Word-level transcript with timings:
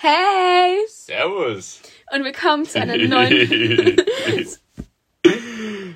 Hey! 0.00 0.78
Servus. 0.86 1.80
Und 2.12 2.22
willkommen 2.22 2.64
zu 2.64 2.80
einer 2.80 2.96
neuen. 3.08 3.96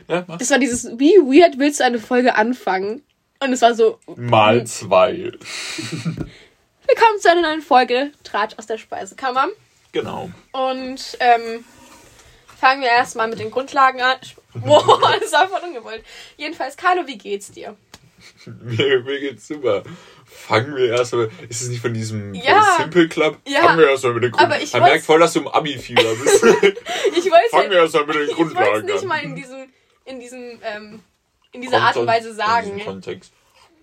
ja, 0.09 0.25
mach. 0.27 0.39
Das 0.39 0.51
war 0.51 0.59
dieses, 0.59 0.99
wie 0.99 1.15
weird 1.19 1.57
willst 1.61 1.79
du 1.79 1.85
eine 1.85 2.01
Folge 2.01 2.35
anfangen? 2.35 3.05
Und 3.39 3.53
es 3.53 3.63
war 3.63 3.77
so, 3.77 4.01
Mal 4.17 4.67
zwei. 4.67 5.31
willkommen 5.39 7.21
zu 7.21 7.31
einer 7.31 7.43
neuen 7.43 7.63
Folge 7.63 8.11
Tratsch 8.25 8.59
aus 8.59 8.67
der 8.67 8.79
Speisekammer. 8.79 9.47
Genau. 9.93 10.31
Und 10.51 11.17
ähm, 11.21 11.65
fangen 12.59 12.83
wir 12.83 12.89
erstmal 12.89 13.29
mit 13.29 13.39
den 13.39 13.53
Grundlagen 13.53 14.01
an. 14.01 14.17
Boah, 14.55 15.17
das 15.21 15.31
war 15.31 15.47
voll 15.47 15.61
ungewollt. 15.69 16.03
Jedenfalls, 16.37 16.77
Carlo, 16.77 17.07
wie 17.07 17.19
geht's 17.19 17.53
dir? 17.53 17.77
Mir, 18.63 19.01
mir 19.05 19.21
geht's 19.21 19.47
super. 19.47 19.85
Fangen 20.35 20.75
wir 20.77 20.91
erstmal. 20.93 21.31
Ist 21.49 21.63
es 21.63 21.69
nicht 21.69 21.81
von 21.81 21.95
diesem 21.95 22.35
Ja. 22.35 22.77
Simple 22.79 23.09
Club? 23.09 23.39
Ja. 23.47 23.61
Fangen 23.63 23.79
wir 23.79 23.89
erstmal 23.91 24.15
mit 24.15 24.25
den 24.25 24.33
Aber 24.35 24.39
Grundlagen 24.41 24.65
ich 24.65 24.73
Man 24.73 24.83
merkt 24.83 25.05
voll, 25.05 25.21
dass 25.21 25.33
du 25.35 25.41
im 25.41 25.49
Abi-Fieber 25.49 26.03
bist. 26.23 26.43
Ich 26.45 27.31
wollte 27.31 27.49
Fangen 27.51 27.71
wir 27.71 27.79
erstmal 27.79 28.07
mit 28.07 28.17
den 28.17 28.23
ich 28.23 28.29
wollte 28.29 28.33
es 28.33 28.37
Grundlagen 28.55 28.87
nicht 28.87 29.05
mal 29.05 29.23
in 29.23 29.35
diesem, 29.37 29.69
in 30.05 30.21
diesem, 30.21 30.59
ähm, 30.65 31.01
in 31.53 31.61
dieser 31.63 31.81
Art 31.81 31.97
und 31.97 32.07
Weise 32.07 32.31
In 32.31 32.37
sagen. 32.37 32.67
diesem 32.75 32.85
Kontext. 32.85 33.33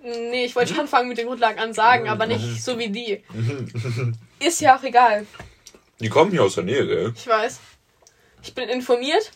Nee, 0.04 0.46
ich 0.46 0.56
wollte 0.56 0.74
schon 0.74 0.88
fangen 0.88 1.10
mit 1.10 1.18
den 1.18 1.28
Grundlagen 1.28 1.60
an 1.60 1.74
sagen, 1.74 2.08
aber 2.08 2.26
nicht 2.26 2.64
so 2.64 2.78
wie 2.80 2.90
die. 2.90 3.22
Ist 4.40 4.62
ja 4.62 4.78
auch 4.78 4.84
egal. 4.84 5.26
Die 6.00 6.08
kommen 6.10 6.32
hier 6.32 6.44
aus 6.44 6.56
der 6.56 6.64
Nähe, 6.64 6.88
gell? 6.88 7.14
Ich 7.16 7.28
weiß. 7.28 7.60
Ich 8.42 8.54
bin 8.56 8.70
informiert. 8.70 9.32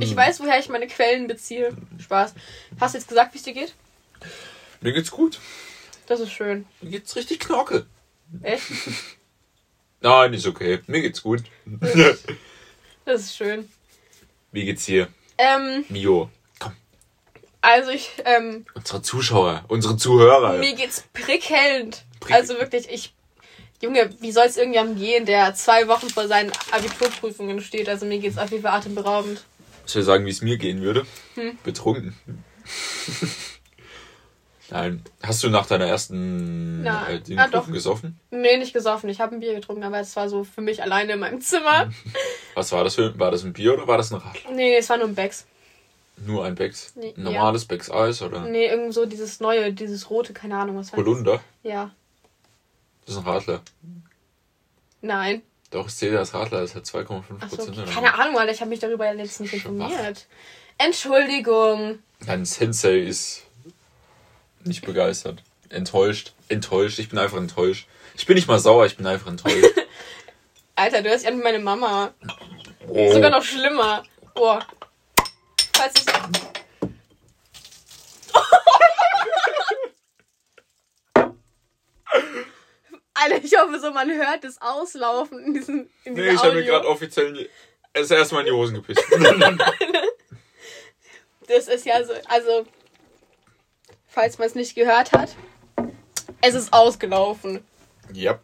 Ich 0.00 0.10
Hm. 0.10 0.16
weiß, 0.16 0.40
woher 0.40 0.58
ich 0.58 0.68
meine 0.68 0.88
Quellen 0.88 1.28
beziehe. 1.28 1.72
Spaß. 2.02 2.34
Hast 2.80 2.94
du 2.94 2.98
jetzt 2.98 3.06
gesagt, 3.08 3.32
wie 3.34 3.38
es 3.38 3.44
dir 3.44 3.52
geht? 3.52 3.74
Mir 4.80 4.92
geht's 4.92 5.12
gut. 5.12 5.38
Das 6.06 6.20
ist 6.20 6.32
schön. 6.32 6.66
Mir 6.80 6.90
geht's 6.90 7.16
richtig 7.16 7.40
knorke. 7.40 7.86
Echt? 8.42 8.64
Nein, 10.00 10.34
ist 10.34 10.46
okay. 10.46 10.80
Mir 10.86 11.00
geht's 11.02 11.22
gut. 11.22 11.42
Das 13.06 13.20
ist 13.20 13.36
schön. 13.36 13.68
Wie 14.50 14.64
geht's 14.64 14.86
dir? 14.86 15.08
Ähm, 15.36 15.84
Mio. 15.90 16.30
Komm. 16.58 16.72
also 17.60 17.90
ich, 17.90 18.12
ähm, 18.24 18.64
Unsere 18.74 19.02
Zuschauer, 19.02 19.62
unsere 19.68 19.98
Zuhörer. 19.98 20.54
mir 20.58 20.74
geht's 20.74 21.04
prickelnd. 21.12 22.02
Prick- 22.20 22.34
Also 22.34 22.54
wirklich, 22.54 22.88
ich. 22.90 23.12
Junge, 23.82 24.08
wie 24.20 24.32
soll 24.32 24.46
es 24.46 24.56
irgendjemandem 24.56 24.98
gehen, 24.98 25.26
der 25.26 25.54
zwei 25.54 25.86
Wochen 25.88 26.08
vor 26.08 26.28
seinen 26.28 26.50
Abiturprüfungen 26.70 27.60
steht? 27.60 27.90
Also 27.90 28.06
mir 28.06 28.18
geht's 28.20 28.38
auf 28.38 28.50
jeden 28.50 28.62
Fall 28.62 28.72
atemberaubend. 28.78 29.44
Soll 29.84 30.00
ich 30.00 30.06
sagen, 30.06 30.24
wie 30.24 30.30
es 30.30 30.40
mir 30.40 30.56
gehen 30.56 30.80
würde? 30.80 31.04
Hm. 31.34 31.58
Betrunken. 31.62 32.16
Nein. 34.70 35.02
Hast 35.22 35.42
du 35.42 35.50
nach 35.50 35.66
deiner 35.66 35.86
ersten 35.86 36.82
Nein. 36.82 37.22
äh, 37.28 37.36
Ah, 37.36 37.48
doch. 37.48 37.70
Gesoffen? 37.70 38.18
Nee, 38.30 38.56
nicht 38.56 38.72
gesoffen. 38.72 39.10
Ich 39.10 39.20
habe 39.20 39.34
ein 39.34 39.40
Bier 39.40 39.54
getrunken, 39.54 39.84
aber 39.84 40.00
es 40.00 40.16
war 40.16 40.28
so 40.28 40.42
für 40.44 40.62
mich 40.62 40.82
alleine 40.82 41.12
in 41.12 41.18
meinem 41.20 41.40
Zimmer. 41.40 41.90
Was 42.54 42.72
war 42.72 42.82
das 42.84 42.94
für 42.94 43.18
War 43.18 43.30
das 43.30 43.44
ein 43.44 43.52
Bier 43.52 43.74
oder 43.74 43.86
war 43.86 43.98
das 43.98 44.10
ein 44.12 44.20
Radler? 44.20 44.50
Nee, 44.52 44.76
es 44.76 44.88
war 44.88 44.96
nur 44.96 45.08
ein 45.08 45.14
Becks. 45.14 45.46
Nur 46.16 46.44
ein 46.44 46.54
Becks? 46.54 46.92
Nee, 46.96 47.12
Ein 47.16 47.24
normales 47.24 47.64
Becks 47.64 47.90
Eis 47.90 48.22
oder 48.22 48.42
Nee, 48.42 48.66
irgend 48.68 48.94
so 48.94 49.04
dieses 49.04 49.40
neue, 49.40 49.72
dieses 49.72 50.08
rote, 50.10 50.32
keine 50.32 50.56
Ahnung, 50.56 50.76
was 50.76 50.92
war 50.92 50.98
das? 50.98 51.06
Holunder? 51.06 51.40
Ja. 51.64 51.90
Das 53.04 53.16
ist 53.16 53.20
ein 53.20 53.26
Radler. 53.28 53.60
Nein. 55.02 55.42
Doch, 55.70 55.88
ich 55.88 55.94
zähle 55.94 56.12
das 56.18 56.32
Radler, 56.32 56.60
das 56.60 56.74
hat 56.76 56.84
2,5 56.84 57.22
Achso, 57.40 57.56
Prozent. 57.56 57.78
okay. 57.78 57.90
keine 57.92 58.14
Ahnung, 58.14 58.38
Alter, 58.38 58.52
ich 58.52 58.60
habe 58.60 58.70
mich 58.70 58.78
darüber 58.78 59.06
Schon 59.26 59.46
informiert. 59.46 60.26
Entschuldigung. 60.78 61.98
Dein 62.24 62.44
Sensei 62.44 62.98
ist 63.00 63.42
nicht 64.66 64.84
begeistert. 64.84 65.42
Enttäuscht. 65.68 66.32
Enttäuscht. 66.48 66.98
Ich 66.98 67.08
bin 67.08 67.18
einfach 67.18 67.38
enttäuscht. 67.38 67.86
Ich 68.16 68.26
bin 68.26 68.36
nicht 68.36 68.46
mal 68.48 68.58
sauer, 68.58 68.86
ich 68.86 68.96
bin 68.96 69.06
einfach 69.06 69.28
enttäuscht. 69.28 69.64
Alter, 70.76 71.02
du 71.02 71.08
hörst 71.10 71.24
ja 71.24 71.30
an 71.30 71.40
meine 71.40 71.58
Mama. 71.58 72.12
Oh. 72.88 73.12
Sogar 73.12 73.30
noch 73.30 73.42
schlimmer. 73.44 74.02
Boah. 74.34 74.64
Falls 75.72 75.94
ich. 75.98 76.04
Alter, 83.14 83.44
ich 83.44 83.56
hoffe 83.56 83.78
so, 83.78 83.90
man 83.92 84.10
hört 84.10 84.44
das 84.44 84.60
Auslaufen 84.60 85.38
in 85.44 85.54
diesem 85.54 85.90
in 86.04 86.14
Nee, 86.14 86.30
ich 86.30 86.42
habe 86.42 86.54
mir 86.54 86.64
gerade 86.64 86.86
offiziell 86.88 87.28
in 87.28 87.34
die- 87.34 87.50
das 87.92 88.10
erste 88.10 88.34
Mal 88.34 88.40
in 88.40 88.46
die 88.46 88.52
Hosen 88.52 88.74
gepisst. 88.74 89.04
Das 91.46 91.68
ist 91.68 91.84
ja 91.84 92.02
so, 92.02 92.14
also, 92.26 92.66
falls 94.14 94.38
man 94.38 94.46
es 94.48 94.54
nicht 94.54 94.74
gehört 94.74 95.12
hat, 95.12 95.34
es 96.40 96.54
ist 96.54 96.72
ausgelaufen. 96.72 97.60
ja. 98.12 98.38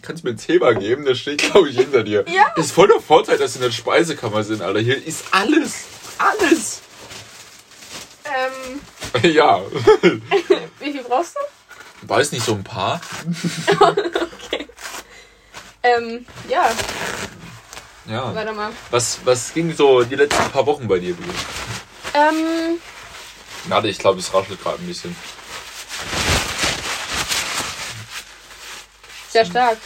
Kannst 0.00 0.24
mir 0.24 0.30
ein 0.30 0.38
Thema 0.38 0.72
geben, 0.72 1.04
das 1.04 1.18
steht, 1.18 1.42
glaube 1.52 1.68
ich, 1.68 1.76
hinter 1.76 2.02
dir. 2.02 2.24
Ja. 2.26 2.46
Das 2.56 2.64
ist 2.66 2.72
voll 2.72 2.88
der 2.88 2.98
Vorteil, 2.98 3.36
dass 3.36 3.54
wir 3.54 3.60
in 3.60 3.68
der 3.68 3.76
Speisekammer 3.76 4.42
sind, 4.42 4.62
Alter. 4.62 4.80
Hier 4.80 4.96
ist 5.06 5.26
alles. 5.32 5.84
Alles. 6.16 6.80
Ähm, 8.24 8.80
ja. 9.34 9.60
wie 10.80 10.92
viel 10.92 11.04
brauchst 11.04 11.36
du? 11.36 12.08
Weiß 12.08 12.32
nicht, 12.32 12.42
so 12.44 12.54
ein 12.54 12.64
paar? 12.64 13.00
Ähm, 15.84 16.24
ja, 16.48 16.70
Ja. 18.08 18.32
warte 18.34 18.52
mal. 18.52 18.70
Was, 18.90 19.18
was 19.24 19.52
ging 19.52 19.74
so 19.74 20.04
die 20.04 20.14
letzten 20.14 20.48
paar 20.50 20.64
Wochen 20.66 20.86
bei 20.86 20.98
dir, 21.00 21.12
Bibi? 21.14 21.30
Ähm, 22.14 22.78
Warte, 23.66 23.88
ich 23.88 23.98
glaube, 23.98 24.18
es 24.18 24.32
raschelt 24.34 24.62
gerade 24.62 24.82
ein 24.82 24.86
bisschen. 24.86 25.14
sehr 29.30 29.46
stark. 29.46 29.78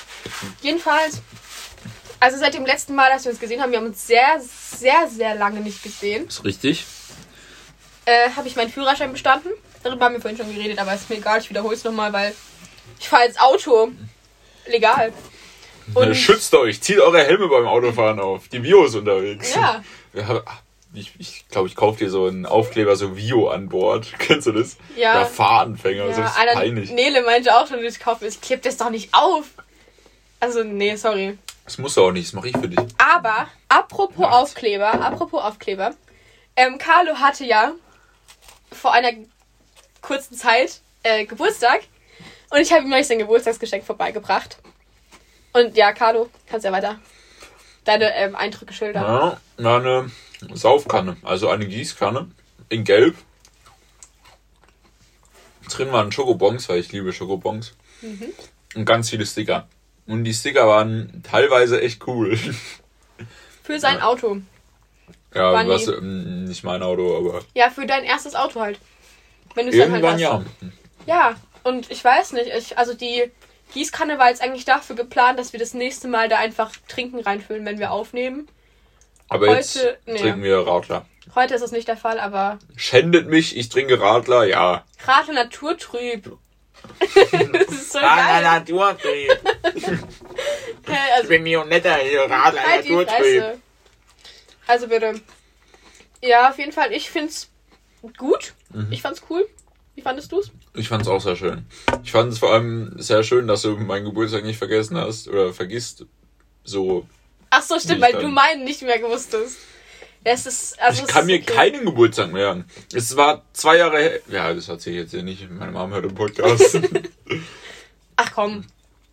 Jedenfalls, 0.61 1.23
also 2.19 2.37
seit 2.37 2.55
dem 2.55 2.67
letzten 2.67 2.95
Mal, 2.97 3.11
dass 3.11 3.25
wir 3.25 3.31
uns 3.31 3.41
gesehen 3.41 3.61
haben, 3.63 3.71
wir 3.71 3.79
haben 3.79 3.87
uns 3.87 4.05
sehr, 4.07 4.41
sehr, 4.41 5.09
sehr 5.09 5.37
lange 5.37 5.61
nicht 5.61 5.83
gesehen, 5.85 6.27
Ist 6.27 6.45
richtig? 6.45 6.85
äh, 8.07 8.31
habe 8.35 8.49
ich 8.49 8.57
meinen 8.57 8.73
Führerschein 8.73 9.13
bestanden. 9.13 9.51
Darüber 9.85 10.07
haben 10.07 10.15
wir 10.15 10.21
vorhin 10.21 10.37
schon 10.37 10.53
geredet, 10.53 10.81
aber 10.81 10.95
ist 10.95 11.09
mir 11.09 11.17
egal, 11.19 11.39
ich 11.41 11.49
wiederhole 11.49 11.77
es 11.77 11.85
nochmal, 11.85 12.13
weil 12.13 12.35
ich 12.99 13.09
fahre 13.09 13.25
jetzt 13.25 13.41
Auto. 13.41 13.93
Legal. 14.67 15.13
Und- 15.95 16.11
Äh, 16.11 16.15
Schützt 16.17 16.53
euch, 16.55 16.81
zieht 16.83 16.99
eure 16.99 17.23
Helme 17.23 17.47
beim 17.47 17.69
Autofahren 17.69 18.19
auf. 18.19 18.49
Die 18.49 18.61
Vio 18.65 18.85
ist 18.87 18.97
unterwegs. 18.97 19.55
Ja. 19.55 19.85
Wir 20.13 20.27
haben- 20.27 20.43
Ich 20.97 21.13
glaube, 21.13 21.19
ich, 21.19 21.49
glaub, 21.49 21.67
ich 21.67 21.77
kaufe 21.77 21.99
dir 21.99 22.11
so 22.11 22.27
einen 22.27 22.47
Aufkleber, 22.47 22.97
so 22.97 23.17
Vio 23.17 23.51
an 23.51 23.69
Bord. 23.69 24.15
Kennst 24.19 24.47
du 24.47 24.53
das? 24.53 24.79
Ja. 24.97 25.19
Der 25.19 25.27
Fahranfänger, 25.27 26.13
so 26.15 26.21
Ja, 26.21 26.27
ist 26.27 26.39
Alter, 26.39 26.55
peinlich. 26.55 26.91
Nele 26.91 27.23
meinte 27.23 27.55
auch 27.55 27.67
schon, 27.67 27.85
ich 27.85 28.01
kaufe, 28.01 28.27
ich 28.27 28.41
klebe 28.41 28.63
das 28.63 28.79
doch 28.79 28.89
nicht 28.89 29.13
auf. 29.13 29.45
Also, 30.41 30.65
nee, 30.65 30.97
sorry. 30.97 31.39
Das 31.65 31.79
musst 31.79 31.97
du 31.97 32.05
auch 32.05 32.13
nicht, 32.13 32.29
das 32.29 32.33
mache 32.33 32.49
ich 32.49 32.57
für 32.57 32.69
dich. 32.69 32.79
Aber, 32.97 33.49
apropos 33.69 34.17
Macht's. 34.17 34.37
Aufkleber, 34.37 34.95
apropos 34.95 35.43
Aufkleber, 35.43 35.95
ähm, 36.57 36.79
Carlo 36.79 37.17
hatte 37.17 37.45
ja 37.45 37.73
vor 38.73 38.93
einer 38.93 39.11
kurzen 40.01 40.37
Zeit 40.37 40.81
äh, 41.03 41.27
Geburtstag 41.27 41.81
und 42.51 42.61
ich 42.61 42.73
habe 42.73 42.85
ihm 42.85 42.91
neulich 42.91 43.07
sein 43.07 43.19
Geburtstagsgeschenk 43.19 43.85
vorbeigebracht. 43.85 44.59
Und 45.53 45.77
ja, 45.77 45.93
Carlo, 45.93 46.31
kannst 46.49 46.65
ja 46.65 46.73
weiter 46.73 46.99
deine 47.85 48.15
ähm, 48.15 48.37
Eindrücke 48.37 48.73
schildern. 48.73 49.03
Ja, 49.03 49.41
na, 49.59 49.77
eine 49.77 50.11
Saufkanne, 50.53 51.17
also 51.23 51.49
eine 51.49 51.67
Gießkanne 51.67 52.29
in 52.69 52.85
Gelb. 52.85 53.17
Drin 55.69 55.93
waren 55.93 56.13
Schokobons, 56.13 56.69
weil 56.69 56.81
ich 56.81 56.93
liebe 56.93 57.13
Schokobons. 57.13 57.75
Mhm. 58.03 58.33
Und 58.75 58.85
ganz 58.85 59.11
viele 59.11 59.27
Sticker. 59.27 59.69
Und 60.07 60.25
die 60.25 60.35
Sticker 60.35 60.69
waren 60.69 61.23
teilweise 61.25 61.81
echt 61.81 62.07
cool. 62.07 62.39
Für 63.63 63.81
sein 63.81 64.01
Auto. 64.01 64.39
ja, 65.35 65.53
Waren 65.53 65.69
was, 65.69 65.89
ähm, 65.89 66.45
nicht 66.45 66.63
mein 66.63 66.83
Auto, 66.83 67.17
aber 67.17 67.43
Ja, 67.55 67.71
für 67.71 67.87
dein 67.87 68.05
erstes 68.05 68.35
Auto 68.37 68.61
halt. 68.61 68.79
Wenn 69.55 69.67
du 69.67 69.73
es 69.73 69.79
dann 69.79 69.91
halt 69.91 70.05
irgendwann 70.05 70.43
hast. 70.43 70.47
ja. 70.61 70.69
Ja, 71.07 71.37
und 71.65 71.91
ich 71.91 72.05
weiß 72.05 72.33
nicht, 72.33 72.51
ich, 72.57 72.79
also 72.79 72.95
die 72.95 73.31
Gießkanne 73.75 74.19
war 74.19 74.29
jetzt 74.29 74.43
eigentlich 74.43 74.65
dafür 74.65 74.95
geplant, 74.95 75.39
dass 75.39 75.53
wir 75.53 75.61
das 75.61 75.75
nächste 75.75 76.07
Mal 76.07 76.29
da 76.29 76.39
einfach 76.39 76.71
Trinken 76.89 77.21
reinfüllen, 77.21 77.65
wenn 77.65 77.79
wir 77.79 77.91
aufnehmen. 77.91 78.47
Aber 79.29 79.49
Heute- 79.49 79.59
jetzt 79.59 79.81
nee. 80.07 80.19
trinken 80.19 80.43
wir 80.43 80.67
Radler. 80.67 81.07
Heute 81.35 81.55
ist 81.55 81.61
das 81.63 81.73
nicht 81.73 81.89
der 81.89 81.97
Fall, 81.97 82.19
aber 82.21 82.59
Schändet 82.77 83.29
mich, 83.29 83.57
ich 83.57 83.69
trinke 83.69 84.01
Radler, 84.01 84.45
ja. 84.45 84.85
Radler 85.05 85.35
naturtrüb. 85.35 86.39
das 87.01 87.69
ist 87.69 87.93
so 87.93 87.99
geil. 87.99 88.43
Naturtrieb. 88.43 89.39
Hey, 90.89 91.13
also, 91.17 91.29
bin 91.29 91.43
Mionetter 91.43 91.97
hier, 91.97 92.21
Radler, 92.31 92.63
halt 92.63 92.87
Fresse. 92.87 93.59
Also 94.69 94.87
bitte. 94.87 95.21
Ja, 96.23 96.49
auf 96.51 96.59
jeden 96.59 96.71
Fall, 96.71 96.93
ich 96.93 97.11
find's 97.11 97.51
gut. 98.17 98.55
Mhm. 98.73 98.93
Ich 98.93 99.03
fand's 99.03 99.23
cool. 99.29 99.49
Wie 99.97 100.03
fandest 100.03 100.31
du's? 100.31 100.53
Ich 100.75 100.89
fand 100.89 101.03
es 101.03 101.09
auch 101.09 101.21
sehr 101.21 101.37
schön. 101.37 101.67
Ich 102.05 102.13
fand 102.13 102.33
es 102.33 102.39
vor 102.39 102.53
allem 102.53 102.93
sehr 102.99 103.23
schön, 103.23 103.49
dass 103.49 103.63
du 103.63 103.77
meinen 103.77 104.05
Geburtstag 104.05 104.45
nicht 104.45 104.59
vergessen 104.59 104.97
hast 104.97 105.27
oder 105.27 105.53
vergisst. 105.53 106.05
So. 106.65 107.07
Ach 107.59 107.63
so, 107.63 107.79
stimmt, 107.79 108.03
weil 108.03 108.11
ich 108.11 108.17
du 108.17 108.23
dann- 108.23 108.35
meinen 108.35 108.65
nicht 108.65 108.83
mehr 108.83 108.99
gewusst 108.99 109.33
hast. 109.35 109.57
Ist, 110.25 110.81
also 110.81 111.05
ich 111.05 111.09
kann 111.09 111.25
mir 111.27 111.37
okay. 111.41 111.55
keinen 111.55 111.85
Geburtstag 111.85 112.33
merken. 112.33 112.65
Es 112.93 113.17
war 113.17 113.45
zwei 113.53 113.77
Jahre 113.77 113.99
her. 114.01 114.21
Ja, 114.29 114.53
das 114.53 114.69
erzähle 114.69 114.97
ich 114.97 115.03
jetzt 115.03 115.11
hier 115.13 115.23
nicht. 115.23 115.49
Meine 115.49 115.71
Mom 115.71 115.93
hört 115.93 116.05
den 116.05 116.17
Podcast. 116.17 116.81
Ach 118.17 118.33
komm. 118.35 118.65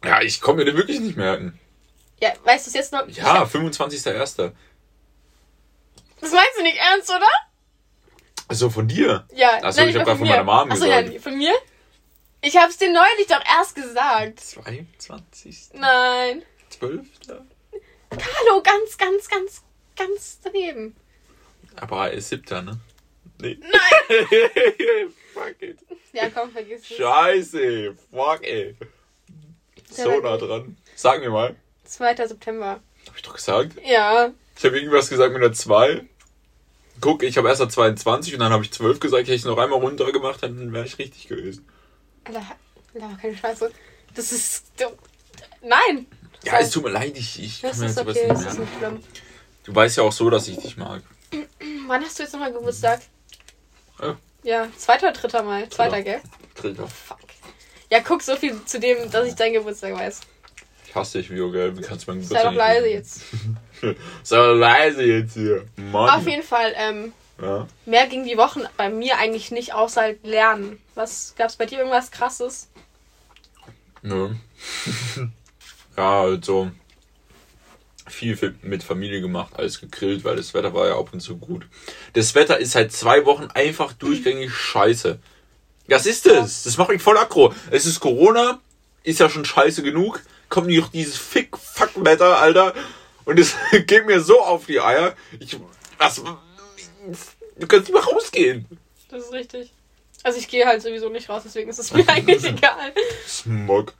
ja, 0.03 0.21
ich 0.23 0.41
komme 0.41 0.57
mir 0.59 0.65
den 0.65 0.75
wirklich 0.75 0.99
nicht 0.99 1.15
merken. 1.15 1.59
Ja, 2.19 2.33
weißt 2.43 2.65
du 2.65 2.69
es 2.69 2.73
jetzt 2.73 2.93
noch? 2.93 3.07
Ja, 3.09 3.43
25.01. 3.43 4.53
Das 6.19 6.31
meinst 6.31 6.57
du 6.57 6.63
nicht 6.63 6.77
ernst, 6.77 7.09
oder? 7.11 7.27
Also 8.47 8.71
von 8.71 8.87
dir. 8.87 9.27
Ja. 9.35 9.61
Achso, 9.61 9.67
ich 9.67 9.79
hab 9.79 9.85
nicht 9.87 9.95
grad 10.05 10.17
von 10.17 10.21
mir. 10.27 10.29
meiner 10.31 10.43
Mom 10.43 10.71
Achso, 10.71 10.83
gesagt. 10.85 11.13
ja, 11.13 11.19
von 11.19 11.37
mir? 11.37 11.53
Ich 12.41 12.57
hab's 12.57 12.77
dir 12.77 12.91
neulich 12.91 13.27
doch 13.29 13.43
erst 13.57 13.75
gesagt. 13.75 14.39
22. 14.39 15.69
Nein. 15.73 16.41
12. 16.69 17.05
Hallo, 18.21 18.61
ganz, 18.61 18.97
ganz, 18.97 19.27
ganz, 19.27 19.61
ganz 19.95 20.39
daneben. 20.43 20.95
Aber 21.75 22.09
er 22.09 22.13
ist 22.13 22.29
siebter, 22.29 22.61
ne? 22.61 22.79
Nee. 23.41 23.57
Nein. 23.59 23.71
Fuck 25.33 25.61
it. 25.61 25.79
Ja, 26.13 26.29
komm, 26.29 26.51
vergiss 26.51 26.81
es. 26.81 26.97
Scheiße. 26.97 27.95
Fuck, 28.11 28.43
ey. 28.43 28.75
So 29.89 30.19
nah 30.19 30.37
dran. 30.37 30.77
Sag 30.95 31.21
mir 31.21 31.29
mal. 31.29 31.55
2. 31.85 32.15
September. 32.27 32.79
Hab 33.07 33.15
ich 33.15 33.21
doch 33.21 33.33
gesagt. 33.33 33.73
Ja. 33.83 34.31
Ich 34.57 34.63
habe 34.63 34.77
irgendwas 34.77 35.09
gesagt 35.09 35.33
mit 35.33 35.43
einer 35.43 35.53
2. 35.53 36.05
Guck, 37.01 37.23
ich 37.23 37.37
habe 37.37 37.49
erst 37.49 37.61
eine 37.61 37.69
22 37.69 38.33
und 38.33 38.39
dann 38.39 38.53
habe 38.53 38.63
ich 38.63 38.71
12 38.71 38.99
gesagt. 38.99 39.23
Hätte 39.23 39.33
ich 39.33 39.45
noch 39.45 39.57
einmal 39.57 39.79
runter 39.79 40.11
gemacht, 40.11 40.43
dann 40.43 40.71
wäre 40.71 40.85
ich 40.85 40.99
richtig 40.99 41.27
gewesen. 41.27 41.67
Alter, 42.23 42.45
Alter, 42.93 43.17
keine 43.19 43.35
Scheiße. 43.35 43.71
Das 44.15 44.31
ist. 44.31 44.65
Nein. 45.61 46.05
Ja, 46.43 46.59
es 46.59 46.69
tut 46.71 46.83
mir 46.83 46.89
leid, 46.89 47.13
ich, 47.17 47.41
ich 47.41 47.61
kann 47.61 47.71
Das 47.71 47.79
mir 47.79 47.85
ist 47.87 47.97
jetzt 47.97 48.07
okay, 48.07 48.19
nicht 48.27 48.31
das 48.31 48.53
ist 48.53 48.59
nicht 48.59 48.77
schlimm. 48.77 48.99
Du 49.63 49.73
weißt 49.75 49.97
ja 49.97 50.03
auch 50.03 50.11
so, 50.11 50.29
dass 50.29 50.47
ich 50.47 50.57
dich 50.57 50.75
mag. 50.77 51.01
Wann 51.87 52.03
hast 52.03 52.19
du 52.19 52.23
jetzt 52.23 52.33
nochmal 52.33 52.51
Geburtstag? 52.51 53.01
Ja. 54.01 54.17
Ja, 54.43 54.67
zweiter 54.77 55.07
oder 55.09 55.13
dritter 55.19 55.43
Mal? 55.43 55.69
Zweiter, 55.69 56.01
gell? 56.01 56.19
Dritter. 56.55 56.85
Fuck. 56.87 57.19
Ja, 57.89 58.01
guck 58.01 58.21
so 58.21 58.35
viel 58.35 58.63
zu 58.65 58.79
dem, 58.79 59.09
dass 59.09 59.25
ich 59.27 59.35
deinen 59.35 59.53
Geburtstag 59.53 59.93
weiß. 59.93 60.19
Ich 60.87 60.95
hasse 60.95 61.19
dich, 61.19 61.29
Vio, 61.31 61.49
gell? 61.51 61.77
Wie 61.77 61.81
kannst 61.81 62.05
du 62.07 62.11
meinen 62.11 62.23
Sei 62.23 62.43
doch 62.43 62.51
leise 62.53 62.85
lieben? 62.87 62.97
jetzt. 62.97 63.21
Sei 64.23 64.35
doch 64.37 64.53
leise 64.55 65.03
jetzt 65.03 65.33
hier. 65.33 65.65
Mann. 65.77 66.09
Auf 66.09 66.27
jeden 66.27 66.43
Fall, 66.43 66.73
ähm, 66.75 67.13
Ja. 67.41 67.67
mehr 67.85 68.07
ging 68.07 68.25
die 68.25 68.37
Wochen 68.37 68.63
bei 68.75 68.89
mir 68.89 69.17
eigentlich 69.17 69.49
nicht, 69.51 69.73
außer 69.73 70.01
halt 70.01 70.25
Lernen. 70.25 70.79
Was 70.95 71.33
gab's 71.37 71.55
bei 71.55 71.65
dir 71.65 71.77
irgendwas 71.79 72.11
krasses? 72.11 72.67
Nö. 74.01 74.35
ja, 75.97 76.21
also 76.21 76.71
viel 78.07 78.55
mit 78.61 78.83
Familie 78.83 79.21
gemacht, 79.21 79.53
alles 79.55 79.79
gegrillt, 79.79 80.23
weil 80.23 80.35
das 80.35 80.53
Wetter 80.53 80.73
war 80.73 80.87
ja 80.87 80.97
ab 80.97 81.09
und 81.13 81.21
zu 81.21 81.37
gut. 81.37 81.65
Das 82.13 82.35
Wetter 82.35 82.59
ist 82.59 82.71
seit 82.71 82.91
zwei 82.91 83.25
Wochen 83.25 83.47
einfach 83.53 83.93
durchgängig 83.93 84.53
scheiße. 84.53 85.19
Was 85.87 86.05
ist 86.05 86.25
das? 86.25 86.63
Das 86.63 86.77
macht 86.77 86.89
mich 86.89 87.01
voll 87.01 87.17
aggro. 87.17 87.53
Es 87.71 87.85
ist 87.85 87.99
Corona, 87.99 88.59
ist 89.03 89.19
ja 89.19 89.29
schon 89.29 89.45
scheiße 89.45 89.83
genug. 89.83 90.21
Kommt 90.49 90.69
noch 90.69 90.89
dieses 90.89 91.17
Fick-Fuck-Wetter, 91.17 92.37
Alter. 92.37 92.73
Und 93.25 93.39
es 93.39 93.55
geht 93.87 94.05
mir 94.05 94.21
so 94.21 94.41
auf 94.41 94.65
die 94.65 94.79
Eier. 94.79 95.15
Ich, 95.39 95.57
was, 95.97 96.17
du 96.17 97.67
kannst 97.67 97.87
nicht 97.87 97.93
mehr 97.93 98.03
rausgehen. 98.03 98.65
Das 99.09 99.25
ist 99.25 99.33
richtig. 99.33 99.71
Also 100.23 100.39
ich 100.39 100.47
gehe 100.47 100.65
halt 100.65 100.81
sowieso 100.81 101.09
nicht 101.09 101.29
raus, 101.29 101.43
deswegen 101.45 101.69
ist 101.69 101.79
es 101.79 101.93
mir 101.93 102.03
eigentlich 102.07 102.43
egal. 102.45 102.93
Smog. 103.27 103.93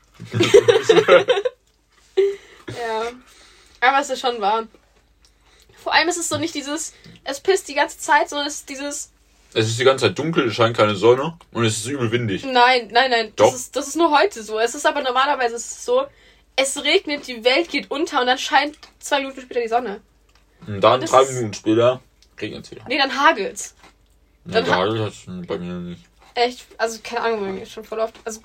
Ja. 2.78 3.12
Aber 3.82 4.00
es 4.00 4.10
ist 4.10 4.20
schon 4.22 4.40
wahr. 4.42 4.64
Vor 5.82 5.94
allem 5.94 6.08
ist 6.08 6.18
es 6.18 6.30
so 6.30 6.38
nicht 6.38 6.56
dieses, 6.56 6.94
es 7.26 7.40
pisst 7.42 7.68
die 7.68 7.74
ganze 7.74 7.98
Zeit, 8.00 8.30
sondern 8.30 8.48
es 8.48 8.56
ist 8.56 8.70
dieses, 8.70 9.12
Es 9.54 9.68
ist 9.68 9.78
die 9.80 9.84
ganze 9.84 10.06
Zeit 10.08 10.18
dunkel, 10.18 10.48
es 10.48 10.56
scheint 10.56 10.78
keine 10.78 10.96
Sonne 10.96 11.38
und 11.52 11.66
es 11.66 11.78
ist 11.78 11.86
übel 11.88 12.10
windig. 12.12 12.46
nein, 12.46 12.90
nein, 12.92 13.12
nein, 13.12 13.34
Doch. 13.36 13.52
das 13.52 13.56
ist, 13.60 13.76
das 13.76 13.88
ist 13.90 13.96
nur 13.98 14.18
heute 14.18 14.42
so. 14.44 14.60
Es 14.60 14.76
ist 14.76 14.86
aber 14.86 15.02
normalerweise 15.02 15.56
ist 15.56 15.72
es 15.72 15.86
so, 15.86 16.06
es 16.56 16.82
regnet, 16.84 17.28
die 17.28 17.44
Welt 17.44 17.70
geht 17.70 17.92
unter 17.92 18.22
und 18.22 18.28
dann 18.28 18.38
scheint 18.38 18.78
zwei 19.00 19.20
Minuten 19.20 19.42
später 19.42 19.60
die 19.62 19.68
Sonne. 19.68 20.00
Und 20.66 20.80
dann 20.82 21.02
Das 21.02 21.10
drei 21.12 21.24
ist- 21.24 21.34
Minuten 21.34 21.54
später 21.54 22.02
regnet 22.40 22.66
es 22.66 22.72
wieder. 22.72 22.86
Nee, 22.88 22.98
dann 22.98 23.12
hagelt's. 23.20 23.76
Dann 24.46 24.66
ja, 24.66 24.86
das 24.88 25.14
ist 25.16 25.48
bei 25.48 25.58
mir 25.58 25.74
nicht. 25.74 26.02
Echt, 26.36 26.66
also 26.78 27.00
keine 27.04 27.22
Ahnung, 27.22 27.42
bei 27.42 27.52
mir 27.52 27.66
schon 27.66 27.84
voll 27.84 28.00
oft. 28.00 28.16
Also, 28.26 28.42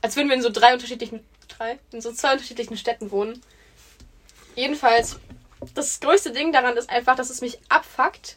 als 0.00 0.16
würden 0.16 0.28
wir 0.28 0.36
in 0.36 0.42
so 0.42 0.50
drei 0.50 0.72
unterschiedlichen, 0.72 1.20
drei? 1.48 1.78
In 1.92 2.00
so 2.00 2.12
zwei 2.12 2.32
unterschiedlichen 2.32 2.76
Städten 2.76 3.10
wohnen. 3.10 3.40
Jedenfalls, 4.54 5.18
das 5.74 6.00
größte 6.00 6.32
Ding 6.32 6.52
daran 6.52 6.76
ist 6.76 6.90
einfach, 6.90 7.16
dass 7.16 7.30
es 7.30 7.40
mich 7.40 7.58
abfuckt, 7.68 8.36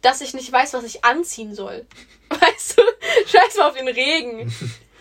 dass 0.00 0.20
ich 0.20 0.34
nicht 0.34 0.50
weiß, 0.50 0.74
was 0.74 0.84
ich 0.84 1.04
anziehen 1.04 1.54
soll. 1.54 1.86
Weißt 2.28 2.78
du? 2.78 2.82
Scheiß 3.26 3.56
mal 3.56 3.68
auf 3.68 3.76
den 3.76 3.88
Regen. 3.88 4.52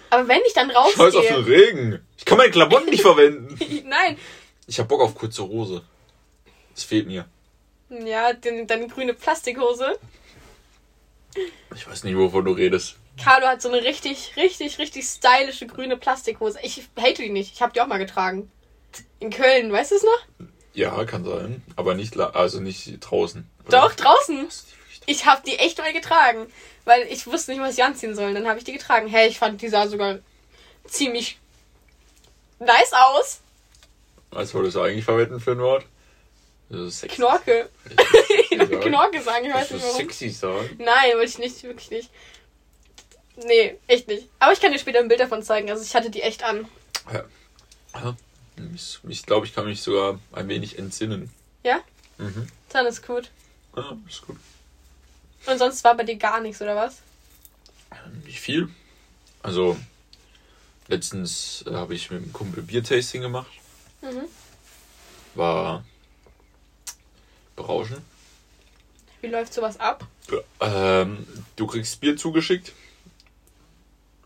Aber 0.10 0.28
wenn 0.28 0.42
ich 0.46 0.54
dann 0.54 0.70
Scheiß 0.70 0.78
auf 0.78 0.94
den 0.96 1.36
rausgehe. 1.36 1.46
Regen. 1.46 2.06
Ich 2.18 2.26
kann 2.26 2.38
meine 2.38 2.52
Klamotten 2.52 2.90
nicht 2.90 3.02
verwenden. 3.02 3.58
Nein. 3.86 4.18
Ich 4.68 4.80
hab 4.80 4.88
Bock 4.88 5.02
auf 5.02 5.16
kurze 5.16 5.48
Hose. 5.48 5.84
Das 6.76 6.84
fehlt 6.84 7.08
mir. 7.08 7.26
Ja, 7.90 8.34
deine 8.34 8.88
grüne 8.88 9.14
Plastikhose. 9.14 9.98
Ich 11.76 11.88
weiß 11.88 12.04
nicht, 12.04 12.18
wovon 12.18 12.46
du 12.46 12.52
redest. 12.52 12.98
Carlo 13.22 13.48
hat 13.48 13.62
so 13.62 13.70
eine 13.70 13.84
richtig, 13.84 14.34
richtig, 14.38 14.80
richtig 14.80 15.06
stylische 15.06 15.68
grüne 15.68 15.98
Plastikhose. 15.98 16.60
Ich 16.64 16.82
hate 16.98 17.24
die 17.24 17.30
nicht. 17.30 17.54
Ich 17.54 17.62
habe 17.62 17.74
die 17.74 17.82
auch 17.82 17.88
mal 17.88 17.98
getragen. 17.98 18.52
In 19.20 19.30
Köln, 19.30 19.72
weißt 19.72 19.92
du 19.92 19.96
es 19.96 20.04
noch? 20.04 20.48
Ja, 20.74 21.04
kann 21.06 21.24
sein. 21.24 21.64
Aber 21.76 21.94
nicht, 21.94 22.18
also 22.18 22.60
nicht 22.60 22.98
draußen. 23.02 23.48
Oder? 23.68 23.82
Doch, 23.82 23.94
draußen. 23.94 24.48
Ich 25.06 25.26
habe 25.26 25.42
die 25.46 25.58
echt 25.58 25.78
mal 25.78 25.94
getragen, 25.94 26.48
weil 26.86 27.04
ich 27.04 27.28
wusste 27.28 27.52
nicht, 27.52 27.62
was 27.62 27.78
ich 27.78 27.84
anziehen 27.84 28.16
soll. 28.16 28.34
Dann 28.34 28.48
habe 28.48 28.58
ich 28.60 28.64
die 28.64 28.74
getragen. 28.74 29.08
Hey, 29.08 29.28
ich 29.28 29.38
fand 29.38 29.62
die 29.62 29.70
sah 29.70 29.88
sogar 29.88 30.20
ziemlich 30.86 31.40
nice 32.60 32.94
aus. 32.94 33.42
Was 34.32 34.54
wolltest 34.54 34.76
du 34.76 34.82
eigentlich 34.82 35.06
verwenden 35.06 35.40
für 35.40 35.52
ein 35.52 35.60
Wort? 35.60 35.86
Sexy. 36.70 37.18
Knorke. 37.18 37.70
Ich. 38.50 38.50
Knorke 38.82 39.22
sagen, 39.22 39.46
ich 39.46 39.54
weiß 39.54 39.72
nicht 39.72 39.84
warum. 39.84 39.98
sexy 39.98 40.30
sagen? 40.30 40.70
Nein, 40.78 41.12
wollte 41.16 41.26
ich 41.26 41.38
nicht, 41.38 41.64
wirklich 41.64 41.92
nicht. 41.92 42.10
Nee, 43.46 43.78
echt 43.88 44.08
nicht. 44.08 44.30
Aber 44.40 44.54
ich 44.54 44.62
kann 44.62 44.72
dir 44.72 44.80
später 44.80 45.00
ein 45.00 45.10
Bild 45.10 45.20
davon 45.20 45.44
zeigen. 45.44 45.70
Also 45.70 45.84
ich 45.84 45.94
hatte 45.96 46.10
die 46.10 46.22
echt 46.22 46.44
an. 46.44 46.68
Ja. 47.12 47.24
ja. 47.96 48.16
Ich, 48.74 49.00
ich 49.08 49.26
glaube, 49.26 49.46
ich 49.46 49.54
kann 49.54 49.66
mich 49.66 49.82
sogar 49.82 50.20
ein 50.32 50.48
wenig 50.48 50.78
entsinnen. 50.78 51.32
Ja? 51.64 51.80
Mhm. 52.18 52.48
Dann 52.70 52.86
ist 52.86 53.06
gut. 53.06 53.30
Ja, 53.76 53.98
ist 54.08 54.26
gut. 54.26 54.38
Und 55.46 55.58
sonst 55.58 55.84
war 55.84 55.96
bei 55.96 56.04
dir 56.04 56.18
gar 56.18 56.40
nichts, 56.42 56.62
oder 56.62 56.76
was? 56.76 56.98
Nicht 58.26 58.40
viel. 58.40 58.70
Also, 59.42 59.78
letztens 60.88 61.64
äh, 61.68 61.74
habe 61.74 61.96
ich 61.96 62.12
mit 62.12 62.22
einem 62.22 62.34
Kumpel 62.34 62.64
Biertasting 62.64 63.22
gemacht. 63.22 63.52
Mhm. 64.02 64.26
War 65.36 65.84
berauschend. 67.56 68.02
Wie 69.22 69.28
läuft 69.28 69.54
sowas 69.54 69.80
ab? 69.80 70.08
Ähm, 70.60 71.28
du 71.56 71.68
kriegst 71.68 72.00
Bier 72.00 72.18
zugeschickt. 72.18 72.74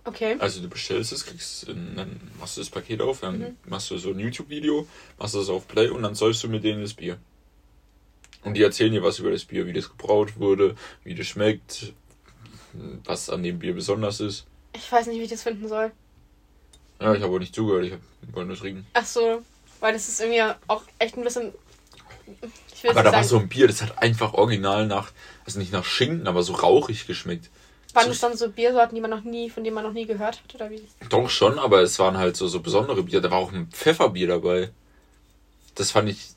Okay. 0.05 0.35
Also 0.39 0.61
du 0.61 0.69
bestellst 0.69 1.11
es, 1.11 1.25
kriegst, 1.25 1.67
dann 1.67 2.19
machst 2.39 2.57
du 2.57 2.61
das 2.61 2.69
Paket 2.69 3.01
auf, 3.01 3.21
dann 3.21 3.39
Mhm. 3.39 3.57
machst 3.65 3.89
du 3.89 3.97
so 3.97 4.11
ein 4.11 4.19
YouTube-Video, 4.19 4.87
machst 5.17 5.33
das 5.35 5.49
auf 5.49 5.67
Play 5.67 5.89
und 5.89 6.03
dann 6.03 6.13
säufst 6.15 6.43
du 6.43 6.47
mit 6.47 6.63
denen 6.63 6.81
das 6.81 6.93
Bier. 6.93 7.17
Und 8.43 8.53
die 8.53 8.61
erzählen 8.61 8.91
dir 8.93 9.01
was 9.01 9.17
über 9.17 9.31
das 9.31 9.45
Bier, 9.45 9.65
wie 9.65 9.73
das 9.73 9.89
gebraut 9.89 10.37
wurde, 10.39 10.75
wie 11.03 11.15
das 11.15 11.25
schmeckt, 11.25 11.93
was 13.03 13.29
an 13.31 13.41
dem 13.41 13.57
Bier 13.57 13.73
besonders 13.73 14.19
ist. 14.19 14.45
Ich 14.75 14.91
weiß 14.91 15.07
nicht, 15.07 15.17
wie 15.17 15.23
ich 15.23 15.29
das 15.31 15.41
finden 15.41 15.67
soll. 15.67 15.91
Ja, 17.01 17.13
ich 17.15 17.23
habe 17.23 17.33
auch 17.33 17.39
nicht 17.39 17.55
zugehört, 17.55 17.85
ich 17.85 18.33
wollte 18.35 18.47
nur 18.49 18.57
trinken. 18.57 18.85
Ach 18.93 19.05
so, 19.05 19.41
weil 19.79 19.93
das 19.93 20.07
ist 20.07 20.21
irgendwie 20.21 20.43
auch 20.67 20.83
echt 20.99 21.17
ein 21.17 21.23
bisschen. 21.23 21.51
Ich 22.73 22.83
will 22.83 22.91
Aber 22.91 23.01
da 23.01 23.09
nicht 23.09 23.15
war 23.17 23.23
sagen, 23.23 23.27
so 23.27 23.37
ein 23.39 23.49
Bier, 23.49 23.67
das 23.67 23.81
hat 23.81 23.97
einfach 23.97 24.33
original 24.33 24.85
nach, 24.85 25.11
also 25.45 25.57
nicht 25.59 25.71
nach 25.71 25.83
Schinken, 25.85 26.27
aber 26.27 26.43
so 26.43 26.53
rauchig 26.53 27.07
geschmeckt. 27.07 27.49
Waren 27.95 28.07
das 28.09 28.19
dann 28.19 28.35
so 28.35 28.49
Biersorten, 28.49 28.95
die 28.95 29.01
man 29.01 29.09
noch 29.09 29.23
nie, 29.23 29.49
von 29.49 29.63
denen 29.63 29.75
man 29.75 29.83
noch 29.83 29.93
nie 29.93 30.05
gehört 30.05 30.41
hat, 30.43 30.55
oder 30.55 30.69
wie? 30.69 30.87
Doch 31.09 31.29
schon, 31.29 31.57
aber 31.59 31.81
es 31.81 31.97
waren 31.99 32.17
halt 32.17 32.35
so, 32.35 32.47
so 32.47 32.59
besondere 32.59 33.03
Bier. 33.03 33.21
Da 33.21 33.31
war 33.31 33.37
auch 33.37 33.51
ein 33.51 33.67
Pfefferbier 33.67 34.27
dabei. 34.27 34.71
Das 35.75 35.91
fand 35.91 36.09
ich, 36.09 36.27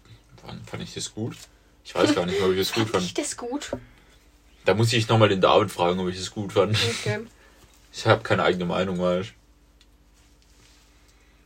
fand, 0.67 0.83
ich 0.83 0.95
das 0.95 1.15
gut? 1.15 1.37
Ich 1.85 1.95
weiß 1.95 2.15
gar 2.15 2.27
nicht 2.27 2.39
mehr, 2.39 2.49
ob 2.49 2.55
ich 2.55 2.69
das 2.69 2.73
gut 2.73 2.83
Fand 2.91 2.91
fand. 2.93 3.05
ich 3.05 3.15
das 3.15 3.37
gut? 3.37 3.71
Da 4.65 4.75
muss 4.75 4.93
ich 4.93 5.09
nochmal 5.09 5.29
den 5.29 5.41
David 5.41 5.71
fragen, 5.71 5.99
ob 6.01 6.09
ich 6.09 6.17
das 6.19 6.31
gut 6.31 6.53
fand. 6.53 6.77
Okay. 6.77 7.21
Ich 7.91 8.07
habe 8.07 8.23
keine 8.23 8.45
eigene 8.45 8.67
Meinung, 8.67 8.97
ich. 9.19 9.33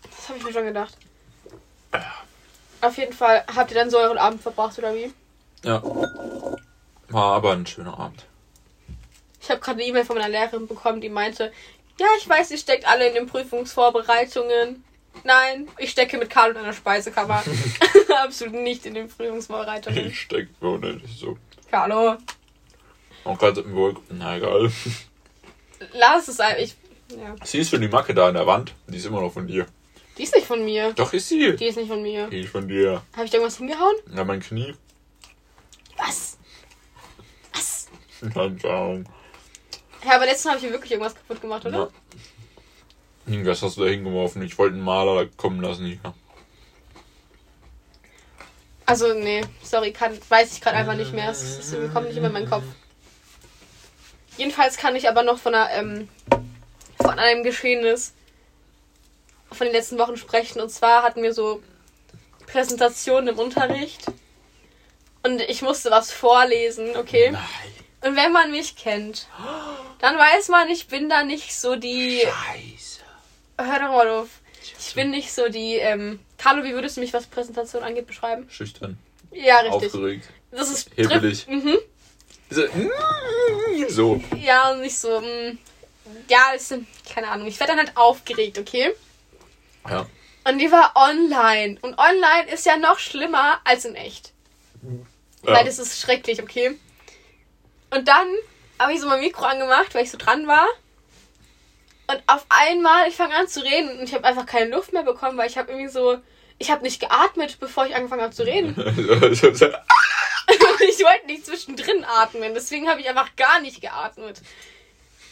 Das 0.03 0.29
habe 0.29 0.39
ich 0.39 0.45
mir 0.45 0.53
schon 0.53 0.65
gedacht. 0.67 0.99
Auf 2.81 2.99
jeden 2.99 3.13
Fall, 3.13 3.45
habt 3.55 3.71
ihr 3.71 3.77
dann 3.77 3.91
so 3.91 3.97
euren 3.97 4.19
Abend 4.19 4.43
verbracht, 4.43 4.77
oder 4.77 4.93
wie? 4.93 5.13
Ja. 5.65 5.81
War 7.09 7.37
aber 7.37 7.53
ein 7.53 7.65
schöner 7.65 7.99
Abend. 7.99 8.27
Ich 9.43 9.51
habe 9.51 9.61
gerade 9.61 9.81
eine 9.81 9.89
E-Mail 9.89 10.05
von 10.05 10.17
meiner 10.17 10.29
Lehrerin 10.29 10.69
bekommen, 10.69 11.01
die 11.01 11.09
meinte, 11.09 11.53
ja, 11.99 12.07
ich 12.19 12.29
weiß, 12.29 12.53
ihr 12.53 12.59
steckt 12.59 12.87
alle 12.87 13.09
in 13.09 13.15
den 13.15 13.27
Prüfungsvorbereitungen. 13.27 14.85
Nein, 15.25 15.69
ich 15.79 15.91
stecke 15.91 16.17
mit 16.17 16.31
Karl 16.31 16.53
in 16.53 16.57
einer 16.59 16.73
Speisekammer. 16.73 17.43
Absolut 18.23 18.55
nicht 18.55 18.87
in 18.87 18.95
den 18.95 19.09
Prüfungsvorbereitungen. 19.09 20.07
Ich 20.07 20.21
steck 20.21 20.49
wohl 20.61 20.79
nicht 20.79 21.19
so. 21.19 21.37
Carlo, 21.71 22.17
Auch 23.25 23.39
gerade 23.39 23.71
wohl. 23.75 23.97
Na 24.11 24.37
egal. 24.37 24.71
lass 25.93 26.29
es 26.29 26.39
einfach. 26.39 26.63
Ich, 26.63 26.77
ja. 27.09 27.35
Siehst 27.45 27.73
du 27.73 27.79
die 27.79 27.89
Macke 27.89 28.15
da 28.15 28.29
an 28.29 28.35
der 28.35 28.47
Wand? 28.47 28.73
Die 28.87 28.97
ist 28.97 29.07
immer 29.07 29.21
noch 29.21 29.33
von 29.33 29.47
dir. 29.47 29.67
Die 30.19 30.23
ist 30.23 30.35
nicht 30.35 30.47
von 30.47 30.65
mir. 30.65 30.93
Doch, 30.93 31.13
ist 31.13 31.29
sie. 31.29 31.57
Die 31.57 31.67
ist 31.67 31.77
nicht 31.77 31.89
von 31.89 32.03
mir. 32.03 32.29
Die 32.29 32.41
ist 32.41 32.51
von 32.51 32.69
dir. 32.69 33.03
Habe 33.15 33.25
ich 33.25 33.31
da 33.31 33.39
irgendwas 33.39 33.57
hingehauen? 33.59 33.97
Ja, 34.15 34.25
mein 34.25 34.41
Knie. 34.41 34.75
Was? 35.97 36.39
Was? 37.55 37.89
Keine 38.33 38.71
Ahnung. 38.71 39.05
Ja, 40.05 40.17
aber 40.17 40.27
letztens 40.27 40.47
habe 40.47 40.57
ich 40.57 40.65
hier 40.65 40.73
wirklich 40.73 40.93
irgendwas 40.93 41.15
kaputt 41.15 41.41
gemacht, 41.41 41.65
oder? 41.65 41.79
Ja. 41.79 41.89
Irgendwas 43.27 43.63
hast 43.63 43.77
du 43.77 43.85
da 43.85 43.89
hingeworfen. 43.89 44.43
Ich 44.43 44.59
wollte 44.59 44.75
einen 44.75 44.85
Maler 44.85 45.25
da 45.25 45.31
kommen 45.37 45.61
lassen 45.61 45.87
hier. 45.87 46.01
Also, 48.85 49.15
nee, 49.15 49.43
sorry, 49.63 49.93
kann, 49.93 50.19
weiß 50.29 50.53
ich 50.53 50.61
gerade 50.61 50.77
einfach 50.77 50.97
nicht 50.97 51.13
mehr. 51.13 51.31
Es, 51.31 51.43
es 51.73 51.93
kommt 51.93 52.09
nicht 52.09 52.17
mehr 52.17 52.27
in 52.27 52.33
meinen 52.33 52.51
Kopf. 52.51 52.65
Jedenfalls 54.37 54.77
kann 54.77 54.97
ich 54.97 55.09
aber 55.09 55.23
noch 55.23 55.39
von, 55.39 55.55
einer, 55.55 55.71
ähm, 55.71 56.09
von 56.97 57.19
einem 57.19 57.45
Geschehnis 57.45 58.13
von 59.53 59.67
den 59.67 59.75
letzten 59.75 59.99
Wochen 59.99 60.17
sprechen. 60.17 60.61
Und 60.61 60.71
zwar 60.71 61.03
hatten 61.03 61.23
wir 61.23 61.33
so 61.33 61.63
Präsentationen 62.47 63.29
im 63.29 63.39
Unterricht. 63.39 64.07
Und 65.23 65.41
ich 65.43 65.63
musste 65.63 65.91
was 65.91 66.11
vorlesen, 66.11 66.97
okay? 66.97 67.31
Nein. 67.31 67.43
Und 68.03 68.17
wenn 68.17 68.33
man 68.33 68.51
mich 68.51 68.77
kennt, 68.77 69.29
dann 70.01 70.19
weiß 70.19 70.49
man, 70.49 70.69
ich 70.69 70.89
bin 70.89 71.09
da 71.09 71.23
nicht 71.23 71.55
so 71.59 71.77
die. 71.77 72.21
Scheiße. 72.21 73.01
Hör 73.59 73.79
doch 73.79 73.93
mal 73.93 74.09
auf. 74.09 74.29
Ich 74.79 74.95
bin 74.95 75.11
nicht 75.11 75.33
so 75.33 75.49
die. 75.49 75.77
Ähm, 75.77 76.19
Carlo, 76.39 76.65
wie 76.65 76.73
würdest 76.73 76.97
du 76.97 77.01
mich, 77.01 77.13
was 77.13 77.27
Präsentation 77.27 77.83
angeht, 77.85 78.07
beschreiben? 78.07 78.49
Schüchtern. 78.51 78.99
Ja, 79.31 79.59
richtig. 79.61 79.95
Aufgeregt. 79.95 80.29
Das 80.51 80.71
ist 80.71 80.91
Hebelig. 80.97 81.47
Mhm. 81.49 81.79
So. 82.51 82.63
so. 83.89 84.23
Ja, 84.41 84.73
und 84.73 84.81
nicht 84.81 84.97
so. 84.99 85.21
mm, 85.21 85.59
Ja, 86.29 86.53
ist, 86.55 86.75
keine 87.13 87.29
Ahnung. 87.29 87.47
Ich 87.47 87.59
werde 87.61 87.75
dann 87.75 87.87
halt 87.87 87.97
aufgeregt, 87.97 88.59
okay? 88.59 88.93
Ja. 89.89 90.07
Und 90.45 90.59
die 90.59 90.71
war 90.71 90.93
online. 90.97 91.79
Und 91.83 91.97
online 91.99 92.51
ist 92.53 92.67
ja 92.67 92.77
noch 92.77 92.99
schlimmer 92.99 93.61
als 93.65 93.85
in 93.85 93.95
echt. 93.95 94.33
ja. 94.83 95.55
Weil 95.55 95.65
das 95.65 95.79
ist 95.79 96.01
schrecklich, 96.01 96.43
okay? 96.43 96.79
Und 97.93 98.09
dann 98.09 98.27
habe 98.79 98.93
ich 98.93 99.01
so 99.01 99.07
mein 99.09 99.21
Mikro 99.21 99.45
angemacht, 99.45 99.95
weil 99.95 100.05
ich 100.05 100.11
so 100.11 100.19
dran 100.19 100.47
war. 100.47 100.67
Und 102.09 102.23
auf 102.27 102.45
einmal, 102.49 103.09
ich 103.09 103.15
fange 103.17 103.35
an 103.35 103.47
zu 103.49 103.61
reden 103.61 103.99
und 103.99 104.05
ich 104.05 104.15
habe 104.15 104.25
einfach 104.25 104.45
keine 104.47 104.75
Luft 104.75 104.93
mehr 104.93 105.03
bekommen, 105.05 105.39
weil 105.39 105.49
ich 105.49 105.57
habe 105.57 105.71
irgendwie 105.71 105.91
so. 105.91 106.19
Ich 106.59 106.71
habe 106.71 106.83
nicht 106.83 107.01
geatmet, 107.01 107.59
bevor 107.59 107.87
ich 107.87 107.95
angefangen 107.97 108.23
habe 108.23 108.35
zu 108.35 108.45
reden. 108.45 108.75
Ich 110.89 110.99
wollte 111.05 111.27
nicht 111.27 111.47
zwischendrin 111.47 112.05
atmen, 112.05 112.53
deswegen 112.55 112.89
habe 112.89 113.01
ich 113.01 113.09
einfach 113.09 113.35
gar 113.37 113.61
nicht 113.61 113.81
geatmet. 113.81 114.41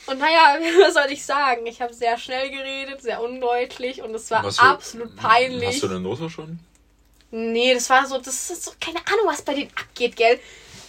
Und 0.06 0.18
naja, 0.18 0.56
was 0.80 0.94
soll 0.94 1.10
ich 1.10 1.24
sagen? 1.24 1.66
Ich 1.66 1.80
habe 1.82 1.92
sehr 1.92 2.18
schnell 2.18 2.50
geredet, 2.50 3.02
sehr 3.02 3.20
undeutlich 3.20 4.02
und 4.02 4.14
es 4.14 4.30
war 4.30 4.50
für- 4.50 4.62
absolut 4.62 5.16
peinlich. 5.16 5.68
Hast 5.68 5.82
du 5.82 5.88
eine 5.88 6.00
Note 6.00 6.30
schon? 6.30 6.58
Nee, 7.32 7.74
das 7.74 7.88
war 7.90 8.06
so, 8.06 8.18
das 8.18 8.50
ist 8.50 8.64
so, 8.64 8.72
keine 8.80 8.98
Ahnung, 9.06 9.26
was 9.26 9.42
bei 9.42 9.54
denen 9.54 9.70
abgeht, 9.76 10.16
gell? 10.16 10.40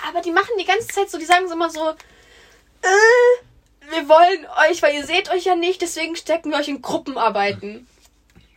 Aber 0.07 0.21
die 0.21 0.31
machen 0.31 0.51
die 0.59 0.65
ganze 0.65 0.87
Zeit 0.87 1.09
so, 1.09 1.17
die 1.17 1.25
sagen 1.25 1.47
so 1.47 1.53
immer 1.53 1.69
so, 1.69 1.89
äh, 1.89 3.91
wir 3.91 4.09
wollen 4.09 4.45
euch, 4.69 4.81
weil 4.81 4.95
ihr 4.95 5.05
seht 5.05 5.29
euch 5.29 5.45
ja 5.45 5.55
nicht, 5.55 5.81
deswegen 5.81 6.15
stecken 6.15 6.51
wir 6.51 6.57
euch 6.59 6.69
in 6.69 6.81
Gruppenarbeiten. 6.81 7.87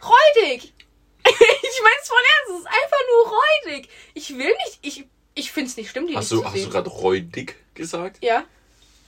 Räudig! 0.03 0.65
ich 1.27 1.83
mein's 1.83 2.09
voll 2.09 2.19
ernst, 2.37 2.51
es 2.51 2.59
ist 2.59 2.67
einfach 2.67 3.01
nur 3.11 3.33
räudig. 3.73 3.89
Ich 4.15 4.31
will 4.37 4.53
nicht, 4.65 4.79
ich, 4.83 5.05
ich 5.35 5.53
find's 5.53 5.77
nicht 5.77 5.91
schlimm, 5.91 6.07
die 6.07 6.17
Hast 6.17 6.31
nicht 6.31 6.33
du, 6.33 6.39
zu 6.43 6.47
hast 6.47 6.55
du 6.57 6.61
sehen. 6.61 6.71
gerade 6.71 6.91
räudig 6.91 7.57
gesagt? 7.75 8.19
ja? 8.23 8.45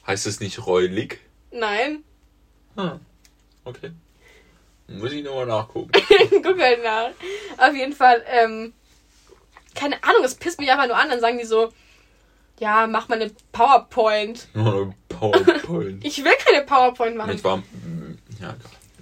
Heißt 0.07 0.27
es 0.27 0.41
nicht 0.41 0.67
räulig? 0.67 1.21
Nein? 1.51 2.05
Hm. 2.77 3.01
Okay. 3.65 3.91
Muss 4.89 5.13
ich 5.13 5.25
nochmal 5.25 5.47
nachgucken. 5.47 5.91
Guck 6.43 6.61
halt 6.61 6.83
nach. 6.83 7.11
Auf 7.59 7.75
jeden 7.75 7.93
Fall, 7.93 8.25
ähm, 8.29 8.73
keine 9.75 10.03
Ahnung, 10.05 10.23
es 10.23 10.37
pisst 10.37 10.61
mich 10.61 10.71
einfach 10.71 10.87
nur 10.87 10.97
an. 10.97 11.11
Dann 11.11 11.21
sagen 11.21 11.39
die 11.39 11.45
so, 11.45 11.73
ja, 12.59 12.87
mach 12.87 13.09
mal 13.09 13.21
eine 13.21 13.31
PowerPoint. 13.53 14.49
Nur 14.55 14.75
eine 14.75 14.95
PowerPoint. 15.09 16.05
Ich 16.05 16.23
will 16.25 16.33
keine 16.45 16.65
PowerPoint 16.65 17.17
machen. 17.17 17.31
Nicht 17.33 17.45
warm. 17.45 17.63
Ja. 18.41 18.55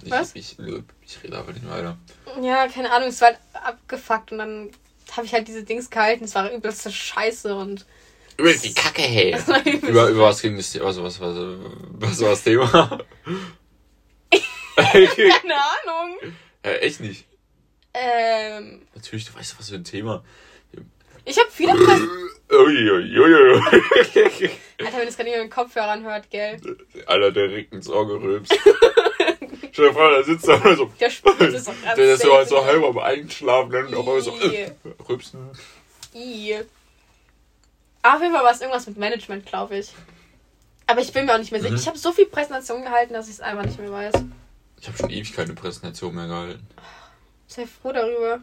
Ich, 0.03 0.11
Was? 0.11 0.35
Ich, 0.35 0.57
ich 0.59 1.23
rede 1.23 1.37
einfach 1.39 1.53
nicht 1.53 1.67
weiter. 1.69 1.97
Ja, 2.41 2.67
keine 2.67 2.91
Ahnung, 2.91 3.09
es 3.09 3.21
war 3.21 3.29
halt 3.29 3.39
abgefuckt 3.53 4.31
und 4.31 4.37
dann 4.37 4.69
habe 5.15 5.25
ich 5.25 5.33
halt 5.33 5.47
diese 5.47 5.63
Dings 5.63 5.89
gehalten. 5.89 6.25
Es 6.25 6.35
war 6.35 6.51
übelste 6.51 6.91
Scheiße 6.91 7.55
und. 7.55 7.85
Über 8.37 8.53
die 8.53 8.73
Kacke, 8.73 9.01
hey. 9.01 9.33
War 9.47 9.59
übelst- 9.65 9.87
über, 9.87 10.09
über 10.09 10.21
was 10.23 10.41
ging 10.41 10.57
das 10.57 10.71
Thema? 10.71 10.85
Also, 10.87 11.03
was, 11.03 11.19
was, 11.21 11.35
was 11.37 12.21
war 12.21 12.29
das 12.31 12.43
Thema? 12.43 12.99
ja, 14.31 14.83
Keine 14.83 15.55
Ahnung. 15.55 16.17
echt 16.63 16.99
nicht. 16.99 17.25
Ähm, 17.93 18.81
Natürlich, 18.93 19.25
du 19.25 19.33
weißt, 19.35 19.57
was 19.57 19.69
für 19.69 19.75
ein 19.75 19.85
Thema. 19.85 20.23
Ich 21.25 21.37
habe 21.37 21.49
viele 21.51 21.73
Präs 21.73 22.01
Uiuiuiui. 22.51 23.61
Alter, 24.79 24.97
wenn 24.97 25.07
es 25.07 25.17
gerade 25.17 25.29
jemand 25.29 25.45
mit 25.45 25.51
Kopfhörern 25.51 26.03
hört, 26.03 26.29
gell? 26.29 26.59
Alter, 27.07 27.31
der 27.31 27.49
regt 27.49 27.73
ins 27.73 27.89
Ohr 27.89 28.07
gerülpst. 28.07 28.53
Stell 29.71 29.89
dir 29.89 29.93
vor, 29.93 30.09
der 30.09 30.23
sitzt 30.23 30.47
da 30.47 30.55
und 30.55 30.77
so. 30.77 30.91
Der 30.99 31.09
spürt 31.09 31.41
es 31.41 31.65
doch 31.65 31.73
ganz 31.83 31.95
Der 31.95 32.13
ist 32.13 32.21
so, 32.21 32.33
halt 32.33 32.47
so 32.47 32.63
halb 32.63 32.83
am 32.83 32.97
Einschlafen 32.99 33.71
dann 33.71 33.93
auf 33.93 34.07
einmal 34.07 34.21
so. 34.21 34.31
Äh, 34.39 34.71
rülpsen. 35.09 35.51
I. 36.13 36.61
Auf 38.03 38.21
jeden 38.21 38.33
Fall 38.33 38.43
war 38.43 38.51
es 38.51 38.61
irgendwas 38.61 38.87
mit 38.87 38.97
Management, 38.97 39.45
glaube 39.45 39.79
ich. 39.79 39.91
Aber 40.87 41.01
ich 41.01 41.11
bin 41.11 41.25
mir 41.25 41.33
auch 41.33 41.39
nicht 41.39 41.51
mehr 41.51 41.59
sicher. 41.59 41.73
Mhm. 41.73 41.79
Ich 41.79 41.87
habe 41.87 41.97
so 41.97 42.13
viel 42.13 42.27
Präsentation 42.27 42.83
gehalten, 42.83 43.13
dass 43.13 43.27
ich 43.27 43.33
es 43.33 43.41
einfach 43.41 43.65
nicht 43.65 43.79
mehr 43.79 43.91
weiß. 43.91 44.13
Ich 44.79 44.87
habe 44.87 44.97
schon 44.97 45.09
ewig 45.09 45.33
keine 45.33 45.53
Präsentation 45.53 46.13
mehr 46.13 46.27
gehalten. 46.27 46.67
Sei 47.47 47.65
froh 47.65 47.91
darüber. 47.91 48.41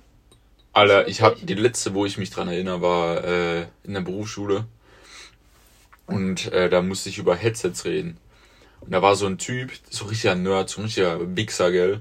Alter, 0.75 1.07
ich 1.07 1.21
habe 1.21 1.37
die 1.43 1.55
letzte, 1.55 1.93
wo 1.93 2.07
ich 2.07 2.17
mich 2.17 2.31
dran 2.31 2.49
erinnere, 2.49 2.81
war 2.81 3.25
äh, 3.25 3.67
in 3.85 3.93
der 3.93 4.01
Berufsschule. 4.01 4.65
Und 6.07 6.51
äh, 6.53 6.71
da 6.71 6.81
musste 6.81 7.11
ich 7.11 7.19
über 7.19 7.37
Headsets 7.37 7.85
reden. 7.85 8.17
Und 8.81 8.93
da 8.93 9.03
war 9.03 9.15
so 9.15 9.27
ein 9.27 9.37
Typ, 9.37 9.71
so 9.91 10.07
richtiger 10.07 10.35
Nerd, 10.35 10.71
so 10.71 10.81
ein 10.81 10.85
richtiger 10.85 11.37
Wichser, 11.37 11.71
gell. 11.71 12.01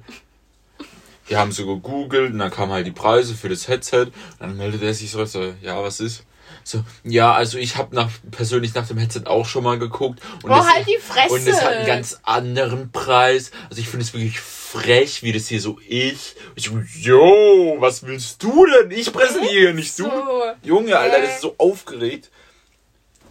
Die 1.30 1.36
haben 1.36 1.52
so 1.52 1.66
gegoogelt 1.66 2.32
und 2.32 2.40
dann 2.40 2.50
kamen 2.50 2.72
halt 2.72 2.88
die 2.88 2.92
Preise 2.92 3.36
für 3.36 3.50
das 3.50 3.68
Headset. 3.68 4.06
Und 4.06 4.14
dann 4.40 4.58
meldet 4.58 4.84
er 4.84 4.94
sich 4.94 5.12
so 5.12 5.20
ja, 5.62 5.84
was 5.84 6.00
ist? 6.00 6.24
So, 6.64 6.84
ja, 7.04 7.34
also 7.34 7.58
ich 7.58 7.78
habe 7.78 7.96
nach, 7.96 8.10
persönlich 8.32 8.74
nach 8.74 8.88
dem 8.88 8.98
Headset 8.98 9.24
auch 9.26 9.46
schon 9.46 9.64
mal 9.64 9.80
geguckt. 9.80 10.20
Und 10.44 10.50
Boah, 10.50 10.58
das- 10.58 10.68
halt 10.74 10.88
die 10.88 10.98
Fresse! 11.02 11.34
Und 11.34 11.48
es 11.48 11.62
hat 11.62 11.74
einen 11.74 11.88
ganz 11.88 12.20
anderen 12.24 12.92
Preis. 12.92 13.52
Also 13.70 13.82
ich 13.82 13.88
finde 13.88 14.06
es 14.06 14.14
wirklich 14.14 14.40
frech, 14.40 15.24
wie 15.24 15.32
das 15.34 15.48
hier 15.48 15.60
so 15.62 15.78
ist. 15.88 16.36
Ich 16.56 16.66
so, 16.66 16.78
yo, 17.00 17.76
was 17.80 18.04
willst 18.06 18.42
du 18.44 18.66
denn? 18.66 18.92
Ich 18.92 19.12
präsentiere 19.12 19.74
nicht 19.74 19.98
du. 20.00 20.04
So. 20.04 20.44
Junge, 20.64 20.98
Alter, 20.98 21.22
das 21.22 21.36
ist 21.36 21.42
so 21.42 21.56
aufgeregt. 21.58 22.30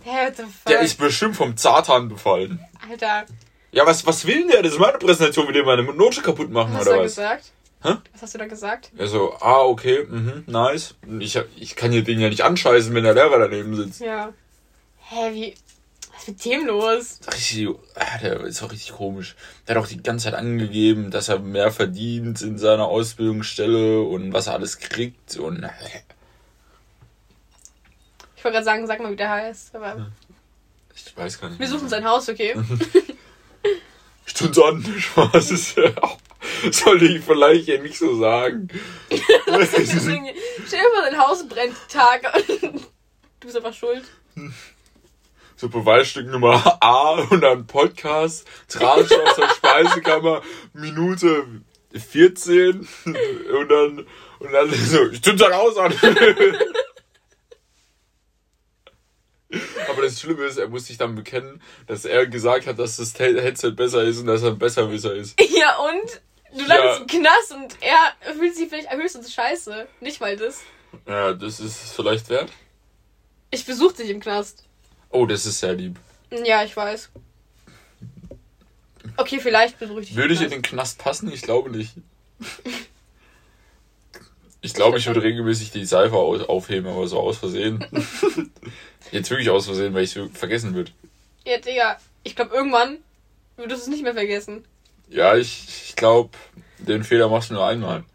Fuck? 0.04 0.44
Der 0.68 0.80
ist 0.80 0.98
bestimmt 0.98 1.36
vom 1.36 1.56
Satan 1.56 2.08
befallen. 2.08 2.60
Alter, 2.90 3.26
Ja, 3.72 3.86
was, 3.86 4.04
was 4.06 4.26
will 4.26 4.40
denn 4.40 4.48
der? 4.48 4.62
Das 4.62 4.72
ist 4.72 4.78
meine 4.78 4.98
Präsentation, 4.98 5.46
will 5.46 5.54
der 5.54 5.64
meine 5.64 5.82
Note 5.84 6.22
kaputt 6.22 6.50
machen, 6.50 6.72
was 6.72 6.78
hast 6.80 6.86
du 6.86 6.90
oder 6.92 7.00
was? 7.04 7.12
gesagt? 7.14 7.44
Hä? 7.82 7.94
Was 8.12 8.22
hast 8.22 8.34
du 8.34 8.38
da 8.38 8.46
gesagt? 8.46 8.90
Er 8.96 9.06
so, 9.08 9.32
ah, 9.40 9.62
okay, 9.62 10.04
mhm, 10.08 10.44
nice. 10.46 10.94
Ich, 11.18 11.38
ich 11.56 11.76
kann 11.76 11.92
hier 11.92 12.04
den 12.04 12.20
ja 12.20 12.28
nicht 12.28 12.42
anscheißen, 12.42 12.94
wenn 12.94 13.04
der 13.04 13.14
Lehrer 13.14 13.38
daneben 13.38 13.74
sitzt. 13.74 14.00
Ja. 14.00 14.32
Hä, 14.98 15.32
wie. 15.32 15.54
Was 16.12 16.22
ist 16.22 16.28
mit 16.28 16.44
dem 16.44 16.66
los? 16.66 17.20
Richtig, 17.32 17.68
ah, 17.94 18.18
der 18.18 18.40
ist 18.40 18.62
auch 18.62 18.70
richtig 18.70 18.92
komisch. 18.92 19.34
Der 19.66 19.76
hat 19.76 19.82
auch 19.82 19.88
die 19.88 20.02
ganze 20.02 20.24
Zeit 20.24 20.34
angegeben, 20.34 21.10
dass 21.10 21.30
er 21.30 21.38
mehr 21.38 21.70
verdient 21.72 22.42
in 22.42 22.58
seiner 22.58 22.86
Ausbildungsstelle 22.88 24.02
und 24.02 24.34
was 24.34 24.48
er 24.48 24.54
alles 24.54 24.78
kriegt 24.78 25.38
und 25.38 25.66
Ich 28.36 28.44
wollte 28.44 28.56
gerade 28.56 28.64
sagen, 28.64 28.86
sag 28.86 29.00
mal, 29.00 29.12
wie 29.12 29.16
der 29.16 29.30
heißt. 29.30 29.74
Aber 29.74 30.10
ich 30.94 31.16
weiß 31.16 31.40
gar 31.40 31.48
nicht. 31.48 31.58
wir 31.58 31.68
suchen 31.68 31.88
sein 31.88 32.04
Haus, 32.04 32.28
okay? 32.28 32.54
Ich 34.26 34.34
tun's 34.34 34.58
an, 34.60 34.84
Spaß 34.98 35.50
ist 35.50 35.76
ja 35.76 35.90
auch. 36.02 36.16
Sollte 36.70 37.06
ich 37.06 37.22
vielleicht 37.24 37.68
ja 37.68 37.80
nicht 37.80 37.98
so 37.98 38.18
sagen. 38.18 38.68
Stell 39.10 39.24
dir 39.56 40.90
vor, 40.94 41.02
sein 41.02 41.18
Haus 41.18 41.48
brennt 41.48 41.76
Tag 41.88 42.32
und 42.34 42.60
du 42.60 43.46
bist 43.46 43.56
einfach 43.56 43.74
schuld. 43.74 44.04
so 45.56 45.68
Beweisstück 45.68 46.26
Nummer 46.28 46.78
A 46.80 47.20
und 47.30 47.40
dann 47.42 47.66
Podcast, 47.66 48.46
Tratsch 48.68 49.12
aus 49.12 49.36
der 49.36 49.48
Speisekammer, 49.50 50.42
Minute 50.72 51.46
14 51.92 52.88
und 53.04 53.68
dann, 53.68 54.06
und 54.38 54.52
dann 54.52 54.72
so, 54.72 55.10
ich 55.10 55.20
tun's 55.20 55.40
dann 55.40 55.52
aus 55.52 55.76
an. 55.76 55.92
Aber 59.88 60.02
das 60.02 60.20
Schlimme 60.20 60.44
ist, 60.44 60.58
er 60.58 60.68
muss 60.68 60.86
sich 60.86 60.96
dann 60.96 61.16
bekennen, 61.16 61.60
dass 61.88 62.04
er 62.04 62.26
gesagt 62.26 62.66
hat, 62.66 62.78
dass 62.78 62.96
das 62.96 63.18
Headset 63.18 63.72
besser 63.72 64.04
ist 64.04 64.20
und 64.20 64.26
dass 64.26 64.42
er 64.42 64.50
ein 64.50 64.58
Besserwisser 64.58 65.14
ist. 65.14 65.40
Ja, 65.40 65.78
und? 65.78 66.22
Du 66.52 66.60
Ja. 66.62 66.66
landest 66.66 67.00
im 67.00 67.06
Knast 67.22 67.52
und 67.52 67.76
er 67.80 68.34
fühlt 68.34 68.54
sich 68.56 68.68
vielleicht 68.68 68.90
höchstens 68.92 69.32
scheiße. 69.32 69.86
Nicht 70.00 70.20
mal 70.20 70.36
das. 70.36 70.60
Ja, 71.06 71.32
das 71.32 71.60
ist 71.60 71.84
es 71.84 71.92
vielleicht 71.92 72.28
wert. 72.28 72.50
Ich 73.50 73.64
besuche 73.64 73.94
dich 73.94 74.10
im 74.10 74.20
Knast. 74.20 74.64
Oh, 75.10 75.26
das 75.26 75.46
ist 75.46 75.60
sehr 75.60 75.74
lieb. 75.74 75.96
Ja, 76.30 76.62
ich 76.64 76.76
weiß. 76.76 77.10
Okay, 79.16 79.40
vielleicht 79.40 79.78
besuche 79.78 80.00
ich 80.00 80.08
dich 80.08 80.16
Würde 80.16 80.34
ich 80.34 80.40
in 80.40 80.50
den 80.50 80.62
Knast 80.62 80.98
passen? 80.98 81.30
Ich 81.32 81.42
glaube 81.42 81.70
nicht. 81.70 81.92
Ich 84.62 84.74
glaube, 84.74 84.98
ich 84.98 85.06
würde 85.06 85.22
regelmäßig 85.22 85.70
die 85.70 85.84
Seife 85.86 86.14
au- 86.16 86.36
aufheben, 86.44 86.90
aber 86.90 87.06
so 87.08 87.18
aus 87.18 87.38
Versehen. 87.38 87.84
Jetzt 89.10 89.30
wirklich 89.30 89.50
aus 89.50 89.66
Versehen, 89.66 89.94
weil 89.94 90.04
ich 90.04 90.14
es 90.16 90.30
vergessen 90.38 90.74
wird. 90.74 90.92
Ja, 91.44 91.58
Digga, 91.58 91.98
ich 92.24 92.36
glaube, 92.36 92.54
irgendwann 92.54 92.98
würdest 93.56 93.82
du 93.82 93.84
es 93.84 93.88
nicht 93.88 94.02
mehr 94.02 94.14
vergessen. 94.14 94.64
Ja, 95.10 95.36
ich, 95.36 95.88
ich 95.88 95.96
glaube, 95.96 96.30
den 96.78 97.04
Fehler 97.04 97.28
machst 97.28 97.50
du 97.50 97.54
nur 97.54 97.66
einmal. 97.66 98.04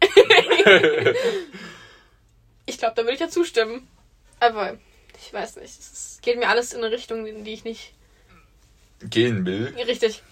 Ich 2.66 2.78
glaube, 2.78 2.94
da 2.96 3.02
würde 3.02 3.14
ich 3.14 3.20
ja 3.20 3.28
zustimmen. 3.28 3.86
Aber 4.40 4.76
ich 5.24 5.32
weiß 5.32 5.56
nicht. 5.56 5.78
Es 5.78 6.18
geht 6.20 6.36
mir 6.38 6.48
alles 6.48 6.72
in 6.72 6.82
eine 6.82 6.92
Richtung, 6.92 7.24
in 7.26 7.44
die 7.44 7.54
ich 7.54 7.64
nicht. 7.64 7.92
Gehen 9.00 9.46
will. 9.46 9.72
Richtig. 9.86 10.22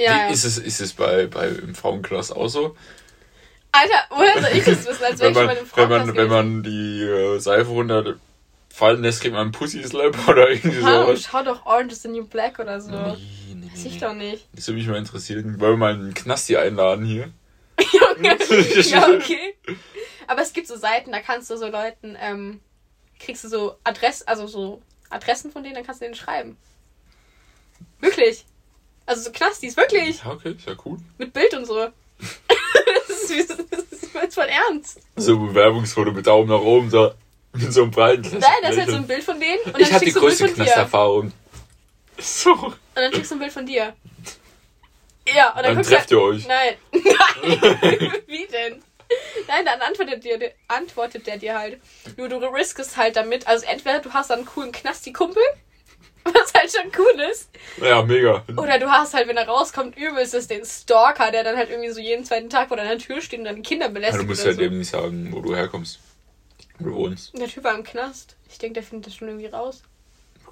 Ja. 0.00 0.28
Wie, 0.28 0.32
ist 0.32 0.44
es, 0.44 0.58
ist 0.58 0.80
es 0.80 0.94
bei, 0.94 1.26
bei 1.26 1.48
im 1.48 1.74
Frauenklas 1.74 2.32
auch 2.32 2.48
so? 2.48 2.76
Alter, 3.70 4.04
woher 4.10 4.40
soll 4.40 4.56
ich 4.56 4.64
das 4.64 4.86
wissen, 4.86 5.04
als 5.04 5.20
wäre 5.20 5.34
Wenn 5.34 5.48
ich 5.52 5.68
schon 5.68 5.88
bei 5.88 5.98
dem 5.98 6.06
wenn 6.06 6.06
man, 6.06 6.16
wenn 6.16 6.28
man 6.28 6.62
die 6.62 7.02
äh, 7.02 7.38
Seife 7.38 7.70
runterfallen 7.70 9.02
lässt, 9.02 9.20
kriegt 9.20 9.34
man 9.34 9.42
einen 9.42 9.52
Pussy 9.52 9.82
Slap 9.84 10.16
oder 10.28 10.50
irgendwie 10.50 10.82
Hallo, 10.82 11.06
sowas. 11.06 11.28
schau 11.30 11.42
doch 11.42 11.66
Orange 11.66 11.92
is 11.92 12.02
the 12.02 12.08
New 12.08 12.26
Black 12.26 12.58
oder 12.58 12.80
so. 12.80 13.16
Weiß 13.72 13.84
ich 13.84 13.98
doch 13.98 14.14
nicht. 14.14 14.46
Das 14.54 14.66
würde 14.68 14.78
mich 14.78 14.86
mal 14.86 14.98
interessieren. 14.98 15.60
Wollen 15.60 15.72
wir 15.72 15.76
mal 15.76 15.94
einen 15.94 16.14
Knasti 16.14 16.56
einladen 16.56 17.04
hier? 17.04 17.30
Ja, 18.82 19.08
okay. 19.08 19.54
Aber 20.26 20.42
es 20.42 20.52
gibt 20.52 20.68
so 20.68 20.76
Seiten, 20.76 21.12
da 21.12 21.20
kannst 21.20 21.50
du 21.50 21.56
so 21.56 21.68
Leuten, 21.68 22.16
ähm, 22.20 22.60
kriegst 23.18 23.44
du 23.44 23.48
so 23.48 23.76
Adress, 23.84 24.22
also 24.22 24.46
so 24.46 24.82
Adressen 25.10 25.50
von 25.50 25.62
denen, 25.62 25.74
dann 25.74 25.84
kannst 25.84 26.00
du 26.00 26.04
denen 26.04 26.14
schreiben. 26.14 26.56
Wirklich. 28.00 28.44
Also 29.06 29.22
so 29.22 29.32
Knastis, 29.32 29.76
wirklich. 29.76 30.22
Ja, 30.24 30.32
okay, 30.32 30.52
ist 30.52 30.66
ja 30.66 30.74
cool. 30.84 30.98
Mit 31.18 31.32
Bild 31.32 31.54
und 31.54 31.66
so. 31.66 31.74
das, 33.08 33.30
ist, 33.30 33.50
das 33.50 33.80
ist 33.90 34.14
jetzt 34.14 34.34
voll 34.34 34.46
ernst. 34.46 35.00
So 35.16 35.34
ein 35.34 35.48
Bewerbungsfoto 35.48 36.12
mit 36.12 36.26
Daumen 36.26 36.48
nach 36.48 36.60
oben, 36.60 36.90
da 36.90 37.14
mit 37.54 37.72
so 37.72 37.82
einem 37.82 37.90
breiten 37.90 38.38
Nein, 38.38 38.50
das 38.62 38.72
ist 38.72 38.78
halt 38.78 38.90
so 38.90 38.96
ein 38.96 39.06
Bild 39.06 39.22
von 39.24 39.38
denen. 39.38 39.62
Und 39.64 39.78
Ich 39.80 39.88
dann 39.88 40.00
die 40.00 40.12
du 40.12 40.20
ein 40.20 40.24
Bild 40.26 40.38
größte. 40.38 40.48
Knasterfahrung. 40.54 41.32
So, 42.22 42.52
Und 42.52 42.76
dann 42.94 43.12
schickst 43.12 43.30
du 43.30 43.36
ein 43.36 43.38
Bild 43.40 43.52
von 43.52 43.66
dir. 43.66 43.94
Ja, 45.26 45.50
und 45.50 45.56
dann, 45.56 45.64
dann 45.64 45.74
guckst 45.76 45.90
trefft 45.90 46.10
du. 46.10 46.16
ihr 46.16 46.22
euch. 46.22 46.46
Nein. 46.46 46.74
Nein. 46.92 48.12
Wie 48.26 48.46
denn? 48.46 48.82
Nein, 49.46 49.64
dann 49.64 49.80
antwortet, 49.82 50.24
dir, 50.24 50.52
antwortet 50.68 51.26
der 51.26 51.36
dir 51.36 51.58
halt. 51.58 51.80
Nur 52.16 52.28
du 52.28 52.36
riskest 52.38 52.96
halt 52.96 53.16
damit. 53.16 53.46
Also 53.46 53.66
entweder 53.66 53.98
du 54.00 54.12
hast 54.12 54.30
dann 54.30 54.38
einen 54.40 54.46
coolen 54.46 54.72
Knasti-Kumpel, 54.72 55.42
was 56.24 56.52
halt 56.54 56.72
schon 56.72 56.90
cool 56.98 57.20
ist. 57.30 57.50
Ja, 57.80 58.02
mega. 58.02 58.44
Oder 58.56 58.78
du 58.78 58.90
hast 58.90 59.14
halt, 59.14 59.28
wenn 59.28 59.36
er 59.36 59.46
rauskommt, 59.46 59.96
übelstes 59.96 60.48
den 60.48 60.64
Stalker, 60.64 61.30
der 61.30 61.44
dann 61.44 61.56
halt 61.56 61.70
irgendwie 61.70 61.90
so 61.90 62.00
jeden 62.00 62.24
zweiten 62.24 62.48
Tag 62.50 62.68
vor 62.68 62.76
deiner 62.76 62.98
Tür 62.98 63.20
steht 63.20 63.40
und 63.40 63.44
deine 63.44 63.62
Kinder 63.62 63.86
Ja, 63.86 63.92
belästigt. 63.92 64.22
du 64.24 64.28
musst 64.28 64.42
oder 64.42 64.50
ja 64.50 64.56
so. 64.56 64.60
dem 64.62 64.78
nicht 64.78 64.90
sagen, 64.90 65.28
wo 65.32 65.40
du 65.40 65.54
herkommst. 65.54 65.98
Wo 66.78 66.86
du 66.88 66.94
wohnst. 66.94 67.36
Der 67.38 67.48
Typ 67.48 67.64
war 67.64 67.74
im 67.74 67.84
Knast. 67.84 68.36
Ich 68.50 68.58
denke, 68.58 68.74
der 68.74 68.82
findet 68.82 69.08
das 69.08 69.14
schon 69.16 69.28
irgendwie 69.28 69.46
raus. 69.46 69.82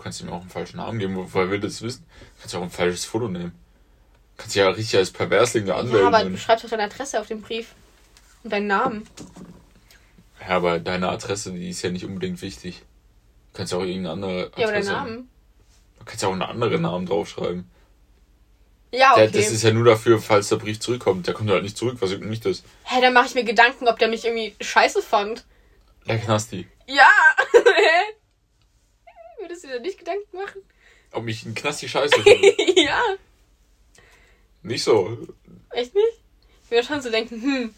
Du 0.01 0.05
kannst 0.05 0.23
ihm 0.23 0.31
auch 0.31 0.41
einen 0.41 0.49
falschen 0.49 0.79
Namen 0.79 0.99
geben, 0.99 1.15
woher 1.15 1.51
will 1.51 1.61
das 1.61 1.83
wissen? 1.83 2.07
Du 2.09 2.41
kannst 2.41 2.55
ja 2.55 2.59
auch 2.61 2.63
ein 2.65 2.71
falsches 2.71 3.05
Foto 3.05 3.29
nehmen. 3.29 3.53
Du 3.53 4.43
kannst 4.43 4.57
ja 4.57 4.67
richtig 4.71 4.97
als 4.99 5.11
Perversling 5.11 5.67
da 5.67 5.75
Ja, 5.75 5.81
anmelden. 5.81 6.07
aber 6.15 6.25
du 6.25 6.39
schreibst 6.39 6.65
doch 6.65 6.71
deine 6.71 6.85
Adresse 6.85 7.21
auf 7.21 7.27
den 7.27 7.43
Brief. 7.43 7.75
Und 8.43 8.51
deinen 8.51 8.67
Namen. 8.67 9.07
ja, 10.41 10.57
aber 10.57 10.79
deine 10.79 11.11
Adresse, 11.11 11.53
die 11.53 11.69
ist 11.69 11.83
ja 11.83 11.91
nicht 11.91 12.07
unbedingt 12.07 12.41
wichtig. 12.41 12.79
Du 13.53 13.59
kannst 13.59 13.73
ja 13.75 13.79
auch 13.79 13.83
irgendeine 13.83 14.13
andere 14.13 14.47
Adresse. 14.47 14.61
Ja, 14.63 14.69
aber 14.69 14.73
deinen 14.73 14.87
Namen. 15.17 15.29
Du 15.99 16.05
kannst 16.07 16.23
ja 16.23 16.29
auch 16.29 16.33
einen 16.33 16.43
anderen 16.43 16.81
Namen 16.81 17.05
draufschreiben. 17.05 17.71
Ja, 18.93 19.15
Der, 19.17 19.29
okay. 19.29 19.37
das 19.37 19.51
ist 19.53 19.63
ja 19.63 19.71
nur 19.71 19.85
dafür, 19.85 20.19
falls 20.19 20.49
der 20.49 20.57
Brief 20.57 20.81
zurückkommt. 20.81 21.27
Der 21.27 21.35
kommt 21.35 21.51
halt 21.51 21.63
nicht 21.63 21.77
zurück, 21.77 21.99
was 22.01 22.17
mich 22.21 22.41
das? 22.41 22.63
Hä, 22.85 23.03
dann 23.03 23.13
mache 23.13 23.27
ich 23.27 23.35
mir 23.35 23.45
Gedanken, 23.45 23.87
ob 23.87 23.99
der 23.99 24.09
mich 24.09 24.25
irgendwie 24.25 24.57
scheiße 24.65 25.03
fand. 25.03 25.45
Der 26.09 26.19
Knasti. 26.19 26.67
Ja! 26.87 27.07
Würdest 29.41 29.65
du 29.65 29.69
dir 29.69 29.75
da 29.75 29.81
nicht 29.81 29.99
Gedanken 29.99 30.37
machen? 30.37 30.63
Ob 31.13 31.25
mich 31.25 31.45
ein 31.45 31.55
Knasti 31.55 31.89
scheiße 31.89 32.23
findet. 32.23 32.77
ja. 32.77 33.03
nicht 34.63 34.85
so. 34.85 35.19
Echt 35.71 35.95
nicht? 35.95 36.21
Ich 36.65 36.71
würde 36.71 36.87
schon 36.87 37.01
so 37.01 37.11
denken, 37.11 37.43
hm. 37.43 37.75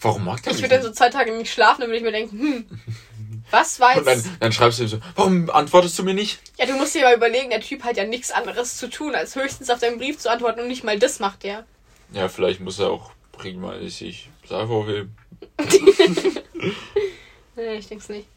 Warum 0.00 0.24
mag 0.24 0.42
der 0.42 0.52
Ich 0.52 0.58
würde 0.60 0.74
dann 0.76 0.82
so 0.82 0.90
zwei 0.92 1.08
Tage 1.08 1.32
nicht 1.32 1.52
schlafen, 1.52 1.80
dann 1.80 1.90
würde 1.90 1.98
ich 1.98 2.04
mir 2.04 2.12
denken, 2.12 2.38
hm. 2.38 2.66
Was 3.50 3.78
war 3.80 3.96
Und 3.96 4.06
dann, 4.06 4.36
dann 4.40 4.52
schreibst 4.52 4.78
du 4.78 4.82
ihm 4.82 4.88
so, 4.88 5.00
warum 5.14 5.50
antwortest 5.50 5.98
du 5.98 6.02
mir 6.02 6.14
nicht? 6.14 6.40
Ja, 6.58 6.66
du 6.66 6.74
musst 6.74 6.94
dir 6.94 7.02
mal 7.02 7.14
überlegen, 7.14 7.50
der 7.50 7.60
Typ 7.60 7.84
hat 7.84 7.96
ja 7.96 8.04
nichts 8.04 8.32
anderes 8.32 8.76
zu 8.76 8.88
tun, 8.88 9.14
als 9.14 9.36
höchstens 9.36 9.70
auf 9.70 9.78
deinen 9.78 9.98
Brief 9.98 10.18
zu 10.18 10.30
antworten 10.30 10.60
und 10.60 10.68
nicht 10.68 10.84
mal 10.84 10.98
das 10.98 11.20
macht 11.20 11.44
er. 11.44 11.64
Ja, 12.12 12.28
vielleicht 12.28 12.60
muss 12.60 12.78
er 12.78 12.90
auch 12.90 13.12
regelmäßig 13.42 14.30
Seife 14.48 14.72
aufheben. 14.72 15.16
Nee, 17.56 17.76
ich 17.76 17.88
denk's 17.88 18.10
nicht. 18.10 18.28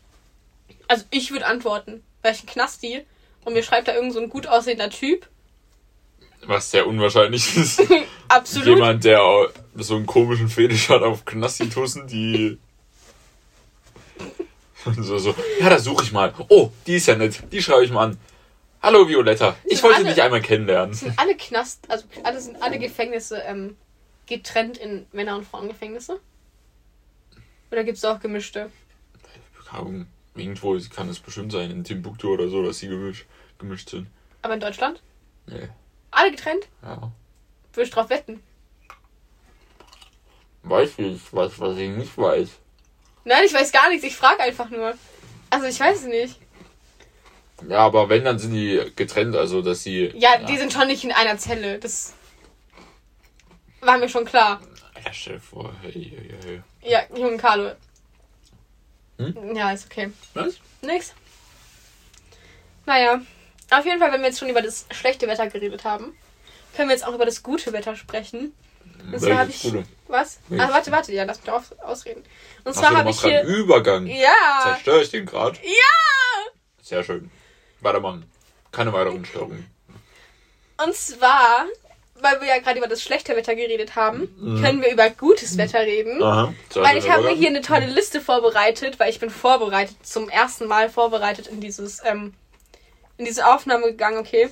Also 0.87 1.03
ich 1.11 1.31
würde 1.31 1.45
antworten. 1.45 2.01
Weil 2.21 2.33
ich 2.33 2.43
ein 2.43 2.47
Knasti 2.47 3.05
und 3.45 3.53
mir 3.53 3.63
schreibt 3.63 3.87
da 3.87 3.93
irgend 3.95 4.13
so 4.13 4.19
ein 4.19 4.29
gut 4.29 4.47
aussehender 4.47 4.89
Typ. 4.89 5.27
Was 6.45 6.71
sehr 6.71 6.87
unwahrscheinlich 6.87 7.55
ist. 7.57 7.81
Absolut. 8.27 8.67
Jemand, 8.67 9.03
der 9.03 9.21
so 9.75 9.95
einen 9.95 10.05
komischen 10.05 10.49
Fetisch 10.49 10.89
hat 10.89 11.01
auf 11.01 11.25
Knastitussen, 11.25 12.07
die. 12.07 12.57
so, 14.97 15.17
so. 15.17 15.35
Ja, 15.59 15.69
da 15.69 15.79
suche 15.79 16.03
ich 16.03 16.11
mal. 16.11 16.33
Oh, 16.49 16.71
die 16.87 16.95
ist 16.95 17.07
ja 17.07 17.15
nett. 17.15 17.43
Die 17.51 17.61
schreibe 17.61 17.83
ich 17.85 17.91
mal 17.91 18.05
an. 18.09 18.17
Hallo 18.81 19.07
Violetta. 19.07 19.55
Ich 19.65 19.83
wollte 19.83 19.97
alle- 19.97 20.09
dich 20.13 20.21
einmal 20.21 20.41
kennenlernen. 20.41 20.93
Sind 20.93 21.17
alle 21.19 21.35
Knast, 21.35 21.89
also 21.89 22.05
alle 22.23 22.39
sind 22.39 22.61
alle 22.61 22.79
Gefängnisse 22.79 23.39
ähm, 23.45 23.75
getrennt 24.25 24.77
in 24.77 25.05
Männer- 25.11 25.35
und 25.35 25.45
Frauengefängnisse? 25.45 26.19
Oder 27.71 27.83
gibt's 27.83 28.05
auch 28.05 28.19
gemischte? 28.21 28.71
Ahnung, 29.71 30.07
Irgendwo 30.35 30.77
kann 30.95 31.09
es 31.09 31.19
bestimmt 31.19 31.51
sein, 31.51 31.71
in 31.71 31.83
Timbuktu 31.83 32.29
oder 32.33 32.47
so, 32.47 32.63
dass 32.63 32.79
sie 32.79 32.87
gemischt, 32.87 33.25
gemischt 33.57 33.89
sind. 33.89 34.07
Aber 34.41 34.53
in 34.53 34.59
Deutschland? 34.59 35.01
Nee. 35.47 35.69
Alle 36.11 36.31
getrennt? 36.31 36.67
Ja. 36.81 37.11
Würde 37.73 37.87
ich 37.87 37.89
drauf 37.89 38.09
wetten. 38.09 38.41
Weiß 40.63 40.93
ich, 40.97 41.21
was, 41.31 41.59
was 41.59 41.77
ich 41.77 41.89
nicht 41.89 42.17
weiß. 42.17 42.49
Nein, 43.25 43.43
ich 43.45 43.53
weiß 43.53 43.71
gar 43.71 43.89
nichts, 43.89 44.05
ich 44.05 44.15
frage 44.15 44.41
einfach 44.41 44.69
nur. 44.69 44.93
Also 45.49 45.65
ich 45.65 45.79
weiß 45.79 45.99
es 45.99 46.05
nicht. 46.05 46.39
Ja, 47.67 47.79
aber 47.79 48.07
wenn, 48.09 48.23
dann 48.23 48.39
sind 48.39 48.53
die 48.53 48.91
getrennt, 48.95 49.35
also 49.35 49.61
dass 49.61 49.83
sie. 49.83 50.11
Ja, 50.15 50.37
die 50.37 50.57
sind 50.57 50.71
schon 50.71 50.87
nicht 50.87 51.03
in 51.03 51.11
einer 51.11 51.37
Zelle. 51.37 51.79
Das 51.79 52.13
war 53.81 53.97
mir 53.97 54.09
schon 54.09 54.25
klar. 54.25 54.61
Ja, 55.03 55.13
stell 55.13 55.35
dir 55.35 55.39
vor, 55.39 55.73
hey, 55.81 55.91
hey, 55.93 56.35
hey. 56.43 56.61
Ja, 56.81 57.01
Jungen 57.15 57.37
Carlo. 57.37 57.71
Hm? 59.19 59.55
Ja, 59.55 59.71
ist 59.71 59.85
okay. 59.85 60.11
Was? 60.33 60.55
Nix. 60.81 61.13
Naja, 62.85 63.21
auf 63.69 63.85
jeden 63.85 63.99
Fall, 63.99 64.11
wenn 64.11 64.21
wir 64.21 64.29
jetzt 64.29 64.39
schon 64.39 64.49
über 64.49 64.61
das 64.61 64.85
schlechte 64.91 65.27
Wetter 65.27 65.47
geredet 65.47 65.83
haben, 65.83 66.17
können 66.75 66.89
wir 66.89 66.95
jetzt 66.95 67.05
auch 67.05 67.13
über 67.13 67.25
das 67.25 67.43
gute 67.43 67.71
Wetter 67.73 67.95
sprechen. 67.95 68.53
Und 69.11 69.19
zwar 69.19 69.39
habe 69.39 69.49
ich. 69.51 69.61
Gute? 69.61 69.83
Was? 70.07 70.39
Welches? 70.47 70.67
Ah, 70.67 70.73
warte, 70.73 70.91
warte, 70.91 71.13
ja, 71.13 71.23
lass 71.23 71.41
mich 71.41 71.51
aus, 71.51 71.71
ausreden. 71.79 72.23
Und 72.63 72.75
Ach 72.75 72.79
zwar 72.79 72.95
habe 72.95 73.09
ich 73.09 73.21
hier. 73.21 73.43
Übergang. 73.43 74.07
Ja! 74.07 74.61
Zerstöre 74.63 75.03
ich 75.03 75.09
den 75.11 75.25
gerade? 75.25 75.57
Ja! 75.63 76.51
Sehr 76.81 77.03
schön. 77.03 77.29
Weitermachen. 77.81 78.25
Keine 78.71 78.93
weiteren 78.93 79.25
Störungen. 79.25 79.69
Und 80.83 80.95
zwar, 80.95 81.65
weil 82.21 82.39
wir 82.41 82.47
ja 82.47 82.59
gerade 82.59 82.77
über 82.79 82.87
das 82.87 83.01
schlechte 83.01 83.35
Wetter 83.35 83.55
geredet 83.55 83.95
haben, 83.95 84.29
Mhm. 84.37 84.61
können 84.63 84.81
wir 84.81 84.91
über 84.91 85.09
gutes 85.09 85.57
Wetter 85.57 85.79
reden. 85.79 86.21
Aha. 86.23 86.53
Weil 86.75 86.97
ich 86.97 87.09
habe 87.09 87.23
mir 87.23 87.33
hier 87.35 87.49
eine 87.49 87.61
tolle 87.61 87.85
Liste 87.87 88.21
vorbereitet, 88.21 88.99
weil 88.99 89.09
ich 89.09 89.19
bin 89.19 89.29
vorbereitet, 89.29 89.95
zum 90.05 90.29
ersten 90.29 90.67
Mal 90.67 90.89
vorbereitet 90.89 91.47
in 91.47 91.61
dieses, 91.61 92.01
ähm, 92.05 92.33
in 93.17 93.25
diese 93.25 93.45
Aufnahme 93.47 93.87
gegangen, 93.87 94.17
okay. 94.17 94.49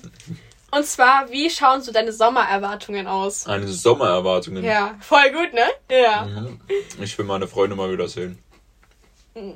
Und 0.69 0.85
zwar, 0.85 1.31
wie 1.31 1.49
schauen 1.49 1.81
so 1.81 1.93
deine 1.93 2.11
Sommererwartungen 2.11 3.07
aus? 3.07 3.47
Eine 3.47 3.67
Sommererwartungen. 3.69 4.63
Ja, 4.63 4.95
voll 4.99 5.31
gut, 5.31 5.53
ne? 5.53 5.65
Ja. 5.89 6.25
Mhm. 6.25 6.59
Ich 7.01 7.17
will 7.17 7.25
meine 7.25 7.47
Freunde 7.47 7.75
mal 7.75 7.91
wieder 7.91 8.07
sehen. 8.09 8.37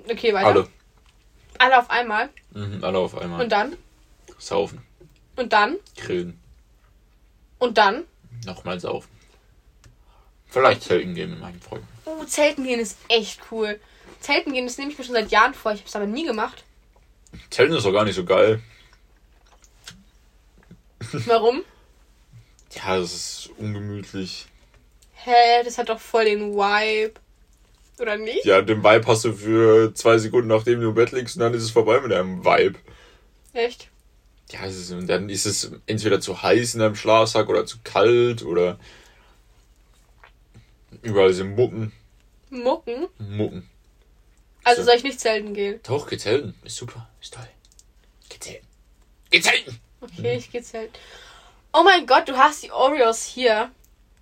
Okay, 0.09 0.33
weiter. 0.33 0.47
Alle. 0.47 0.67
Alle 1.57 1.77
auf 1.79 1.89
einmal. 1.89 2.29
Mhm, 2.53 2.83
alle 2.83 2.97
auf 2.97 3.17
einmal. 3.17 3.41
Und 3.41 3.51
dann? 3.51 3.75
Saufen. 4.37 4.81
Und 5.35 5.53
dann? 5.53 5.77
Grillen. 5.97 6.39
Und 7.61 7.77
dann? 7.77 8.05
Nochmal 8.43 8.79
saufen. 8.79 9.07
Vielleicht 10.47 10.81
zelten 10.81 11.13
gehen 11.13 11.29
mit 11.29 11.39
meinen 11.39 11.61
Freunden. 11.61 11.87
Oh, 12.05 12.23
Zelten 12.23 12.63
gehen 12.63 12.79
ist 12.79 12.97
echt 13.07 13.39
cool. 13.51 13.79
Zelten 14.19 14.51
gehen, 14.51 14.65
das 14.65 14.79
nehme 14.79 14.91
ich 14.91 14.97
mir 14.97 15.03
schon 15.03 15.13
seit 15.13 15.29
Jahren 15.29 15.53
vor. 15.53 15.71
Ich 15.71 15.81
habe 15.81 15.87
es 15.87 15.95
aber 15.95 16.07
nie 16.07 16.25
gemacht. 16.25 16.63
Zelten 17.51 17.75
ist 17.75 17.85
doch 17.85 17.93
gar 17.93 18.03
nicht 18.03 18.15
so 18.15 18.25
geil. 18.25 18.61
Warum? 21.27 21.63
Ja, 22.73 22.97
das 22.97 23.13
ist 23.13 23.49
ungemütlich. 23.57 24.47
Hä, 25.13 25.61
das 25.65 25.77
hat 25.77 25.89
doch 25.89 25.99
voll 25.99 26.23
den 26.23 26.53
Vibe. 26.53 27.19
Oder 27.99 28.15
nicht? 28.15 28.45
Ja, 28.45 28.61
den 28.61 28.81
Vibe 28.81 29.05
hast 29.07 29.25
du 29.25 29.33
für 29.33 29.93
zwei 29.93 30.17
Sekunden, 30.17 30.47
nachdem 30.47 30.79
du 30.79 30.87
im 30.87 30.95
Bett 30.95 31.11
liegst, 31.11 31.35
und 31.35 31.41
dann 31.41 31.53
ist 31.53 31.63
es 31.63 31.71
vorbei 31.71 31.99
mit 31.99 32.13
deinem 32.13 32.45
Vibe. 32.45 32.79
Echt? 33.51 33.90
Ja, 34.51 34.65
ist, 34.65 34.91
und 34.91 35.07
dann 35.07 35.29
ist 35.29 35.45
es 35.45 35.71
entweder 35.85 36.19
zu 36.19 36.41
heiß 36.41 36.73
in 36.73 36.81
deinem 36.81 36.95
Schlafsack 36.95 37.47
oder 37.49 37.65
zu 37.65 37.77
kalt 37.83 38.43
oder 38.43 38.77
überall 41.01 41.33
sind 41.33 41.55
Mucken. 41.55 41.91
Mucken. 42.49 43.07
Mucken. 43.17 43.69
Also 44.63 44.81
So. 44.81 44.87
soll 44.87 44.97
ich 44.97 45.03
nicht 45.03 45.19
zelten 45.19 45.53
gehen? 45.53 45.79
Doch, 45.83 46.07
geht 46.07 46.21
selten. 46.21 46.53
Ist 46.63 46.75
super. 46.75 47.07
Ist 47.21 47.33
toll. 47.33 47.47
Geht 48.29 48.43
selten. 48.43 48.67
Geht 49.29 49.43
selten. 49.43 49.79
Okay, 50.01 50.35
ich 50.37 50.51
gehe 50.51 50.61
zelten. 50.61 50.93
Oh 51.73 51.83
mein 51.83 52.05
Gott, 52.05 52.27
du 52.27 52.35
hast 52.35 52.63
die 52.63 52.71
Oreos 52.71 53.23
hier. 53.23 53.71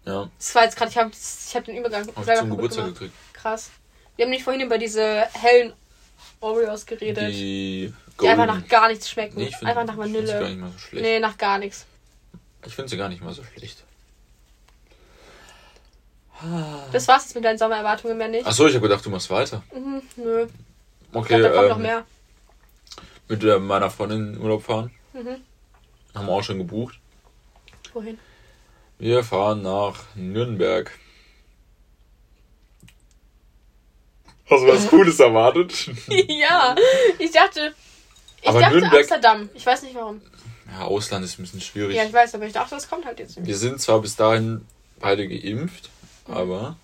Ja, 0.06 0.30
Das 0.38 0.54
war 0.56 0.64
jetzt 0.64 0.78
gerade, 0.78 0.92
ich 0.92 0.98
habe 0.98 1.12
ich 1.12 1.56
hab 1.56 1.66
den 1.66 1.78
Übergang 1.78 2.06
selber 2.06 2.36
zum 2.42 2.50
Geburtstag 2.52 2.86
gemacht. 2.86 3.00
gekriegt. 3.00 3.16
Krass. 3.34 3.72
Wir 4.16 4.26
haben 4.26 4.32
nicht 4.32 4.44
vorhin 4.44 4.62
über 4.62 4.78
diese 4.78 5.26
hellen 5.34 5.74
Oreos 6.42 6.86
geredet, 6.86 7.30
die, 7.34 7.94
Die 8.22 8.28
einfach 8.28 8.46
nach 8.48 8.68
gar 8.68 8.88
nichts 8.90 9.10
schmecken. 9.10 9.38
Nee, 9.38 9.48
ich 9.48 9.56
find- 9.56 9.70
einfach 9.70 9.86
nach 9.86 9.96
Ich 10.06 10.12
finde 10.12 10.20
sie 10.28 10.34
gar 10.34 10.42
Vanille. 10.42 10.50
nicht 10.50 10.62
mal 10.62 10.72
so 10.72 10.78
schlecht. 10.80 11.04
Nee, 11.06 11.20
nach 11.20 11.38
gar 11.38 11.58
nichts. 11.58 11.86
Ich 12.66 12.76
finde 12.76 12.90
sie 12.90 12.98
gar 12.98 13.10
nicht 13.10 13.22
mal 13.24 13.34
so 13.34 13.44
schlecht. 13.44 13.84
Das 16.94 17.08
war's 17.08 17.26
jetzt 17.26 17.36
mit 17.36 17.44
deinen 17.44 17.58
Sommererwartungen 17.58 18.18
mehr 18.18 18.30
nicht. 18.30 18.46
Achso, 18.48 18.66
ich 18.68 18.74
habe 18.76 18.88
gedacht, 18.88 19.06
du 19.06 19.10
machst 19.10 19.30
weiter. 19.30 19.62
Mhm, 19.76 20.02
nö. 20.16 20.48
Ich 21.12 21.16
Okay, 21.16 21.40
glaube, 21.40 21.44
da 21.44 21.50
kommt 21.54 21.70
noch 21.70 21.76
ähm, 21.78 21.82
mehr. 21.82 22.06
mit 23.28 23.44
äh, 23.44 23.60
meiner 23.60 23.90
Freundin 23.90 24.36
in 24.36 24.42
Urlaub 24.42 24.64
fahren. 24.64 24.92
Mhm. 25.14 25.38
Haben 26.16 26.26
wir 26.28 26.32
auch 26.32 26.44
schon 26.44 26.58
gebucht. 26.60 26.98
Wohin? 27.94 28.18
Wir 29.00 29.24
fahren 29.24 29.62
nach 29.64 29.96
Nürnberg. 30.16 30.92
Hast 34.50 34.64
du 34.64 34.68
was 34.68 34.88
Cooles 34.90 35.20
erwartet? 35.20 35.90
ja, 36.08 36.76
ich 37.20 37.32
dachte. 37.32 37.74
Ich 38.42 38.48
Aber 38.48 38.62
dachte 38.62 38.78
Nürnberg- 38.78 39.00
Amsterdam. 39.00 39.50
Ich 39.54 39.66
weiß 39.66 39.84
nicht 39.84 39.96
warum. 39.96 40.22
Ja, 40.72 40.82
Ausland 40.86 41.26
ist 41.26 41.40
ein 41.40 41.44
bisschen 41.44 41.62
schwierig. 41.62 41.96
Ja, 41.96 42.04
ich 42.06 42.14
weiß, 42.14 42.36
aber 42.36 42.46
ich 42.46 42.54
dachte, 42.54 42.76
das 42.76 42.88
kommt 42.88 43.06
halt 43.06 43.20
jetzt. 43.20 43.44
Wir 43.44 43.58
sind 43.58 43.82
zwar 43.82 44.00
bis 44.02 44.16
dahin 44.16 44.66
beide 45.00 45.28
geimpft, 45.28 45.90
aber 46.28 46.78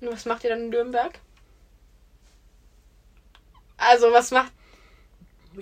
Und 0.00 0.10
was 0.12 0.24
macht 0.26 0.44
ihr 0.44 0.50
dann 0.50 0.62
in 0.64 0.68
Nürnberg? 0.70 1.18
Also, 3.78 4.10
was 4.12 4.30
macht. 4.30 4.52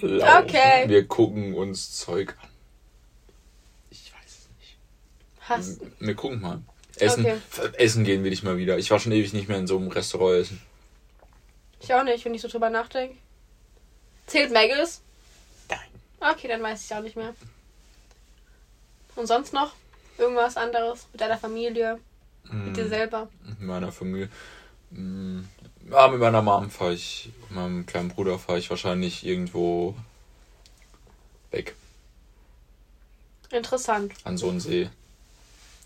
laufen. 0.00 0.44
Okay. 0.48 0.88
wir 0.88 1.06
gucken 1.06 1.54
uns 1.54 1.96
Zeug 1.98 2.34
an. 2.42 2.48
Ich 3.90 4.12
weiß 4.12 4.24
es 4.26 4.48
nicht. 4.58 4.76
Hast. 5.40 5.80
Wir 6.00 6.14
gucken 6.14 6.40
mal. 6.40 6.62
Essen, 6.96 7.24
Okay. 7.26 7.36
essen 7.76 8.04
gehen 8.04 8.22
will 8.24 8.32
ich 8.32 8.42
mal 8.44 8.56
wieder. 8.56 8.78
Ich 8.78 8.90
war 8.90 8.98
schon 9.00 9.12
ewig 9.12 9.32
nicht 9.32 9.48
mehr 9.48 9.58
in 9.58 9.66
so 9.66 9.76
einem 9.76 9.88
Restaurant 9.88 10.40
essen. 10.40 10.62
Ich 11.80 11.92
auch 11.92 12.04
nicht, 12.04 12.24
wenn 12.24 12.34
ich 12.34 12.40
so 12.40 12.48
drüber 12.48 12.70
nachdenke. 12.70 13.16
Zählt 14.26 14.52
Maggles? 14.52 15.00
Nein. 15.68 15.78
Okay, 16.32 16.48
dann 16.48 16.62
weiß 16.62 16.84
ich 16.84 16.94
auch 16.94 17.02
nicht 17.02 17.16
mehr. 17.16 17.34
Und 19.16 19.26
sonst 19.26 19.52
noch? 19.52 19.74
Irgendwas 20.18 20.56
anderes? 20.56 21.06
Mit 21.12 21.20
deiner 21.20 21.38
Familie? 21.38 21.98
Mit 22.50 22.76
dir 22.76 22.88
selber? 22.88 23.28
Mit 23.44 23.60
meiner 23.62 23.90
Familie. 23.92 24.28
Mm, 24.90 25.40
Ja, 25.90 26.08
mit 26.08 26.20
meiner 26.20 26.42
Mom 26.42 26.70
fahre 26.70 26.94
ich, 26.94 27.30
mit 27.42 27.50
meinem 27.52 27.86
kleinen 27.86 28.08
Bruder 28.08 28.38
fahre 28.38 28.58
ich 28.58 28.70
wahrscheinlich 28.70 29.24
irgendwo 29.24 29.94
weg. 31.50 31.74
Interessant. 33.50 34.12
An 34.24 34.36
so 34.38 34.48
einen 34.48 34.60
See. 34.60 34.90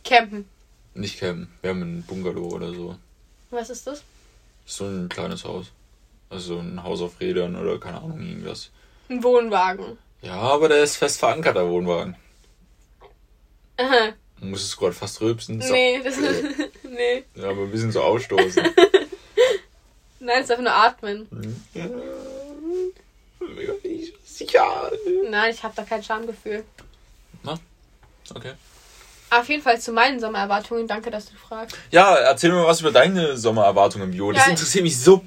Campen. 0.05 0.49
Nicht 0.95 1.21
campen. 1.21 1.53
Wir 1.61 1.71
haben 1.71 1.83
ein 1.83 2.03
Bungalow 2.05 2.49
oder 2.49 2.73
so. 2.73 2.97
Was 3.51 3.71
ist 3.71 3.87
das? 3.87 4.03
So 4.67 4.85
ein 4.87 5.09
kleines 5.09 5.45
Haus. 5.45 5.71
Also 6.31 6.59
ein 6.59 6.83
Haus 6.83 7.01
auf 7.01 7.21
Rädern 7.21 7.57
oder 7.57 7.79
keine 7.79 7.99
Ahnung, 7.99 8.21
irgendwas. 8.21 8.71
Ein 9.09 9.23
Wohnwagen. 9.23 9.99
Ja, 10.21 10.35
aber 10.35 10.69
der 10.69 10.83
ist 10.83 10.97
fest 10.97 11.19
verankert, 11.19 11.57
der 11.57 11.69
Wohnwagen. 11.69 12.17
Aha. 13.79 14.13
Du 14.41 14.47
musst 14.47 14.65
es 14.67 14.77
gerade 14.77 14.93
fast 14.93 15.21
rülpsen. 15.21 15.61
So. 15.63 15.73
Nee, 15.73 16.01
das 16.03 16.17
Nee. 16.83 17.25
Ja, 17.35 17.51
aber 17.51 17.63
ein 17.63 17.71
bisschen 17.71 17.93
so 17.93 18.03
ausstoßen. 18.03 18.63
Nein, 20.21 20.39
es 20.39 20.45
ist 20.45 20.51
einfach 20.51 20.65
nur 20.65 20.75
atmen. 20.75 21.65
ja. 21.75 21.87
Sicher. 24.25 24.93
Nein, 25.31 25.51
ich 25.53 25.63
habe 25.63 25.75
da 25.77 25.83
kein 25.83 26.03
Schamgefühl. 26.03 26.65
Okay. 28.35 28.53
Auf 29.31 29.49
jeden 29.49 29.63
Fall 29.63 29.81
zu 29.81 29.93
meinen 29.93 30.21
Sommererwartungen. 30.21 30.87
Danke, 30.87 31.11
dass 31.11 31.31
du 31.31 31.37
fragst. 31.37 31.77
Ja, 31.91 32.15
erzähl 32.17 32.51
mir 32.51 32.57
mal 32.57 32.67
was 32.67 32.81
über 32.83 32.91
deine 32.93 33.39
Sommererwartungen, 33.39 34.13
Vio. 34.13 34.33
Das 34.33 34.45
Ja. 34.45 34.51
interessiert 34.51 34.85
mich 34.85 34.99
so 35.01 35.25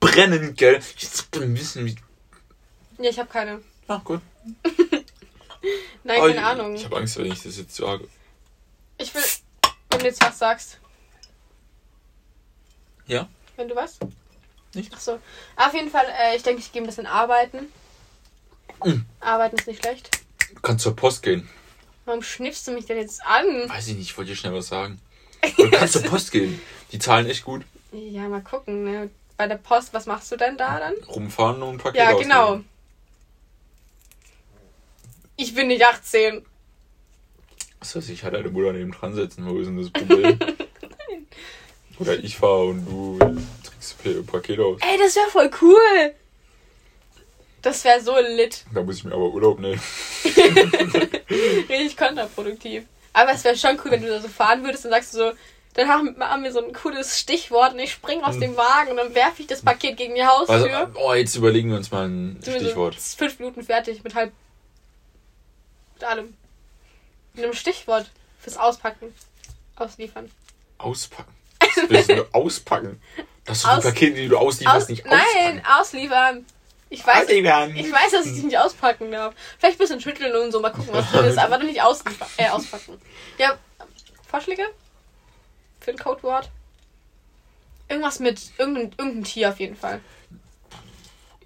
brennend, 0.00 0.56
gell? 0.56 0.80
Ich 0.96 1.08
will 1.32 1.54
wissen, 1.54 1.86
wie. 1.86 1.96
Nee, 2.98 3.08
ich 3.08 3.18
habe 3.18 3.28
keine. 3.28 3.60
Ah, 3.86 4.00
gut. 4.04 4.20
Nein, 6.04 6.20
keine 6.20 6.34
ich, 6.34 6.40
Ahnung. 6.40 6.74
Ich 6.74 6.84
habe 6.84 6.96
Angst, 6.96 7.16
wenn 7.16 7.26
ich 7.26 7.42
das 7.42 7.56
jetzt 7.56 7.74
sage. 7.74 8.08
Ich 8.98 9.14
will, 9.14 9.22
wenn 9.90 10.00
du 10.00 10.06
jetzt 10.06 10.22
was 10.22 10.38
sagst. 10.38 10.78
Ja? 13.06 13.28
Wenn 13.56 13.68
du 13.68 13.76
was? 13.76 13.98
Nicht? 14.74 14.92
Ach 14.94 15.00
so. 15.00 15.18
Auf 15.56 15.74
jeden 15.74 15.90
Fall, 15.90 16.06
äh, 16.20 16.36
ich 16.36 16.42
denke, 16.42 16.60
ich 16.60 16.72
gehe 16.72 16.82
ein 16.82 16.86
bisschen 16.86 17.06
arbeiten. 17.06 17.72
Mhm. 18.84 19.06
Arbeiten 19.20 19.56
ist 19.56 19.66
nicht 19.66 19.82
schlecht. 19.82 20.10
Du 20.54 20.60
kannst 20.60 20.84
zur 20.84 20.94
Post 20.94 21.22
gehen. 21.22 21.48
Warum 22.04 22.22
schnippst 22.22 22.66
du 22.66 22.72
mich 22.72 22.86
denn 22.86 22.98
jetzt 22.98 23.22
an? 23.24 23.68
Weiß 23.68 23.88
ich 23.88 23.96
nicht, 23.96 24.10
ich 24.10 24.16
wollte 24.16 24.30
dir 24.30 24.36
schnell 24.36 24.54
was 24.54 24.68
sagen. 24.68 25.00
Du 25.56 25.70
kannst 25.70 25.94
zur 25.94 26.02
Post 26.02 26.32
gehen. 26.32 26.60
Die 26.90 26.98
zahlen 26.98 27.26
echt 27.26 27.44
gut. 27.44 27.64
Ja, 27.92 28.28
mal 28.28 28.42
gucken. 28.42 28.84
Ne? 28.84 29.10
Bei 29.38 29.46
der 29.46 29.56
Post, 29.56 29.94
was 29.94 30.06
machst 30.06 30.32
du 30.32 30.36
denn 30.36 30.56
da 30.56 30.80
dann? 30.80 30.94
Rumfahren 31.08 31.62
und 31.62 31.76
ein 31.76 31.78
Paket 31.78 32.00
Ja, 32.00 32.12
genau. 32.12 32.60
Ich 35.36 35.54
bin 35.54 35.68
nicht 35.68 35.86
18. 35.86 36.44
Was 37.78 37.94
weiß 37.94 38.08
ich, 38.08 38.24
hat 38.24 38.34
deine 38.34 38.50
Mutter 38.50 38.72
neben 38.72 38.90
dran 38.90 39.14
sitzen. 39.14 39.46
Wo 39.48 39.60
ist 39.60 39.66
denn 39.68 39.76
das 39.80 39.90
Problem? 39.90 40.40
Oder 42.00 42.18
ich 42.18 42.36
fahre 42.36 42.64
und 42.66 42.84
du 42.84 43.18
trägst 43.62 44.02
P- 44.02 44.22
Paket 44.22 44.58
aus. 44.58 44.80
Ey, 44.82 44.98
das 44.98 45.14
wäre 45.14 45.28
voll 45.28 45.50
cool. 45.62 46.14
Das 47.62 47.84
wäre 47.84 48.00
so 48.00 48.16
lit. 48.18 48.64
Da 48.74 48.82
muss 48.82 48.96
ich 48.96 49.04
mir 49.04 49.14
aber 49.14 49.28
Urlaub 49.32 49.60
nehmen. 49.60 49.80
Richtig 51.68 51.96
kontraproduktiv. 51.96 52.84
Aber 53.12 53.32
es 53.32 53.44
wäre 53.44 53.56
schon 53.56 53.78
cool, 53.84 53.92
wenn 53.92 54.02
du 54.02 54.08
da 54.08 54.20
so 54.20 54.26
fahren 54.28 54.64
würdest 54.64 54.84
und 54.84 54.90
sagst 54.90 55.14
du 55.14 55.18
so, 55.18 55.32
dann 55.78 55.88
haben, 55.88 56.42
wir 56.42 56.52
so 56.52 56.64
ein 56.64 56.72
cooles 56.72 57.18
Stichwort 57.18 57.72
und 57.74 57.78
ich 57.78 57.92
spring 57.92 58.22
aus 58.24 58.38
dem 58.38 58.56
Wagen 58.56 58.90
und 58.90 58.96
dann 58.96 59.14
werfe 59.14 59.42
ich 59.42 59.46
das 59.48 59.62
Paket 59.62 59.96
gegen 59.96 60.14
die 60.14 60.22
Also, 60.22 60.52
Haustür. 60.52 60.90
oh, 60.96 61.14
jetzt 61.14 61.34
überlegen 61.36 61.70
wir 61.70 61.76
uns 61.76 61.90
mal 61.90 62.06
ein 62.08 62.38
Sind 62.42 62.56
Stichwort. 62.60 63.00
So 63.00 63.16
fünf 63.16 63.38
Minuten 63.38 63.62
fertig 63.62 64.02
mit 64.04 64.14
halb. 64.14 64.32
Mit 65.94 66.04
allem. 66.04 66.34
Mit 67.34 67.44
einem 67.44 67.54
Stichwort 67.54 68.10
fürs 68.40 68.56
Auspacken. 68.56 69.14
Ausliefern. 69.76 70.30
Auspacken. 70.78 71.34
Das 71.60 71.70
willst 71.88 72.10
du 72.10 72.26
auspacken. 72.32 73.00
Das 73.44 73.62
sind 73.62 73.70
Aus- 73.70 73.82
die 73.82 73.88
Pakete, 73.88 74.14
die 74.14 74.28
du 74.28 74.36
auslieferst, 74.36 74.76
Aus 74.82 74.88
nicht 74.88 75.06
Nein, 75.06 75.20
auspacken. 75.20 75.62
ausliefern. 75.80 76.46
Ich 76.90 77.06
weiß, 77.06 77.24
Ausliefern. 77.24 77.76
ich 77.76 77.92
weiß, 77.92 78.10
dass 78.12 78.26
ich 78.26 78.32
dich 78.34 78.44
nicht 78.44 78.58
auspacken 78.58 79.10
darf. 79.12 79.34
Vielleicht 79.58 79.76
ein 79.76 79.78
bisschen 79.78 80.00
schütteln 80.00 80.34
und 80.34 80.52
so, 80.52 80.60
mal 80.60 80.70
gucken, 80.70 80.88
was 80.92 81.10
drin 81.10 81.24
ist, 81.30 81.38
aber 81.38 81.58
nicht 81.58 81.82
ausliefern, 81.82 82.28
äh, 82.38 82.48
auspacken. 82.48 83.00
Ja, 83.36 83.56
Vorschläge? 84.30 84.62
Für 85.80 85.90
ein 85.92 85.98
Codewort? 85.98 86.50
Irgendwas 87.88 88.18
mit 88.20 88.40
irgendein, 88.58 88.92
irgendein 88.98 89.24
Tier 89.24 89.48
auf 89.50 89.60
jeden 89.60 89.76
Fall. 89.76 90.00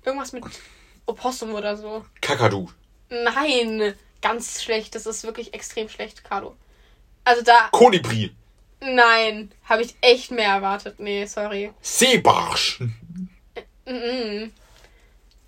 Irgendwas 0.04 0.32
mit 0.32 0.44
Opossum 1.06 1.54
oder 1.54 1.76
so. 1.76 2.04
Kakadu. 2.20 2.68
Nein, 3.08 3.94
ganz 4.20 4.62
schlecht. 4.62 4.94
Das 4.94 5.06
ist 5.06 5.24
wirklich 5.24 5.54
extrem 5.54 5.88
schlecht, 5.88 6.24
Carlo. 6.24 6.56
Also 7.24 7.42
da, 7.42 7.68
Kolibri. 7.70 8.34
nein, 8.80 9.52
habe 9.68 9.82
ich 9.82 9.94
echt 10.00 10.32
mehr 10.32 10.48
erwartet. 10.48 10.98
Nee, 10.98 11.26
sorry. 11.26 11.72
Seebarsch. 11.80 12.80
Mm-mm. 13.86 14.50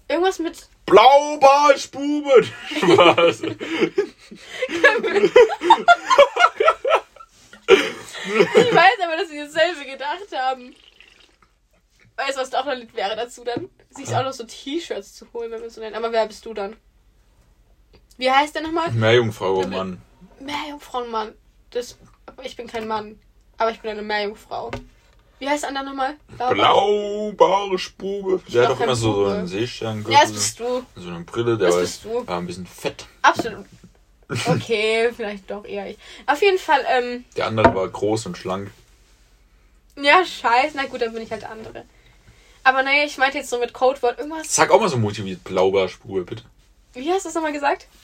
Irgendwas 0.09 0.39
mit. 0.39 0.69
Blaubarschbuben. 0.87 2.45
Spaß. 2.77 3.43
Ich 7.69 8.75
weiß 8.75 8.99
aber, 9.05 9.17
dass 9.17 9.29
sie 9.29 9.39
dasselbe 9.39 9.85
gedacht 9.85 10.27
haben. 10.35 10.75
Weißt 12.17 12.37
du, 12.37 12.41
was 12.43 12.51
doch 12.51 12.65
noch 12.65 12.73
ein 12.73 12.79
Lied 12.81 12.95
wäre 12.95 13.17
dazu 13.17 13.43
dann? 13.45 13.69
Sich 13.91 14.15
auch 14.15 14.23
noch 14.23 14.33
so 14.33 14.45
T-Shirts 14.45 15.15
zu 15.15 15.27
holen, 15.33 15.51
wenn 15.51 15.63
wir 15.63 15.71
so 15.71 15.81
nennen. 15.81 15.97
Aber 15.97 16.13
wer 16.13 16.27
bist 16.27 16.45
du 16.47 16.55
dann? 16.55 16.77
Wie 18.17 18.31
heißt 18.31 18.55
der 18.55 18.63
nochmal? 18.63 18.91
Meerjungfrau, 18.93 19.63
oh 19.63 19.67
Mann. 19.67 20.01
Meerjungfrauenmann. 20.41 21.33
Das, 21.71 21.99
aber 22.27 22.45
ich 22.45 22.55
bin 22.57 22.67
kein 22.69 22.87
Mann. 22.87 23.19
Aber 23.59 23.71
ich 23.73 23.81
bin 23.81 23.91
eine 23.91 24.03
Meerjungfrau. 24.03 24.71
Wie 25.41 25.49
heißt 25.49 25.65
der 25.65 25.71
andere 25.71 25.87
nochmal? 25.87 26.17
Blaubarschbube. 26.39 28.41
Der 28.53 28.63
hat 28.63 28.71
doch 28.71 28.81
immer 28.81 28.95
so, 28.95 29.25
so 29.27 29.33
einen 29.33 29.49
Seesterngürtel. 29.49 30.13
Ja, 30.13 30.21
das 30.23 30.33
bist 30.33 30.61
du. 30.61 30.87
so 30.95 31.09
eine 31.09 31.25
Brille, 31.25 31.59
der 31.59 31.67
Das 31.67 31.75
war, 31.75 31.81
bist 31.83 32.05
du. 32.05 32.25
war 32.27 32.39
ein 32.39 32.47
bisschen 32.47 32.67
fett. 32.67 33.07
Absolut. 33.23 33.67
Okay, 34.47 35.11
vielleicht 35.15 35.51
doch 35.51 35.65
eher 35.65 35.89
ich. 35.91 35.99
Auf 36.27 36.41
jeden 36.43 36.59
Fall, 36.59 36.85
ähm, 36.89 37.25
Der 37.37 37.47
andere 37.47 37.75
war 37.75 37.89
groß 37.89 38.27
und 38.27 38.37
schlank. 38.39 38.71
ja, 39.97 40.25
scheiße. 40.25 40.77
Na 40.77 40.85
gut, 40.87 41.03
dann 41.03 41.13
bin 41.13 41.23
ich 41.23 41.31
halt 41.31 41.43
der 41.43 41.51
andere. 41.51 41.85
Aber 42.63 42.83
naja, 42.83 43.05
ich 43.05 43.19
meinte 43.19 43.39
jetzt 43.39 43.51
so 43.51 43.59
mit 43.59 43.73
Codewort 43.75 44.19
irgendwas. 44.19 44.55
Sag 44.55 44.71
auch 44.71 44.81
mal 44.81 44.89
so 44.89 44.97
motiviert 44.97 45.45
Blaubarschbube, 45.45 46.25
bitte. 46.25 46.45
Wie 46.95 47.13
hast 47.13 47.25
du 47.25 47.29
es 47.29 47.35
nochmal 47.35 47.53
gesagt? 47.53 47.87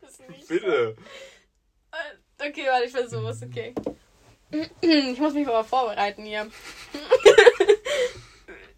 Das 0.00 0.18
nicht 0.28 0.48
bitte. 0.48 0.96
Äh, 1.92 2.48
Okay, 2.48 2.66
warte, 2.68 2.84
ich 2.86 2.92
versuch's, 2.92 3.42
okay. 3.42 3.74
Ich 4.80 5.18
muss 5.18 5.32
mich 5.34 5.46
aber 5.48 5.64
vorbereiten 5.64 6.24
hier. 6.24 6.50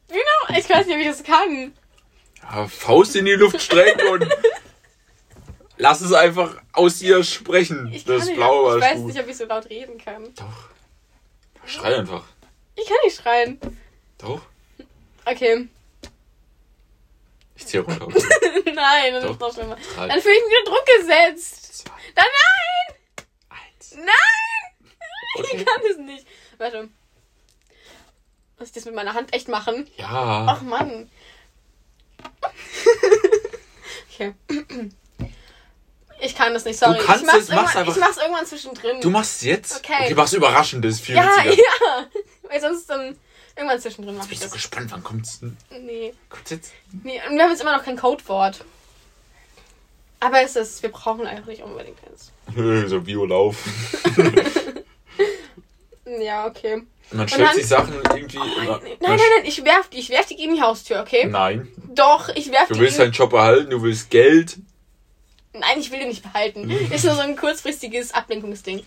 Genau, 0.08 0.58
ich 0.58 0.68
weiß 0.70 0.86
nicht, 0.86 0.94
ob 0.96 1.00
ich 1.02 1.06
das 1.08 1.22
kann. 1.22 1.74
Ja, 2.42 2.66
Faust 2.66 3.16
in 3.16 3.24
die 3.24 3.32
Luft 3.32 3.60
strecken 3.60 4.08
und 4.08 4.26
lass 5.76 6.00
es 6.00 6.12
einfach 6.12 6.56
aus 6.72 7.00
ihr 7.02 7.22
sprechen. 7.24 7.90
Ich, 7.92 8.04
das 8.04 8.32
blaue 8.32 8.78
ich 8.78 8.82
weiß 8.84 8.96
gut. 8.98 9.06
nicht, 9.06 9.20
ob 9.20 9.28
ich 9.28 9.36
so 9.36 9.44
laut 9.44 9.68
reden 9.68 9.98
kann. 9.98 10.32
Doch. 10.34 10.68
Schrei 11.66 11.96
einfach. 11.96 12.24
Ich 12.76 12.86
kann 12.86 12.96
nicht 13.04 13.16
schreien. 13.20 13.58
Doch. 14.18 14.40
Okay. 15.24 15.68
Ich 17.56 17.66
zieh 17.66 17.78
runter. 17.78 18.06
Nein, 18.74 19.12
das 19.14 19.24
Doch. 19.24 19.30
ist 19.32 19.40
noch 19.40 19.52
schlimmer. 19.52 19.76
Drei, 19.96 20.08
Dann 20.08 20.20
fühle 20.20 20.34
ich 20.34 20.44
mich 20.44 20.58
unter 20.60 20.70
Druck 20.70 20.86
gesetzt. 21.00 21.78
zwei, 21.78 21.90
Dann 22.14 22.24
nein! 22.24 22.96
eins. 23.50 23.94
Nein! 23.96 24.06
Okay. 25.38 25.56
Ich 25.58 25.64
kann 25.66 25.82
es 25.90 25.98
nicht. 25.98 26.26
Warte. 26.56 26.88
Muss 28.58 28.68
ich 28.68 28.72
das 28.74 28.84
mit 28.86 28.94
meiner 28.94 29.14
Hand 29.14 29.32
echt 29.34 29.46
machen? 29.48 29.86
Ja. 29.96 30.46
Ach 30.48 30.62
Mann. 30.62 31.10
Okay. 34.12 34.34
Ich 36.20 36.34
kann 36.34 36.52
das 36.52 36.64
nicht, 36.64 36.78
sorry. 36.78 36.98
kannst 36.98 37.22
ich 37.22 37.26
mach's 37.26 37.38
es, 37.38 37.48
mach's 37.50 37.74
irgendwann, 37.74 37.76
einfach. 37.76 37.96
Ich 37.96 38.00
mach's 38.00 38.16
irgendwann 38.16 38.46
zwischendrin. 38.46 39.00
Du 39.00 39.10
machst 39.10 39.36
es 39.36 39.42
jetzt? 39.42 39.76
Okay. 39.78 40.04
Okay, 40.04 40.14
mach's 40.14 40.32
überraschendes, 40.32 41.00
viel 41.00 41.14
ja, 41.14 41.24
witziger. 41.44 41.54
ja. 41.54 42.06
Weil 42.48 42.60
sonst 42.60 42.90
dann 42.90 43.16
irgendwann 43.56 43.80
zwischendrin 43.80 44.16
mach 44.16 44.24
Ich 44.26 44.32
ich 44.32 44.38
bin 44.40 44.48
so 44.48 44.54
das. 44.54 44.62
gespannt, 44.62 44.90
wann 44.90 45.04
kommt's 45.04 45.40
denn? 45.40 45.56
Nee. 45.70 46.14
Kommt's 46.28 46.50
jetzt? 46.50 46.72
nee. 47.04 47.20
Und 47.28 47.36
wir 47.36 47.42
haben 47.44 47.50
jetzt 47.50 47.60
immer 47.60 47.76
noch 47.76 47.84
kein 47.84 47.96
Codewort. 47.96 48.64
Aber 50.20 50.42
es 50.42 50.56
ist, 50.56 50.82
wir 50.82 50.90
brauchen 50.90 51.26
einfach 51.26 51.46
nicht 51.46 51.62
unbedingt 51.62 51.98
eins. 52.04 52.32
so 52.90 53.00
Biolauf. 53.00 53.56
Ja, 56.20 56.46
okay. 56.46 56.82
Man 57.10 57.26
stellt 57.28 57.48
dann- 57.48 57.54
sich 57.56 57.66
Sachen 57.66 57.94
irgendwie. 57.94 58.38
Nein, 58.38 58.48
immer- 58.64 58.78
nein, 58.82 58.96
nein, 59.00 59.18
nein, 59.36 59.44
ich 59.46 59.64
werf 59.64 59.88
die, 59.88 59.98
ich 59.98 60.10
werf 60.10 60.26
die 60.26 60.36
gegen 60.36 60.54
die 60.54 60.60
Haustür, 60.62 61.00
okay? 61.00 61.26
Nein. 61.26 61.68
Doch, 61.94 62.28
ich 62.34 62.50
werf 62.52 62.68
Du 62.68 62.74
die 62.74 62.80
willst 62.80 62.98
gegen... 62.98 63.10
deinen 63.10 63.12
Job 63.18 63.32
erhalten, 63.32 63.70
du 63.70 63.82
willst 63.82 64.10
Geld. 64.10 64.56
Nein, 65.54 65.80
ich 65.80 65.90
will 65.90 65.98
den 65.98 66.08
nicht 66.08 66.22
behalten. 66.22 66.70
Ist 66.70 67.04
nur 67.04 67.14
so 67.14 67.20
ein 67.22 67.34
kurzfristiges 67.36 68.12
Ablenkungsding. 68.12 68.84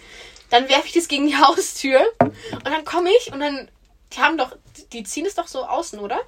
Dann 0.51 0.69
werfe 0.69 0.85
ich 0.85 0.93
das 0.93 1.07
gegen 1.07 1.27
die 1.27 1.35
Haustür 1.37 2.01
und 2.21 2.65
dann 2.65 2.85
komme 2.85 3.09
ich 3.19 3.33
und 3.33 3.39
dann. 3.39 3.69
Die 4.13 4.19
haben 4.19 4.37
doch. 4.37 4.55
Die 4.93 5.03
ziehen 5.03 5.25
es 5.25 5.35
doch 5.35 5.47
so 5.47 5.63
außen, 5.65 5.99
oder? 5.99 6.19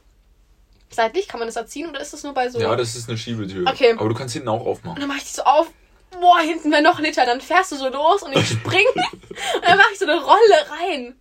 Seitlich? 0.89 1.27
Kann 1.27 1.39
man 1.39 1.47
das 1.47 1.55
erziehen 1.55 1.89
oder 1.89 1.99
ist 2.01 2.13
das 2.13 2.23
nur 2.23 2.33
bei 2.33 2.49
so. 2.49 2.59
Ja, 2.59 2.75
das 2.75 2.95
ist 2.95 3.07
eine 3.09 3.17
Schiebetür. 3.17 3.67
Okay. 3.69 3.93
Aber 3.97 4.09
du 4.09 4.15
kannst 4.15 4.33
hinten 4.33 4.47
auch 4.49 4.61
und 4.61 4.67
aufmachen. 4.67 4.99
dann 4.99 5.07
mache 5.09 5.19
ich 5.19 5.25
die 5.25 5.31
so 5.33 5.43
auf. 5.43 5.67
Boah, 6.19 6.39
hinten 6.39 6.71
wäre 6.71 6.81
noch 6.81 6.97
ein 6.97 7.03
Liter. 7.03 7.25
Dann 7.25 7.41
fährst 7.41 7.71
du 7.71 7.75
so 7.75 7.89
los 7.89 8.23
und 8.23 8.35
ich 8.35 8.47
spring. 8.47 8.85
und 8.95 9.63
dann 9.65 9.77
mache 9.77 9.89
ich 9.93 9.99
so 9.99 10.05
eine 10.05 10.21
Rolle 10.21 10.69
rein. 10.69 11.15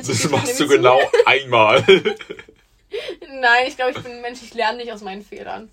Ich 0.00 0.06
Das 0.06 0.30
machst 0.30 0.60
du 0.60 0.68
genau 0.68 1.00
einmal. 1.26 1.84
zu. 1.84 2.14
Nein, 3.40 3.64
ich 3.66 3.76
glaube, 3.76 3.92
ich 3.92 4.02
bin 4.02 4.12
ein 4.12 4.20
Mensch, 4.20 4.40
ich 4.42 4.54
lerne 4.54 4.78
nicht 4.78 4.92
aus 4.92 5.00
meinen 5.02 5.24
Fehlern. 5.24 5.70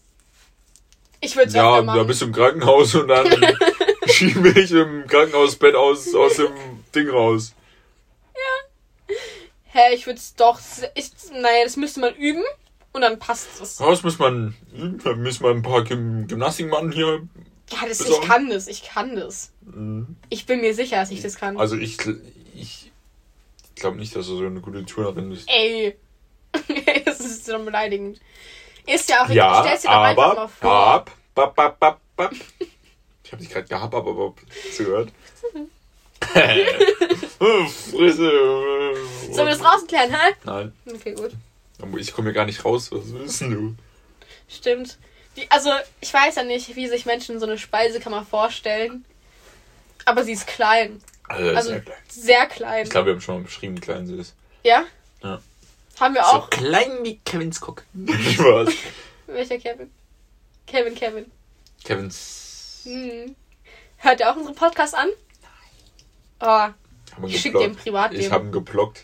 Ich 1.20 1.36
würde 1.36 1.48
es 1.50 1.56
ja, 1.56 1.82
da 1.82 2.04
bist 2.04 2.22
du 2.22 2.26
im 2.26 2.32
Krankenhaus 2.32 2.94
und 2.94 3.08
dann 3.08 3.28
schiebe 4.06 4.50
ich 4.50 4.72
im 4.72 5.08
Krankenhausbett 5.08 5.74
aus, 5.74 6.14
aus 6.14 6.36
dem 6.36 6.52
Ding 6.94 7.10
raus. 7.10 7.54
Hä, 9.66 9.94
ich 9.94 10.06
würde 10.06 10.20
es 10.20 10.36
doch. 10.36 10.60
Ich, 10.96 11.12
naja, 11.32 11.64
das 11.64 11.76
müsste 11.76 12.00
man 12.00 12.14
üben 12.16 12.44
und 12.94 13.02
dann 13.02 13.20
passt 13.20 13.48
es. 13.62 13.80
Ja, 13.80 13.90
Das 13.90 14.04
muss 14.04 14.20
man, 14.20 14.56
da 15.04 15.14
müssen 15.14 15.44
wir 15.44 15.52
ein 15.52 15.62
paar 15.62 15.84
Gym 15.84 16.28
hier. 16.92 17.28
Ja, 17.72 17.88
das, 17.88 18.00
ich 18.02 18.22
kann 18.22 18.50
das, 18.50 18.68
ich 18.68 18.84
kann 18.84 19.16
das. 19.16 19.52
Ich 20.30 20.46
bin 20.46 20.62
mir 20.62 20.74
sicher, 20.74 20.98
dass 20.98 21.12
ich 21.12 21.22
das 21.22 21.36
kann. 21.36 21.58
Also 21.58 21.76
ich, 21.76 21.98
ich 22.56 22.92
glaube 23.76 23.98
nicht, 23.98 24.16
dass 24.16 24.28
du 24.28 24.38
so 24.38 24.46
eine 24.46 24.62
gute 24.62 24.86
Turnerin 24.86 25.30
bist. 25.30 25.50
Ey. 25.52 25.98
das 27.06 27.20
ist 27.20 27.46
so 27.46 27.60
beleidigend. 27.60 28.20
Ist 28.86 29.10
ja 29.10 29.26
auch 29.26 29.30
Ja, 29.30 29.64
stell's 29.66 29.82
dir 29.82 29.90
doch 29.90 29.98
einfach 30.02 30.28
mal 30.28 30.38
aber, 30.38 30.50
vor. 30.50 30.72
ab, 30.88 31.12
bap, 31.36 31.56
bap, 31.56 31.80
bap, 31.80 32.00
bap. 32.16 32.34
Ich 33.24 33.32
habe 33.34 33.42
dich 33.44 33.52
gerade 33.52 33.68
gehabt, 33.68 33.94
aber, 33.94 34.12
aber 34.12 34.34
gehört? 34.78 35.12
Frisse. 37.92 38.32
Sollen 39.32 39.38
wir 39.38 39.46
das 39.46 39.60
draußen 39.60 39.88
klären, 39.88 40.12
hä? 40.12 40.34
Nein, 40.46 40.72
Okay, 40.86 41.14
gut. 41.14 41.32
ich 42.00 42.14
komme 42.14 42.28
hier 42.30 42.34
gar 42.34 42.46
nicht 42.46 42.64
raus. 42.64 42.92
Was 42.94 43.12
willst 43.14 43.42
du? 43.42 43.76
Stimmt. 44.48 44.98
Die, 45.38 45.50
also, 45.52 45.72
ich 46.02 46.14
weiß 46.14 46.36
ja 46.36 46.44
nicht, 46.44 46.76
wie 46.76 46.88
sich 46.88 47.06
Menschen 47.06 47.40
so 47.40 47.46
eine 47.46 47.58
Speisekammer 47.58 48.26
vorstellen. 48.26 49.06
Aber 50.06 50.24
sie 50.24 50.34
ist 50.34 50.48
klein. 50.48 51.02
Also, 51.28 51.56
Also 51.56 51.70
sehr 51.70 51.82
klein. 51.82 51.98
sehr 52.10 52.46
klein. 52.48 52.84
Ich 52.84 52.90
glaube, 52.90 53.08
wir 53.08 53.14
haben 53.14 53.22
schon 53.22 53.36
mal 53.36 53.44
beschrieben, 53.44 53.78
wie 53.78 53.82
klein 53.82 54.08
sie 54.08 54.16
ist. 54.16 54.36
Ja? 54.64 54.84
Ja. 55.24 55.42
Haben 56.00 56.16
wir 56.16 56.22
So 56.24 56.28
auch. 56.30 56.50
klein 56.50 57.00
wie 57.04 57.18
Kevins 57.26 57.60
Cock. 57.62 57.84
Spaß. 58.34 58.70
Welcher 59.28 59.58
Kevin? 59.58 59.92
Kevin, 60.66 60.96
Kevin. 60.96 61.32
Kevins. 61.84 62.82
Hm. 62.84 63.36
Hört 63.98 64.20
ihr 64.20 64.32
auch 64.32 64.36
unseren 64.38 64.56
Podcast 64.56 64.96
an? 64.96 65.10
Oh, 66.40 66.46
Haben 66.46 66.76
wir 67.18 67.30
ich 67.30 67.42
schicke 67.42 67.58
dir 67.60 67.66
im. 67.66 67.76
Privatleben. 67.76 68.24
Ich 68.26 68.32
habe 68.32 68.46
ihn 68.46 68.52
geblockt. 68.52 69.04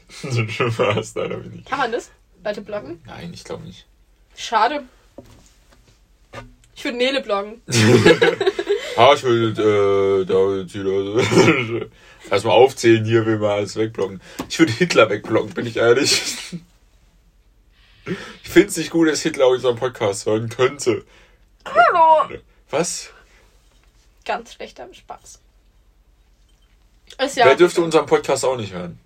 Spaß, 0.50 1.16
nein, 1.16 1.34
hab 1.34 1.42
ich 1.46 1.52
nicht. 1.52 1.70
Kann 1.70 1.80
man 1.80 1.92
das? 1.92 2.12
Leute 2.44 2.62
bloggen? 2.62 3.02
Nein, 3.06 3.34
ich 3.34 3.44
glaube 3.44 3.64
nicht. 3.64 3.86
Schade. 4.36 4.84
Ich 6.76 6.84
würde 6.84 6.98
Nele 6.98 7.22
bloggen. 7.22 7.62
Ah, 8.96 9.14
ich 9.16 9.24
will 9.24 9.54
äh, 9.54 10.26
da 10.26 11.86
erstmal 12.30 12.54
aufzählen 12.54 13.04
hier, 13.04 13.26
wie 13.26 13.42
wir 13.42 13.50
alles 13.50 13.76
wegblocken. 13.76 14.22
Ich 14.48 14.60
würde 14.60 14.72
Hitler 14.72 15.10
wegblocken, 15.10 15.54
bin 15.56 15.66
ich 15.66 15.78
ehrlich. 15.78 16.22
Ich 18.06 18.50
finde 18.50 18.68
es 18.68 18.78
nicht 18.78 18.92
gut, 18.92 19.08
dass 19.10 19.22
Hitler 19.24 19.48
unseren 19.48 19.78
Podcast 19.78 20.28
hören 20.28 20.48
könnte. 20.50 21.06
Hallo! 21.66 22.38
Was? 22.70 23.10
Ganz 24.26 24.54
schlechter 24.54 24.88
Spaß. 24.94 25.40
Ist 27.20 27.38
ja 27.38 27.46
Wer 27.46 27.56
dürfte 27.56 27.82
unseren 27.82 28.06
Podcast 28.06 28.46
auch 28.46 28.58
nicht 28.58 28.74
hören? 28.74 29.00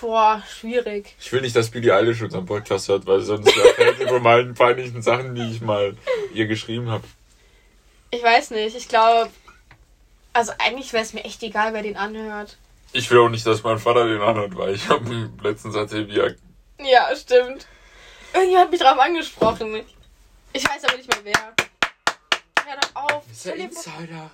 Boah, 0.00 0.42
schwierig. 0.48 1.14
Ich 1.20 1.32
will 1.32 1.40
nicht, 1.40 1.54
dass 1.54 1.70
Billie 1.70 1.94
Eilish 1.94 2.20
unseren 2.22 2.46
Podcast 2.46 2.88
hört, 2.88 3.06
weil 3.06 3.20
sonst 3.20 3.46
erfährt 3.56 3.98
sie 3.98 4.06
von 4.06 4.22
meinen 4.22 4.54
peinlichen 4.54 5.02
Sachen, 5.02 5.34
die 5.34 5.50
ich 5.50 5.60
mal 5.60 5.96
ihr 6.32 6.46
geschrieben 6.46 6.90
habe. 6.90 7.04
Ich 8.10 8.22
weiß 8.22 8.50
nicht. 8.50 8.76
Ich 8.76 8.88
glaube. 8.88 9.30
Also 10.32 10.52
eigentlich 10.58 10.92
wäre 10.92 11.04
es 11.04 11.12
mir 11.12 11.24
echt 11.24 11.42
egal, 11.44 11.72
wer 11.74 11.82
den 11.82 11.96
anhört. 11.96 12.56
Ich 12.92 13.08
will 13.10 13.18
auch 13.18 13.28
nicht, 13.28 13.46
dass 13.46 13.62
mein 13.62 13.78
Vater 13.78 14.06
den 14.06 14.20
anhört, 14.20 14.56
weil 14.56 14.74
ich 14.74 14.88
habe 14.88 15.30
letztens 15.42 15.76
erzählt, 15.76 16.08
wie 16.08 16.18
er 16.18 16.34
Ja, 16.78 17.14
stimmt. 17.14 17.66
Irgendjemand 18.32 18.64
hat 18.66 18.70
mich 18.72 18.80
drauf 18.80 18.98
angesprochen. 18.98 19.84
Ich 20.52 20.64
weiß 20.68 20.84
aber 20.84 20.96
nicht 20.96 21.08
mehr 21.08 21.24
wer. 21.24 21.54
Hör 22.64 22.80
doch 22.80 22.96
auf. 23.16 23.24
ist 23.30 23.46
der 23.46 23.56
Insider. 23.56 24.30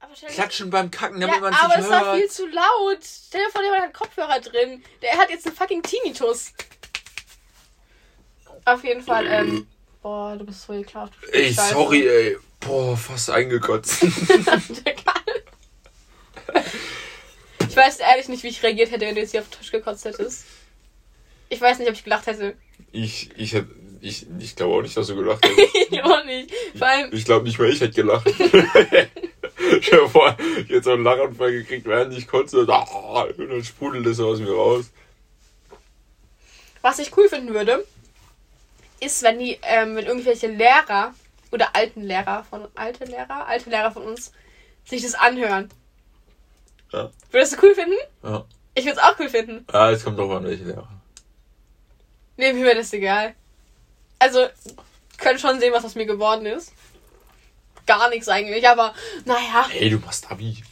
Aber 0.00 0.12
Klatschen 0.14 0.70
beim 0.70 0.90
Kacken, 0.90 1.20
Ja, 1.20 1.26
damit 1.26 1.40
man 1.42 1.52
es 1.52 1.58
aber 1.60 1.76
nicht 1.76 1.84
es 1.86 1.90
war 1.90 2.04
hört. 2.04 2.16
viel 2.18 2.28
zu 2.30 2.46
laut. 2.46 2.98
Stell 3.02 3.44
dir 3.44 3.50
vor, 3.50 3.62
jemand 3.62 3.82
hat 3.82 3.94
Kopfhörer 3.94 4.40
drin. 4.40 4.82
Der 5.02 5.16
hat 5.18 5.28
jetzt 5.30 5.46
einen 5.46 5.56
fucking 5.56 5.82
Tinnitus. 5.82 6.52
Auf 8.64 8.84
jeden 8.84 9.02
Fall, 9.02 9.26
ähm. 9.26 9.66
Boah, 10.02 10.36
du 10.38 10.44
bist 10.46 10.62
so 10.62 10.72
du 10.72 10.84
Ey, 11.32 11.52
Scheiße. 11.52 11.72
sorry, 11.74 12.06
ey. 12.06 12.36
Boah, 12.60 12.96
fast 12.96 13.30
eingekotzt. 13.30 14.02
ich 17.68 17.76
weiß 17.76 17.98
ehrlich 17.98 18.28
nicht, 18.28 18.42
wie 18.42 18.48
ich 18.48 18.62
reagiert 18.62 18.90
hätte, 18.90 19.06
wenn 19.06 19.14
du 19.14 19.20
jetzt 19.20 19.30
hier 19.32 19.40
auf 19.40 19.48
den 19.48 19.58
Tisch 19.58 19.70
gekotzt 19.72 20.04
hättest. 20.04 20.44
Ich 21.48 21.60
weiß 21.60 21.78
nicht, 21.78 21.88
ob 21.88 21.94
ich 21.94 22.04
gelacht 22.04 22.26
hätte. 22.26 22.56
Ich, 22.92 23.30
ich 23.36 23.52
hätte, 23.54 23.70
ich, 24.00 24.26
ich 24.38 24.54
glaube 24.56 24.74
auch 24.76 24.82
nicht, 24.82 24.96
dass 24.96 25.06
du 25.08 25.16
gelacht 25.16 25.44
hättest. 25.48 25.92
ich 25.92 26.02
auch 26.02 26.24
nicht. 26.24 26.52
Vor 26.76 26.86
allem, 26.86 27.12
Ich 27.12 27.24
glaube 27.24 27.44
nicht 27.46 27.58
mehr, 27.58 27.68
ich 27.68 27.80
hätte 27.80 27.94
gelacht. 27.94 28.26
Stell 29.80 30.00
dir 30.00 30.08
vor, 30.08 30.36
ich 30.38 30.68
hätte 30.68 30.82
so 30.82 30.92
einen 30.92 31.04
Lachanfall 31.04 31.52
gekriegt, 31.52 31.86
während 31.86 32.16
ich 32.16 32.26
konnte. 32.28 32.60
Und 32.60 32.68
dann 32.68 33.64
sprudelt 33.64 34.06
es 34.06 34.20
aus 34.20 34.38
mir 34.38 34.52
raus. 34.52 34.90
was 36.82 36.98
ich 36.98 37.16
cool 37.16 37.28
finden 37.28 37.52
würde, 37.54 37.84
ist, 39.00 39.22
wenn 39.22 39.38
die, 39.38 39.58
ähm, 39.62 39.96
wenn 39.96 40.06
irgendwelche 40.06 40.48
Lehrer 40.48 41.14
oder 41.50 41.74
alten 41.74 42.02
Lehrer 42.02 42.44
von 42.48 42.68
alte 42.74 43.04
Lehrer, 43.04 43.46
alte 43.46 43.70
Lehrer 43.70 43.90
von 43.90 44.04
uns 44.04 44.32
sich 44.84 45.02
das 45.02 45.14
anhören. 45.14 45.68
Ja. 46.92 47.10
Würdest 47.30 47.54
du 47.54 47.66
cool 47.66 47.74
finden? 47.74 47.96
Ja. 48.22 48.44
Ich 48.74 48.84
würde 48.84 48.98
es 48.98 49.02
auch 49.02 49.18
cool 49.18 49.28
finden. 49.28 49.64
Ah, 49.72 49.90
jetzt 49.90 50.04
kommt 50.04 50.18
drauf 50.18 50.30
an, 50.30 50.44
welche 50.44 50.64
Lehrer. 50.64 50.88
Nee, 52.36 52.52
mir 52.52 52.64
wäre 52.64 52.76
das 52.76 52.92
egal. 52.92 53.34
Also, 54.20 54.46
können 55.18 55.38
schon 55.38 55.58
sehen, 55.58 55.72
was 55.72 55.84
aus 55.84 55.96
mir 55.96 56.06
geworden 56.06 56.46
ist. 56.46 56.72
Gar 57.88 58.10
nichts 58.10 58.28
eigentlich, 58.28 58.68
aber 58.68 58.94
naja. 59.24 59.66
Hey, 59.70 59.88
du 59.90 59.98
machst 59.98 60.30
Abi. 60.30 60.62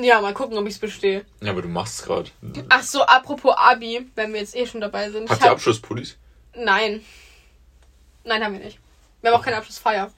Ja, 0.00 0.20
mal 0.20 0.32
gucken, 0.34 0.56
ob 0.58 0.66
ich 0.66 0.74
es 0.74 0.80
bestehe. 0.80 1.24
Ja, 1.42 1.50
aber 1.52 1.60
du 1.62 1.68
machst 1.68 2.04
gerade. 2.04 2.30
Ach 2.70 2.82
so, 2.82 3.02
apropos 3.02 3.54
Abi, 3.56 4.10
wenn 4.14 4.32
wir 4.32 4.40
jetzt 4.40 4.56
eh 4.56 4.66
schon 4.66 4.80
dabei 4.80 5.10
sind. 5.10 5.28
Habt 5.28 5.42
ihr 5.42 5.44
hab- 5.46 5.52
Abschlusspullis? 5.52 6.16
Nein. 6.56 7.04
Nein, 8.24 8.42
haben 8.42 8.54
wir 8.58 8.64
nicht. 8.64 8.78
Wir 9.20 9.30
haben 9.30 9.38
auch 9.38 9.44
keine 9.44 9.58
Abschlussfeier. 9.58 10.10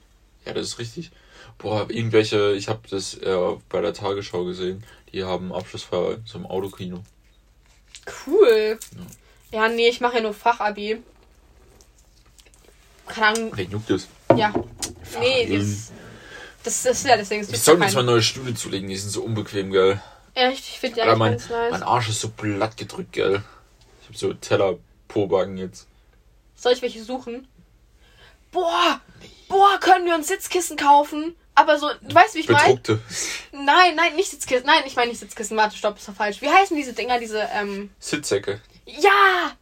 Ja, 0.46 0.52
das 0.54 0.68
ist 0.68 0.78
richtig. 0.78 1.10
Boah, 1.58 1.90
irgendwelche, 1.90 2.52
ich 2.54 2.68
habe 2.68 2.86
das 2.88 3.14
äh, 3.14 3.36
bei 3.68 3.80
der 3.80 3.92
Tagesschau 3.92 4.44
gesehen, 4.44 4.84
die 5.12 5.24
haben 5.24 5.52
Abschlussfeier 5.52 6.14
in 6.14 6.26
so 6.26 6.38
einem 6.38 6.46
Autokino. 6.46 7.02
Cool. 8.26 8.78
Ja, 9.50 9.68
nee, 9.68 9.88
ich 9.88 10.00
mache 10.00 10.16
ja 10.16 10.22
nur 10.22 10.32
Fachabi. 10.34 11.02
Keine 13.08 13.26
Ahnung, 13.26 13.56
Wen 13.56 13.70
juckt 13.70 13.90
das? 13.90 14.06
ja. 14.36 14.52
Nee, 15.18 15.58
das, 15.58 15.92
das, 16.62 16.82
das 16.82 16.98
ist 16.98 17.06
ja 17.06 17.16
deswegen. 17.16 17.46
Ich 17.50 17.60
soll 17.60 17.76
mir 17.76 17.86
jetzt 17.86 17.94
mal 17.94 18.02
neue 18.02 18.22
Stühle 18.22 18.54
zulegen, 18.54 18.88
die 18.88 18.96
sind 18.96 19.10
so 19.10 19.22
unbequem, 19.22 19.70
gell. 19.70 20.00
Echt, 20.34 20.64
ich 20.68 20.78
finde 20.78 20.96
die 20.96 21.00
Alter, 21.02 21.12
eigentlich 21.12 21.18
mein, 21.18 21.32
ganz 21.32 21.50
nice. 21.50 21.70
mein 21.72 21.82
Arsch 21.82 22.08
ist 22.08 22.20
so 22.20 22.28
platt 22.28 22.76
gedrückt, 22.76 23.12
gell. 23.12 23.42
Ich 24.02 24.08
hab 24.08 24.16
so 24.16 24.32
Teller-Pobacken 24.32 25.58
jetzt. 25.58 25.86
Soll 26.54 26.72
ich 26.72 26.82
welche 26.82 27.02
suchen? 27.02 27.48
Boah, 28.50 29.00
boah, 29.48 29.78
können 29.80 30.06
wir 30.06 30.14
uns 30.14 30.28
Sitzkissen 30.28 30.76
kaufen? 30.76 31.34
Aber 31.54 31.78
so, 31.78 31.88
du 32.02 32.14
weißt, 32.14 32.36
wie 32.36 32.40
ich 32.40 32.48
meine? 32.48 32.76
Bedruckte. 32.76 33.00
Nein, 33.52 33.96
nein, 33.96 34.14
nicht 34.14 34.30
Sitzkissen. 34.30 34.64
Nein, 34.64 34.84
ich 34.86 34.94
meine 34.94 35.10
nicht 35.10 35.18
Sitzkissen. 35.18 35.56
Warte, 35.56 35.76
stopp, 35.76 35.98
ist 35.98 36.08
doch 36.08 36.14
falsch. 36.14 36.40
Wie 36.40 36.48
heißen 36.48 36.76
diese 36.76 36.92
Dinger, 36.92 37.18
diese, 37.18 37.48
ähm, 37.52 37.90
Sitzsäcke. 37.98 38.60
ja! 38.86 39.52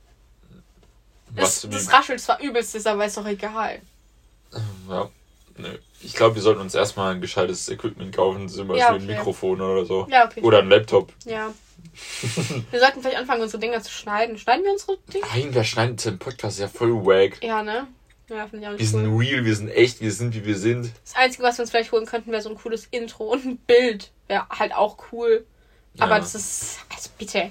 Was? 1.31 1.63
Das, 1.63 1.71
das 1.71 1.93
raschelt 1.93 2.21
zwar 2.21 2.41
übelst, 2.41 2.75
ist 2.75 2.87
aber 2.87 3.07
ist 3.07 3.17
doch 3.17 3.27
egal. 3.27 3.81
ja. 4.89 5.11
Nö. 5.59 5.79
Ich 6.03 6.14
glaube, 6.14 6.35
wir 6.35 6.42
sollten 6.42 6.61
uns 6.61 6.75
erstmal 6.75 7.14
ein 7.14 7.21
gescheites 7.21 7.69
Equipment 7.69 8.14
kaufen, 8.14 8.49
zum 8.49 8.69
Beispiel 8.69 8.81
Ja, 8.81 8.88
ein 8.90 8.97
okay. 8.97 9.07
Mikrofon 9.07 9.61
oder 9.61 9.85
so. 9.85 10.07
Ja, 10.11 10.27
okay. 10.27 10.40
Oder 10.42 10.59
ein 10.59 10.69
Laptop. 10.69 11.12
Ja. 11.25 11.53
wir 12.71 12.81
sollten 12.81 13.01
vielleicht 13.01 13.16
anfangen, 13.16 13.42
unsere 13.42 13.59
Dinger 13.61 13.81
zu 13.83 13.90
schneiden. 13.90 14.37
Schneiden 14.38 14.64
wir 14.64 14.73
unsere 14.73 14.99
Dinger? 15.12 15.27
Nein, 15.35 15.49
wer 15.53 15.64
schneidet 15.64 16.05
den 16.05 16.19
Podcast? 16.19 16.57
Ist 16.57 16.61
ja 16.61 16.69
voll 16.69 16.92
wack. 17.07 17.42
Ja, 17.42 17.62
ne? 17.62 17.87
Ja, 18.29 18.47
finde 18.49 18.59
ich 18.59 18.66
auch 18.66 18.73
Wir 18.73 18.79
nicht 18.79 18.90
sind 18.90 19.07
cool. 19.07 19.23
real, 19.25 19.45
wir 19.45 19.55
sind 19.57 19.69
echt, 19.69 20.01
wir 20.01 20.12
sind 20.12 20.35
wie 20.35 20.45
wir 20.45 20.57
sind. 20.59 20.90
Das 21.05 21.14
Einzige, 21.16 21.42
was 21.45 21.57
wir 21.59 21.62
uns 21.62 21.71
vielleicht 21.71 21.92
holen 21.92 22.07
könnten, 22.07 22.33
wäre 22.33 22.42
so 22.42 22.51
ein 22.51 22.57
cooles 22.57 22.87
Intro 22.90 23.25
und 23.33 23.45
ein 23.45 23.57
Bild. 23.57 24.11
Wäre 24.27 24.47
halt 24.51 24.75
auch 24.75 24.97
cool. 25.12 25.47
Aber 25.99 26.12
Ja. 26.16 26.19
das 26.19 26.35
ist. 26.35 26.79
Also 26.95 27.09
bitte. 27.16 27.51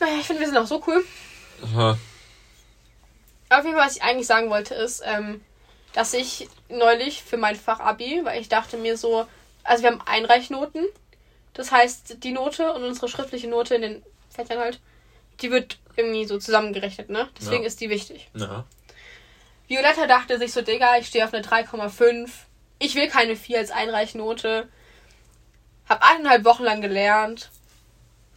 Naja, 0.00 0.12
ich 0.20 0.26
finde, 0.26 0.40
wir 0.42 0.48
sind 0.48 0.58
auch 0.58 0.66
so 0.66 0.82
cool. 0.86 1.04
Aha. 1.64 1.98
Auf 3.50 3.64
jeden 3.64 3.76
Fall, 3.76 3.86
was 3.86 3.96
ich 3.96 4.02
eigentlich 4.02 4.26
sagen 4.26 4.50
wollte, 4.50 4.74
ist, 4.74 5.02
ähm, 5.04 5.40
dass 5.92 6.12
ich 6.14 6.48
neulich 6.68 7.22
für 7.22 7.36
mein 7.36 7.56
Fach 7.56 7.80
Abi, 7.80 8.20
weil 8.24 8.40
ich 8.40 8.48
dachte 8.48 8.76
mir 8.76 8.96
so, 8.96 9.26
also 9.64 9.82
wir 9.82 9.90
haben 9.90 10.02
Einreichnoten. 10.06 10.86
Das 11.54 11.72
heißt, 11.72 12.22
die 12.22 12.32
Note 12.32 12.72
und 12.72 12.84
unsere 12.84 13.08
schriftliche 13.08 13.48
Note 13.48 13.74
in 13.74 13.82
den 13.82 14.02
Fächern 14.30 14.58
halt, 14.58 14.80
die 15.40 15.50
wird 15.50 15.78
irgendwie 15.96 16.24
so 16.24 16.38
zusammengerechnet, 16.38 17.10
ne? 17.10 17.28
Deswegen 17.38 17.62
Ja. 17.62 17.66
ist 17.68 17.80
die 17.80 17.90
wichtig. 17.90 18.28
Ja. 18.34 18.64
Violetta 19.66 20.06
dachte 20.06 20.38
sich 20.38 20.52
so, 20.52 20.62
Digga, 20.62 20.98
ich 20.98 21.08
stehe 21.08 21.24
auf 21.24 21.34
eine 21.34 21.42
3,5. 21.44 22.30
Ich 22.78 22.94
will 22.94 23.08
keine 23.08 23.34
4 23.36 23.58
als 23.58 23.70
Einreichnote. 23.70 24.68
Hab 25.88 26.02
eineinhalb 26.08 26.44
Wochen 26.44 26.62
lang 26.62 26.80
gelernt. 26.80 27.50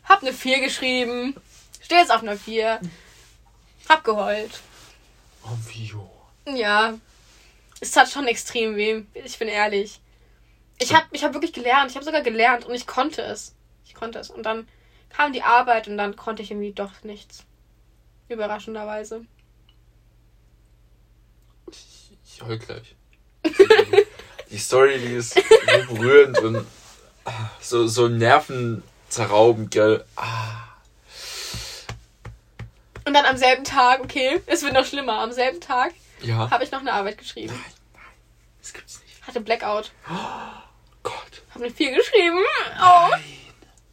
Hab 0.03 0.21
eine 0.23 0.33
4 0.33 0.59
geschrieben. 0.61 1.35
Stehe 1.81 2.01
jetzt 2.01 2.11
auf 2.11 2.21
einer 2.23 2.37
4. 2.37 2.79
Hab 3.87 4.03
geheult. 4.03 4.59
Oh, 5.43 5.55
Vio. 5.67 6.09
Ja. 6.45 6.95
Es 7.81 7.91
tat 7.91 8.09
schon 8.09 8.27
extrem 8.27 8.75
weh. 8.75 9.03
Ich 9.15 9.39
bin 9.39 9.47
ehrlich. 9.47 9.99
Ich 10.77 10.93
hab, 10.93 11.07
ich 11.11 11.23
hab 11.23 11.33
wirklich 11.33 11.51
gelernt. 11.51 11.89
Ich 11.89 11.95
habe 11.95 12.05
sogar 12.05 12.21
gelernt 12.21 12.63
und 12.65 12.75
ich 12.75 12.85
konnte 12.85 13.23
es. 13.23 13.55
Ich 13.83 13.95
konnte 13.95 14.19
es. 14.19 14.29
Und 14.29 14.43
dann 14.43 14.67
kam 15.09 15.33
die 15.33 15.41
Arbeit 15.41 15.87
und 15.87 15.97
dann 15.97 16.15
konnte 16.15 16.43
ich 16.43 16.51
irgendwie 16.51 16.73
doch 16.73 16.91
nichts. 17.03 17.43
Überraschenderweise. 18.29 19.25
Ich, 21.71 22.17
ich 22.23 22.41
heul 22.43 22.59
gleich. 22.59 22.95
die 24.51 24.57
Story, 24.59 24.99
die 24.99 25.15
ist 25.15 25.33
so 25.33 25.95
berührend 25.95 26.39
und 26.39 26.67
ah, 27.25 27.49
so, 27.59 27.87
so 27.87 28.07
nervenzerraubend, 28.07 29.71
gell. 29.71 30.05
Ah. 30.15 30.67
Und 33.05 33.15
dann 33.15 33.25
am 33.25 33.37
selben 33.37 33.63
Tag, 33.63 34.01
okay, 34.01 34.39
es 34.45 34.61
wird 34.61 34.73
noch 34.73 34.85
schlimmer, 34.85 35.19
am 35.19 35.31
selben 35.31 35.59
Tag 35.59 35.93
Ja. 36.21 36.49
habe 36.49 36.63
ich 36.63 36.71
noch 36.71 36.79
eine 36.79 36.93
Arbeit 36.93 37.17
geschrieben. 37.17 37.53
Das 38.59 38.73
gibt's 38.73 39.01
nicht. 39.01 39.27
Hatte 39.27 39.41
Blackout. 39.41 39.91
Gott. 41.03 41.41
Habe 41.51 41.65
eine 41.65 41.73
4 41.73 41.95
geschrieben. 41.95 42.39
Oh. 42.81 43.09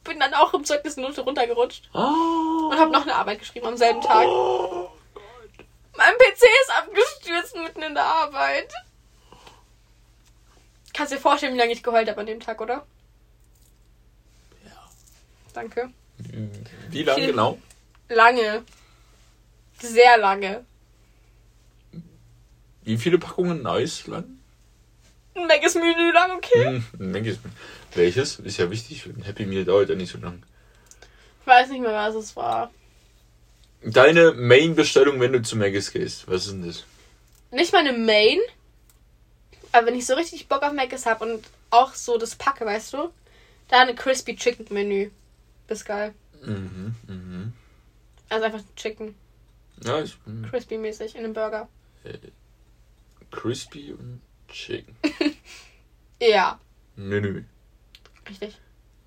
Bin 0.04 0.20
dann 0.20 0.34
auch 0.34 0.54
im 0.54 0.64
Zeugnis 0.64 0.96
eine 0.96 1.06
Note 1.06 1.22
runtergerutscht. 1.22 1.90
Oh. 1.94 2.68
Und 2.70 2.78
habe 2.78 2.90
noch 2.90 3.02
eine 3.02 3.14
Arbeit 3.14 3.40
geschrieben 3.40 3.66
am 3.66 3.76
selben 3.76 4.00
Tag. 4.00 4.26
Oh. 4.26 4.90
Mein 5.96 6.14
PC 6.14 6.42
ist 6.42 6.72
abgestürzt 6.76 7.56
mitten 7.56 7.82
in 7.82 7.94
der 7.94 8.04
Arbeit. 8.04 8.72
Kannst 10.94 11.12
dir 11.12 11.18
vorstellen, 11.18 11.54
wie 11.54 11.58
lange 11.58 11.72
ich 11.72 11.82
geheult 11.82 12.08
habe 12.08 12.20
an 12.20 12.26
dem 12.26 12.40
Tag, 12.40 12.60
oder? 12.60 12.86
Ja. 14.64 14.88
Danke. 15.52 15.90
Wie 16.88 17.02
lange 17.02 17.26
genau? 17.26 17.58
Lange. 18.08 18.64
Sehr 19.80 20.18
lange. 20.18 20.64
Wie 22.88 22.96
viele 22.96 23.18
Packungen 23.18 23.66
Eis 23.66 24.06
lang? 24.06 24.24
Ein 25.34 25.46
Megas 25.46 25.74
Menü 25.74 26.10
lang, 26.10 26.30
okay? 26.38 26.82
Hm, 26.96 27.14
ich. 27.16 27.38
Welches? 27.94 28.38
Ist 28.38 28.56
ja 28.56 28.70
wichtig. 28.70 29.04
Ein 29.04 29.24
Happy 29.24 29.44
Meal 29.44 29.66
dauert 29.66 29.90
ja 29.90 29.94
nicht 29.94 30.10
so 30.10 30.16
lang. 30.16 30.42
Ich 31.42 31.46
weiß 31.46 31.68
nicht 31.68 31.82
mehr, 31.82 31.92
was 31.92 32.14
es 32.14 32.34
war. 32.34 32.70
Deine 33.82 34.32
Main-Bestellung, 34.32 35.20
wenn 35.20 35.34
du 35.34 35.42
zu 35.42 35.56
Maggis 35.56 35.92
gehst. 35.92 36.28
Was 36.28 36.46
ist 36.46 36.52
denn 36.52 36.66
das? 36.66 36.86
Nicht 37.50 37.74
meine 37.74 37.92
Main. 37.92 38.38
Aber 39.72 39.88
wenn 39.88 39.94
ich 39.94 40.06
so 40.06 40.14
richtig 40.14 40.48
Bock 40.48 40.62
auf 40.62 40.72
Megas 40.72 41.04
habe 41.04 41.26
und 41.26 41.44
auch 41.68 41.92
so 41.92 42.16
das 42.16 42.36
packe, 42.36 42.64
weißt 42.64 42.94
du? 42.94 43.10
Da 43.68 43.82
eine 43.82 43.96
Crispy 43.96 44.34
Chicken 44.34 44.64
Menü. 44.70 45.10
Ist 45.68 45.84
geil. 45.84 46.14
Mhm, 46.42 46.94
mhm. 47.06 47.52
Also 48.30 48.46
einfach 48.46 48.62
Chicken. 48.76 49.14
Ja, 49.84 50.00
ich 50.00 50.16
bin 50.20 50.48
Crispy 50.48 50.78
mäßig 50.78 51.16
in 51.16 51.24
einem 51.24 51.34
Burger. 51.34 51.68
Crispy 53.30 53.92
und 53.92 54.20
chicken. 54.48 54.96
Ja, 56.20 56.58
Menü. 56.96 57.44
richtig. 58.28 58.58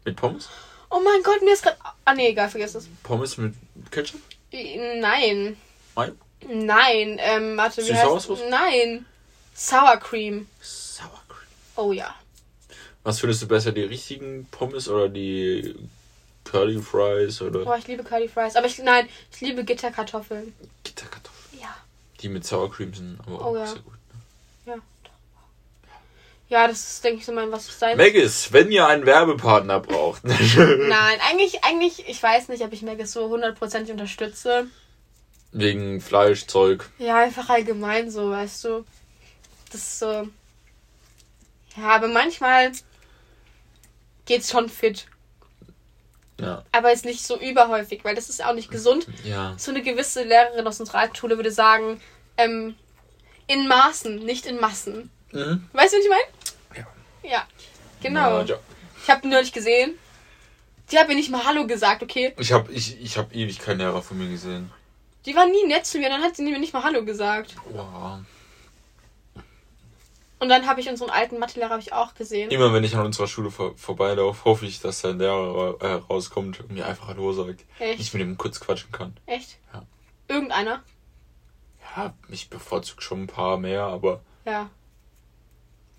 Mit 0.06 0.16
Pommes? 0.16 0.48
Oh 0.90 1.02
mein 1.04 1.22
Gott, 1.24 1.42
mir 1.42 1.52
ist 1.54 1.64
gerade. 1.64 1.76
Ah, 2.06 2.14
nee, 2.14 2.30
egal, 2.30 2.50
vergiss 2.50 2.74
es. 2.76 2.88
Pommes 3.04 3.38
mit 3.38 3.54
Ketchup? 3.92 4.22
Nein. 4.54 5.58
Nein. 5.96 6.18
Nein, 6.48 7.18
ähm, 7.20 7.58
warte, 7.58 7.86
wie 7.86 7.94
heißt 7.94 8.30
Nein. 8.50 9.06
Sour 9.54 9.98
Cream. 9.98 10.48
Sour 10.62 11.22
Cream. 11.28 11.48
Oh 11.76 11.92
ja. 11.92 12.16
Was 13.04 13.20
findest 13.20 13.42
du 13.42 13.48
besser, 13.48 13.72
die 13.74 13.82
richtigen 13.84 14.48
Pommes 14.50 14.88
oder 14.88 15.10
die 15.10 15.76
Curly 16.46 16.82
Fries 16.82 17.42
oder 17.42 17.66
Boah, 17.66 17.78
ich 17.78 17.88
liebe 17.88 18.04
Curly 18.04 18.28
Fries. 18.30 18.56
Aber 18.56 18.68
ich, 18.68 18.78
nein, 18.80 19.08
ich 19.34 19.42
liebe 19.42 19.64
Gitterkartoffeln. 19.64 20.54
Gitterkartoffeln? 20.84 21.62
Ja. 21.62 21.76
Die 22.22 22.30
mit 22.30 22.46
Sour 22.46 22.72
Cream 22.72 22.94
sind 22.94 23.20
aber 23.20 23.42
Oh 23.42 23.50
auch 23.52 23.56
ja. 23.56 23.66
sehr 23.68 23.80
gut. 23.82 23.94
Ja. 26.52 26.68
Das 26.68 26.80
ist, 26.80 27.04
denke 27.04 27.20
ich, 27.20 27.26
so 27.26 27.32
mein, 27.32 27.52
was 27.52 27.80
sein. 27.80 27.98
Maggis, 27.98 28.52
wenn 28.52 28.72
ihr 28.72 28.86
einen 28.86 29.06
Werbepartner 29.06 29.80
braucht. 29.80 30.24
Nein, 30.26 31.20
eigentlich, 31.30 31.64
eigentlich, 31.64 32.08
ich 32.10 32.22
weiß 32.22 32.50
nicht, 32.50 32.62
ob 32.64 32.74
ich 32.74 32.82
Maggis 32.82 33.14
so 33.14 33.30
hundertprozentig 33.30 33.92
unterstütze. 33.92 34.68
Wegen 35.54 36.02
Fleischzeug. 36.02 36.90
Ja, 36.98 37.20
einfach 37.20 37.50
allgemein 37.50 38.12
so, 38.12 38.32
weißt 38.32 38.66
du. 38.66 38.86
Das 39.72 39.82
ist 39.82 40.00
so. 40.00 40.28
Ja, 41.78 41.84
aber 41.84 42.10
manchmal 42.10 42.74
geht's 44.26 44.52
schon 44.52 44.68
fit. 44.68 45.08
Ja. 46.40 46.66
Aber 46.74 46.92
ist 46.92 47.06
nicht 47.06 47.26
so 47.26 47.40
überhäufig, 47.40 48.04
weil 48.04 48.16
das 48.16 48.30
ist 48.30 48.44
auch 48.44 48.54
nicht 48.54 48.72
gesund. 48.72 49.08
Ja. 49.24 49.54
So 49.58 49.72
eine 49.72 49.84
gewisse 49.84 50.24
Lehrerin 50.24 50.68
aus 50.68 50.80
unserer 50.82 51.00
alten 51.00 51.16
Schule 51.16 51.38
würde 51.38 51.52
sagen, 51.52 52.02
ähm, 52.36 52.76
in 53.48 53.68
Maßen, 53.68 54.18
nicht 54.18 54.46
in 54.46 54.60
Massen. 54.60 55.12
Mhm. 55.32 55.68
Weißt 55.74 55.94
du, 55.94 55.98
was 55.98 56.04
ich 56.04 56.10
meine? 56.10 56.84
Ja. 57.24 57.30
Ja, 57.30 57.48
genau. 58.02 58.42
Ja. 58.42 58.58
Ich 59.04 59.10
habe 59.10 59.28
neulich 59.28 59.52
gesehen. 59.52 59.98
Die 60.92 61.00
hat 61.00 61.08
mir 61.08 61.16
nicht 61.16 61.32
mal 61.32 61.46
Hallo 61.46 61.66
gesagt, 61.68 62.04
okay? 62.04 62.34
Ich 62.38 62.52
habe 62.52 62.72
ich, 62.72 63.02
ich 63.02 63.18
hab 63.18 63.34
ewig 63.34 63.60
keinen 63.60 63.78
Lehrer 63.80 64.02
von 64.02 64.18
mir 64.18 64.30
gesehen. 64.30 64.72
Die 65.26 65.36
war 65.36 65.46
nie 65.46 65.66
nett 65.68 65.86
zu 65.86 66.00
mir, 66.00 66.10
dann 66.10 66.22
hat 66.22 66.36
sie 66.36 66.44
mir 66.44 66.58
nicht 66.60 66.74
mal 66.74 66.84
Hallo 66.84 67.06
gesagt. 67.06 67.56
Wow. 67.72 68.20
Und 70.40 70.50
dann 70.50 70.66
habe 70.66 70.82
ich 70.82 70.90
unseren 70.90 71.12
alten 71.12 71.38
Mathelehrer 71.38 71.78
ich 71.78 71.94
auch 71.94 72.16
gesehen. 72.16 72.50
Immer 72.50 72.74
wenn 72.74 72.84
ich 72.84 72.96
an 72.96 73.06
unserer 73.06 73.28
Schule 73.28 73.52
vor, 73.52 73.78
vorbeilaufe, 73.78 74.44
hoffe 74.46 74.66
ich, 74.66 74.82
dass 74.82 75.06
ein 75.06 75.20
Lehrer 75.20 75.78
äh, 75.80 75.94
rauskommt 75.94 76.60
und 76.60 76.72
mir 76.72 76.88
einfach 76.88 77.08
Hallo 77.08 77.32
sagt. 77.32 77.64
Echt? 77.78 78.00
Ich 78.00 78.12
mit 78.14 78.24
ihm 78.24 78.38
kurz 78.38 78.60
quatschen 78.60 78.92
kann. 78.92 79.16
Echt? 79.28 79.60
Ja. 79.72 79.84
Irgendeiner? 80.28 80.84
Ja, 81.96 82.16
ich 82.28 82.50
bevorzuge 82.50 83.04
schon 83.04 83.24
ein 83.24 83.28
paar 83.28 83.58
mehr, 83.58 83.84
aber 83.84 84.22
Ja. 84.46 84.72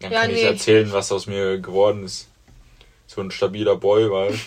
Dann 0.02 0.12
Ja, 0.12 0.20
kann 0.22 0.30
ich 0.30 0.36
nee. 0.36 0.42
erzählen, 0.42 0.92
was 0.92 1.10
aus 1.12 1.26
mir 1.26 1.58
geworden 1.58 2.04
ist. 2.04 2.28
So 3.06 3.20
ein 3.20 3.30
stabiler 3.30 3.76
Boy, 3.76 4.10
weil 4.10 4.38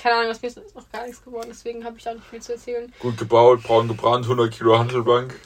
Keine 0.00 0.16
Ahnung, 0.16 0.30
aus 0.30 0.40
mir 0.42 0.48
ist 0.48 0.58
noch 0.74 0.90
gar 0.92 1.06
nichts 1.06 1.22
geworden, 1.24 1.48
deswegen 1.50 1.84
habe 1.84 1.96
ich 1.98 2.04
da 2.04 2.14
nicht 2.14 2.26
viel 2.26 2.40
zu 2.40 2.52
erzählen. 2.52 2.92
gut 3.00 3.16
gebaut, 3.18 3.62
braun 3.62 3.88
gebrannt, 3.88 4.24
100 4.24 4.52
Kilo 4.52 4.78
Handelbank. 4.78 5.38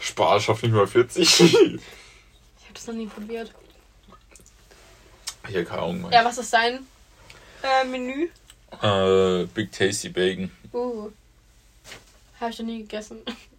Spaß 0.00 0.44
schafft 0.44 0.62
nicht 0.62 0.72
mal 0.72 0.86
40. 0.86 1.40
Ich 1.40 1.52
habe 1.52 1.60
habe 1.70 2.74
das 2.74 2.86
noch 2.88 2.94
nie 2.94 3.06
probiert. 3.06 3.52
Hier, 5.48 5.64
keine 5.64 5.82
Ahnung. 5.82 6.10
Ja, 6.12 6.24
was 6.24 6.38
ist 6.38 6.52
dein 6.52 6.86
äh, 7.62 7.84
Menü? 7.84 8.28
Äh, 8.82 9.44
Big 9.54 9.70
Tasty 9.70 10.08
Bacon. 10.08 10.50
Uh. 10.72 11.10
Habe 12.40 12.50
ich 12.50 12.58
noch 12.58 12.66
nie 12.66 12.80
gegessen. 12.80 13.18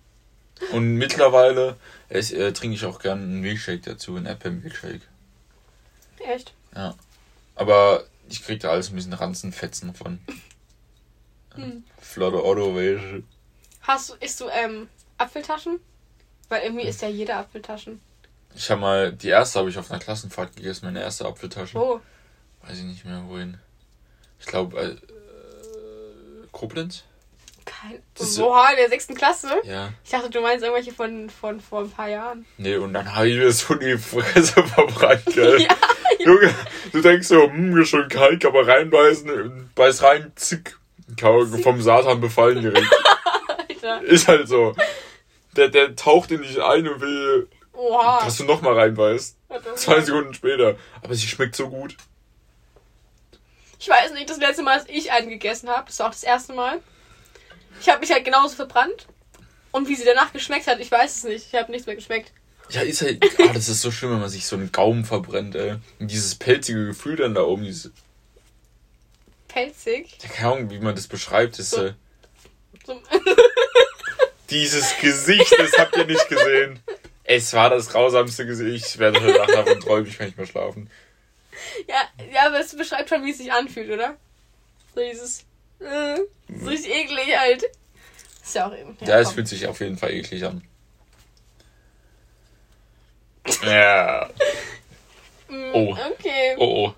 Und 0.72 0.95
mittlerweile 0.95 1.78
es, 2.10 2.32
äh, 2.32 2.53
trinke 2.53 2.76
ich 2.76 2.86
auch 2.86 2.99
gerne 2.99 3.22
einen 3.22 3.41
Milkshake 3.41 3.82
dazu, 3.82 4.16
einen 4.16 4.26
Apple 4.26 4.51
Milkshake. 4.51 5.01
Echt? 6.20 6.53
Aber 7.56 8.03
ich 8.30 8.43
krieg 8.43 8.60
da 8.60 8.70
alles 8.72 8.89
ein 8.89 8.95
bisschen 8.95 9.14
Ranzenfetzen 9.14 9.93
von. 9.93 10.20
Hm. 11.56 11.84
Flotte 11.99 12.43
Otto, 12.43 12.76
welche. 12.76 13.24
Hast 13.82 14.10
du, 14.10 14.14
isst 14.20 14.41
du 14.41 14.49
ähm, 14.49 14.89
Apfeltaschen? 15.18 15.80
Weil 16.49 16.64
irgendwie 16.64 16.86
isst 16.86 17.01
ja 17.01 17.08
jeder 17.08 17.38
Apfeltaschen. 17.38 18.01
Ich 18.56 18.70
habe 18.70 18.82
mal, 18.82 19.14
die 19.14 19.30
erste 19.30 19.60
habe 19.60 19.70
ich 19.70 19.78
auf 19.78 19.89
einer 19.89 19.99
Klassenfahrt 19.99 20.56
gegessen, 20.56 20.86
meine 20.86 21.01
erste 21.01 21.26
Apfeltasche. 21.26 21.78
Oh, 21.78 22.01
Weiß 22.62 22.78
ich 22.78 22.84
nicht 22.84 23.06
mehr 23.06 23.24
wohin. 23.28 23.58
Ich 24.39 24.45
glaube, 24.45 24.80
äh, 24.80 24.89
äh, 24.91 26.47
Koblenz? 26.51 27.03
Kein. 27.90 28.02
Das 28.18 28.28
ist- 28.30 28.38
Boah, 28.40 28.68
in 28.72 28.78
der 28.78 28.90
sechsten 28.90 29.16
Klasse? 29.16 29.50
Ja. 29.64 29.90
Ich 30.04 30.12
dachte, 30.12 30.30
du 30.30 30.42
meinst 30.42 30.64
irgendwelche 30.64 30.94
von, 30.94 31.30
von 31.30 31.60
vor 31.62 31.82
ein 31.82 31.90
paar 31.92 32.10
Jahren. 32.10 32.46
Nee, 32.58 32.76
und 32.78 32.94
dann 32.94 33.14
habe 33.16 33.30
ich 33.30 33.38
mir 33.38 33.52
so 33.52 33.76
die 33.76 33.98
Fresse 33.98 34.64
verbrannt, 34.68 35.26
gell? 35.28 35.62
Ja. 36.20 36.28
Junge, 36.32 36.54
du 36.92 37.02
denkst 37.02 37.28
so, 37.28 37.44
hm, 37.44 37.78
ist 37.82 37.90
schon 37.90 38.08
kalt, 38.08 38.44
man 38.44 38.64
reinbeißen, 38.66 39.70
beiß 39.76 40.02
rein, 40.04 40.32
zick. 40.36 40.78
Kau- 41.20 41.46
Vom 41.46 41.82
Satan 41.82 42.20
befallen 42.22 42.62
direkt. 42.62 42.88
Alter. 43.70 44.02
Ist 44.04 44.28
halt 44.28 44.48
so. 44.48 44.76
Der, 45.56 45.68
der 45.70 45.96
taucht 45.96 46.32
in 46.32 46.42
dich 46.42 46.62
ein 46.64 46.88
und 46.88 47.02
will, 47.02 47.48
Oha. 47.74 48.24
dass 48.24 48.38
du 48.38 48.44
noch 48.46 48.62
mal 48.62 48.74
reinbeißt. 48.74 49.36
Zwei 49.76 50.02
Sekunden 50.02 50.34
später. 50.34 50.76
Aber 51.04 51.14
sie 51.14 51.28
schmeckt 51.28 51.56
so 51.56 51.70
gut. 51.70 51.96
Ich 53.80 53.90
weiß 53.90 54.14
nicht, 54.14 54.30
das 54.30 54.38
letzte 54.38 54.64
Mal, 54.64 54.80
als 54.80 54.90
ich 54.90 55.12
einen 55.12 55.30
gegessen 55.30 55.70
habe, 55.70 55.86
das 55.88 56.00
war 56.00 56.08
auch 56.08 56.12
das 56.12 56.24
erste 56.24 56.54
Mal. 56.54 56.80
Ich 57.82 57.90
habe 57.90 58.00
mich 58.00 58.12
halt 58.12 58.26
genauso 58.26 58.56
verbrannt. 58.56 59.08
Und 59.72 59.88
wie 59.90 59.96
sie 59.96 60.06
danach 60.06 60.32
geschmeckt 60.32 60.68
hat, 60.68 60.80
ich 60.80 60.90
weiß 60.92 61.18
es 61.18 61.24
nicht. 61.26 61.48
Ich 61.52 61.60
habe 61.60 61.72
nichts 61.72 61.86
mehr 61.86 61.96
geschmeckt. 61.96 62.32
Ja, 62.70 62.82
ist 62.82 63.02
halt, 63.02 63.24
ah, 63.40 63.52
das 63.54 63.68
ist 63.70 63.82
so 63.82 63.92
schlimm, 63.92 64.12
wenn 64.12 64.20
man 64.22 64.30
sich 64.30 64.46
so 64.48 64.56
einen 64.56 64.72
Gaumen 64.72 65.06
verbrennt, 65.06 65.54
ey. 65.56 65.76
Und 66.00 66.10
dieses 66.10 66.34
pelzige 66.36 66.86
Gefühl 66.88 67.16
dann 67.18 67.36
da 67.36 67.42
oben, 67.44 67.64
diese, 67.64 67.92
Pelzig. 69.48 70.18
ja, 70.24 70.30
keine 70.30 70.52
Ahnung, 70.54 70.70
wie 70.72 70.80
man 70.80 70.96
das 70.96 71.08
beschreibt, 71.08 71.60
ist, 71.60 71.72
So. 71.72 71.86
äh, 71.86 71.94
So, 72.86 73.02
dieses 74.50 74.98
Gesicht, 75.00 75.54
das 75.58 75.78
habt 75.78 75.96
ihr 75.96 76.06
nicht 76.06 76.28
gesehen. 76.28 76.80
Es 77.24 77.54
war 77.54 77.70
das 77.70 77.90
grausamste 77.90 78.46
Gesicht. 78.46 78.86
Ich 78.86 79.00
werde 79.00 79.22
heute 79.22 79.38
Nacht 79.40 79.50
davon 79.54 79.80
träumen, 79.80 80.08
ich 80.08 80.18
kann 80.18 80.28
nicht 80.28 80.38
mehr 80.38 80.46
schlafen. 80.48 80.90
ja, 81.88 82.02
ja, 82.34 82.48
aber 82.48 82.60
es 82.60 82.76
beschreibt 82.76 83.10
schon, 83.10 83.24
wie 83.26 83.32
es 83.32 83.38
sich 83.38 83.52
anfühlt, 83.52 83.90
oder? 83.92 84.16
So 84.94 85.02
dieses. 85.02 85.44
Äh, 85.80 86.18
so 86.60 86.68
richtig 86.70 86.92
eklig 86.94 87.38
halt. 87.38 87.64
Ist 88.44 88.56
ja 88.56 88.68
auch 88.68 88.76
eben. 88.76 88.98
Ja, 89.02 89.20
es 89.20 89.32
fühlt 89.32 89.48
sich 89.48 89.66
auf 89.68 89.80
jeden 89.80 89.98
Fall 89.98 90.12
eklig 90.12 90.44
an. 90.46 90.64
Ja. 93.64 94.30
Mm, 95.48 95.72
Oh. 95.74 95.92
Okay. 96.12 96.56
Oh 96.58 96.88
oh. 96.88 96.94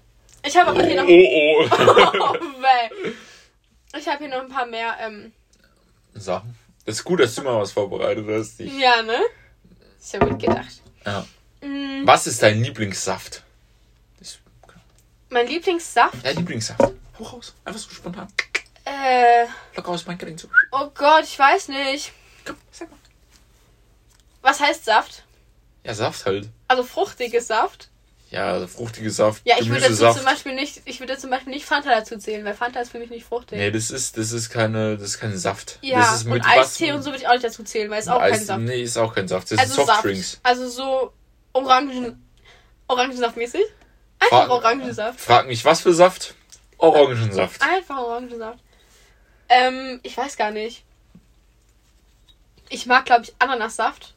Ich 0.46 0.56
habe 0.56 0.70
aber 0.72 0.84
hier 0.84 1.02
Oh 1.04 1.66
noch. 1.66 1.80
oh. 1.80 2.20
Oh, 2.20 2.34
weh. 2.62 3.12
ich 3.98 4.08
habe 4.08 4.20
hier 4.20 4.30
noch 4.30 4.42
ein 4.44 4.50
paar 4.50 4.66
mehr. 4.66 4.96
Ähm, 5.02 5.34
Sachen. 6.14 6.56
Es 6.86 6.96
ist 6.98 7.04
gut, 7.04 7.20
dass 7.20 7.36
du 7.36 7.42
mal 7.44 7.60
was 7.60 7.72
vorbereitet 7.74 8.26
hast. 8.30 8.60
Ich, 8.62 8.74
ja, 8.80 9.02
ne? 9.02 9.20
Ist 10.00 10.14
ja 10.14 10.20
gut 10.20 10.40
gedacht. 10.40 10.82
ja. 11.06 11.26
Mm, 11.62 12.06
Was 12.06 12.28
ist 12.28 12.42
dein 12.42 12.64
Lieblingssaft? 12.64 13.44
Mein 15.30 15.46
Lieblingssaft. 15.48 16.24
Ja, 16.24 16.32
Lieblingssaft. 16.32 16.80
Hau 17.20 17.24
raus. 17.24 17.54
Einfach 17.66 17.82
so 17.82 17.90
spontan. 17.90 18.30
Äh. 18.88 19.48
Locker 19.76 19.90
aus 19.90 20.06
mein 20.06 20.18
Gelenk 20.18 20.40
so. 20.40 20.48
Oh 20.72 20.88
Gott, 20.94 21.24
ich 21.24 21.38
weiß 21.38 21.68
nicht. 21.70 22.14
Komm, 22.46 22.56
sag 22.72 22.90
mal. 22.90 22.98
Was 24.42 24.60
heißt 24.60 24.86
Saft? 24.86 25.24
Ja, 25.84 25.94
Saft 25.94 26.26
halt. 26.26 26.50
Also 26.68 26.84
fruchtiges 26.84 27.48
Saft. 27.48 27.90
Ja, 28.30 28.52
also 28.52 28.68
fruchtige 28.68 29.10
Saft. 29.10 29.42
Ja, 29.46 29.56
ich 29.60 29.70
würde 29.70 29.94
zum 29.96 30.26
Beispiel 30.26 30.54
nicht, 30.54 30.82
ich 30.84 31.00
würde 31.00 31.18
zum 31.18 31.30
Beispiel 31.30 31.54
nicht 31.54 31.66
Fanta 31.66 31.92
dazu 31.92 32.18
zählen, 32.18 32.44
weil 32.44 32.54
Fanta 32.54 32.82
ist 32.82 32.92
für 32.92 33.00
mich 33.00 33.10
nicht 33.10 33.26
fruchtig. 33.26 33.58
Nee, 33.58 33.72
das 33.72 33.90
ist, 33.90 34.18
das 34.18 34.34
ist 34.34 34.50
keine, 34.50 34.98
das 34.98 35.10
ist 35.12 35.20
kein 35.20 35.38
Saft. 35.38 35.80
ja, 35.82 36.00
das 36.00 36.16
ist 36.18 36.26
und 36.26 36.34
mit 36.34 36.46
Eistee 36.46 36.90
was- 36.90 36.96
und 36.98 37.02
so 37.04 37.12
würde 37.12 37.20
ich 37.20 37.28
auch 37.28 37.32
nicht 37.34 37.46
dazu 37.46 37.64
zählen, 37.64 37.90
weil 37.90 38.02
es 38.02 38.10
auch 38.10 38.20
kein 38.20 38.34
Eis- 38.34 38.46
Saft. 38.48 38.60
Nee, 38.62 38.82
ist 38.84 38.98
auch 38.98 39.16
kein 39.16 39.30
Saft. 39.30 39.50
Das 39.52 39.60
also 39.60 39.74
sind 39.76 39.86
Softdrinks. 39.86 40.32
Saft. 40.34 40.46
Also 40.46 40.68
so 40.70 41.14
Orangen, 41.54 42.22
Orangensaft-mäßig. 42.90 43.62
Einfach 44.20 44.46
Fra- 44.48 44.50
Orangensaft. 44.50 45.22
Frag 45.22 45.48
mich, 45.48 45.64
was 45.64 45.82
für 45.82 45.94
Saft? 45.94 46.36
Orangensaft. 46.80 47.62
Einfach 47.62 47.98
Orangensaft. 47.98 48.60
Ähm, 49.50 50.00
ich 50.04 50.18
weiß 50.18 50.38
gar 50.38 50.52
nicht. 50.52 50.84
Ich 52.70 52.86
mag, 52.86 53.06
glaube 53.06 53.24
ich, 53.24 53.34
Ananassaft. 53.40 54.14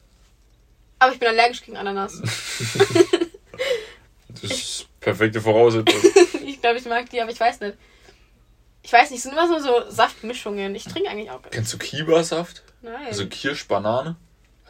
Aber 0.99 1.13
ich 1.13 1.19
bin 1.19 1.29
allergisch 1.29 1.63
gegen 1.63 1.77
Ananas. 1.77 2.21
Das 4.41 4.51
ist 4.51 4.99
perfekte 4.99 5.41
Voraussetzung. 5.41 6.01
ich 6.45 6.61
glaube, 6.61 6.77
ich 6.79 6.85
mag 6.85 7.09
die, 7.09 7.21
aber 7.21 7.31
ich 7.31 7.39
weiß 7.39 7.59
nicht. 7.59 7.77
Ich 8.83 8.91
weiß 8.91 9.11
nicht, 9.11 9.17
es 9.17 9.23
sind 9.23 9.33
immer 9.33 9.47
so, 9.47 9.59
so 9.59 9.91
Saftmischungen. 9.91 10.73
Ich 10.73 10.85
trinke 10.85 11.09
eigentlich 11.09 11.29
auch 11.29 11.41
gar 11.41 11.49
nicht. 11.49 11.53
Kennst 11.53 11.73
du 11.73 11.77
Kiba-Saft? 11.77 12.63
Nein. 12.81 13.07
Also 13.07 13.27
Kirsch-Banane? 13.27 14.15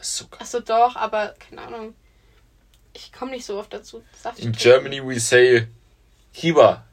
So. 0.00 0.26
Achso, 0.38 0.60
doch, 0.60 0.96
aber 0.96 1.34
keine 1.38 1.62
Ahnung. 1.62 1.94
Ich 2.92 3.12
komme 3.12 3.30
nicht 3.30 3.46
so 3.46 3.58
oft 3.58 3.72
dazu. 3.72 4.04
Saft 4.20 4.40
In. 4.40 4.52
Germany 4.52 5.00
we 5.02 5.18
say 5.18 5.68
Kiba. 6.34 6.84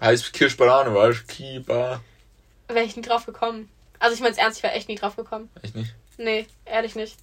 Heißt 0.00 0.32
Kirsch-Banane, 0.32 0.94
weißt 0.94 1.22
du? 1.22 1.26
Kiba. 1.26 2.00
Wäre 2.68 2.84
ich 2.84 2.96
nie 2.96 3.02
drauf 3.02 3.26
gekommen. 3.26 3.68
Also 3.98 4.14
ich 4.14 4.20
meine 4.20 4.32
es 4.32 4.38
ernst, 4.38 4.58
ich 4.58 4.62
wäre 4.62 4.74
echt 4.74 4.88
nie 4.88 4.96
drauf 4.96 5.16
gekommen. 5.16 5.48
Echt 5.62 5.74
nicht? 5.74 5.94
Nee, 6.18 6.46
ehrlich 6.64 6.94
nicht. 6.94 7.16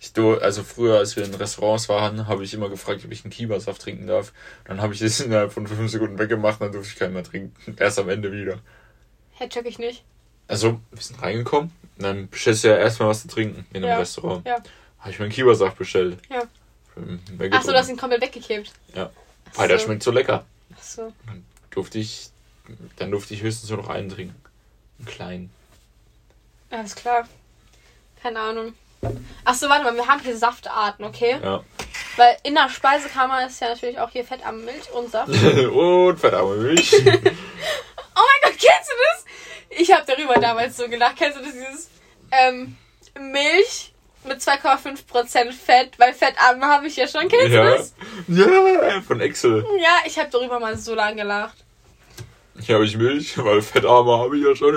Ich, 0.00 0.12
du, 0.12 0.36
also 0.38 0.64
früher, 0.64 0.98
als 0.98 1.14
wir 1.14 1.24
in 1.24 1.34
Restaurants 1.34 1.88
waren, 1.88 2.26
habe 2.26 2.42
ich 2.42 2.52
immer 2.54 2.68
gefragt, 2.68 3.02
ob 3.04 3.12
ich 3.12 3.24
einen 3.24 3.30
Kiba-Saft 3.32 3.80
trinken 3.82 4.08
darf. 4.08 4.32
Dann 4.64 4.80
habe 4.82 4.94
ich 4.94 5.00
das 5.00 5.20
innerhalb 5.20 5.52
von 5.52 5.66
fünf 5.66 5.90
Sekunden 5.90 6.18
weggemacht, 6.18 6.60
dann 6.60 6.72
durfte 6.72 6.92
ich 6.92 6.98
keinen 6.98 7.14
mehr 7.14 7.22
trinken. 7.22 7.54
Erst 7.78 8.00
am 8.00 8.08
Ende 8.08 8.32
wieder. 8.32 8.58
Hä, 9.34 9.48
check 9.48 9.64
ich 9.66 9.78
nicht. 9.78 10.02
Also, 10.48 10.80
wir 10.90 11.02
sind 11.02 11.22
reingekommen 11.22 11.70
und 11.98 12.02
dann 12.02 12.28
bestellst 12.28 12.64
du 12.64 12.68
ja 12.68 12.76
erstmal 12.78 13.10
was 13.10 13.22
zu 13.22 13.28
trinken 13.28 13.64
in 13.70 13.84
einem 13.84 13.92
Ja, 13.92 13.98
Restaurant. 13.98 14.44
ja. 14.44 14.56
Habe 14.98 15.10
ich 15.10 15.18
meinen 15.20 15.30
Kiba-Saft 15.30 15.78
bestellt. 15.78 16.18
Ja. 16.28 16.42
Achso, 17.52 17.70
du 17.70 17.78
hast 17.78 17.88
ihn 17.88 17.96
komplett 17.96 18.22
weggekippt. 18.22 18.72
Ja. 18.94 19.10
Weil 19.54 19.68
der 19.68 19.78
so. 19.78 19.84
schmeckt 19.84 20.02
so 20.02 20.10
lecker. 20.10 20.44
Achso. 20.76 21.12
Durfte 21.70 21.98
ich, 21.98 22.30
dann 22.96 23.12
durfte 23.12 23.34
ich 23.34 23.42
höchstens 23.42 23.70
nur 23.70 23.78
noch 23.78 23.88
einen 23.88 24.08
trinken. 24.08 24.34
Kleinen. 25.06 25.52
Alles 26.70 26.94
klar. 26.94 27.28
Keine 28.22 28.38
Ahnung. 28.38 28.74
Achso, 29.44 29.68
warte 29.68 29.84
mal, 29.84 29.96
wir 29.96 30.06
haben 30.06 30.20
hier 30.20 30.36
Saftarten, 30.36 31.04
okay? 31.04 31.38
Ja. 31.42 31.62
Weil 32.16 32.36
in 32.44 32.54
der 32.54 32.68
Speisekammer 32.68 33.46
ist 33.46 33.60
ja 33.60 33.68
natürlich 33.68 33.98
auch 33.98 34.10
hier 34.10 34.24
Fett 34.24 34.44
am 34.46 34.64
Milch 34.64 34.90
und 34.92 35.10
Saft. 35.10 35.28
und 35.72 36.18
verdamme 36.18 36.56
Milch. 36.56 36.92
Oh 38.14 38.20
mein 38.20 38.52
Gott, 38.52 38.60
kennst 38.60 38.90
du 38.90 38.94
das? 39.10 39.80
Ich 39.80 39.90
habe 39.90 40.04
darüber 40.06 40.34
damals 40.34 40.76
so 40.76 40.86
gelacht. 40.86 41.16
Kennst 41.16 41.38
du 41.38 41.42
das, 41.42 41.52
dieses 41.54 41.88
ähm, 42.30 42.76
Milch 43.18 43.94
mit 44.24 44.38
2,5% 44.38 45.52
Fett? 45.52 45.98
Weil 45.98 46.12
fettarm 46.12 46.62
habe 46.62 46.88
ich 46.88 46.96
ja 46.96 47.08
schon. 47.08 47.26
Kennst 47.28 47.46
du 47.46 47.54
ja. 47.54 47.70
das? 47.70 47.94
Ja, 48.28 49.00
von 49.00 49.22
Excel. 49.22 49.64
Ja, 49.80 49.96
ich 50.04 50.18
habe 50.18 50.28
darüber 50.30 50.60
mal 50.60 50.76
so 50.76 50.94
lange 50.94 51.16
gelacht. 51.16 51.56
Hier 52.64 52.76
habe 52.76 52.84
ich 52.84 52.96
Milch, 52.96 53.36
weil 53.42 53.60
Fettarme 53.60 54.18
habe 54.18 54.38
ich 54.38 54.44
ja 54.44 54.54
schon. 54.54 54.74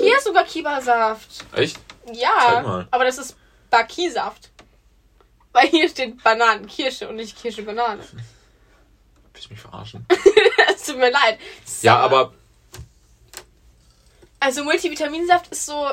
Hier 0.00 0.16
ist 0.16 0.24
sogar 0.24 0.44
Kiba-Saft. 0.44 1.28
Echt? 1.52 1.78
Ja, 2.12 2.86
aber 2.90 3.04
das 3.04 3.18
ist 3.18 3.36
Baki-Saft. 3.70 4.50
Weil 5.52 5.68
hier 5.68 5.88
steht 5.88 6.22
Bananenkirsche 6.22 7.08
und 7.08 7.16
nicht 7.16 7.40
Kirsche-Banane. 7.40 8.02
Willst 9.32 9.48
du 9.48 9.52
mich 9.52 9.60
verarschen? 9.60 10.06
Es 10.74 10.84
tut 10.86 10.96
mir 10.96 11.10
leid. 11.10 11.38
Ja, 11.82 11.96
Sauer. 11.96 12.04
aber 12.04 12.34
Also 14.40 14.64
Multivitaminsaft 14.64 15.48
ist 15.52 15.66
so, 15.66 15.88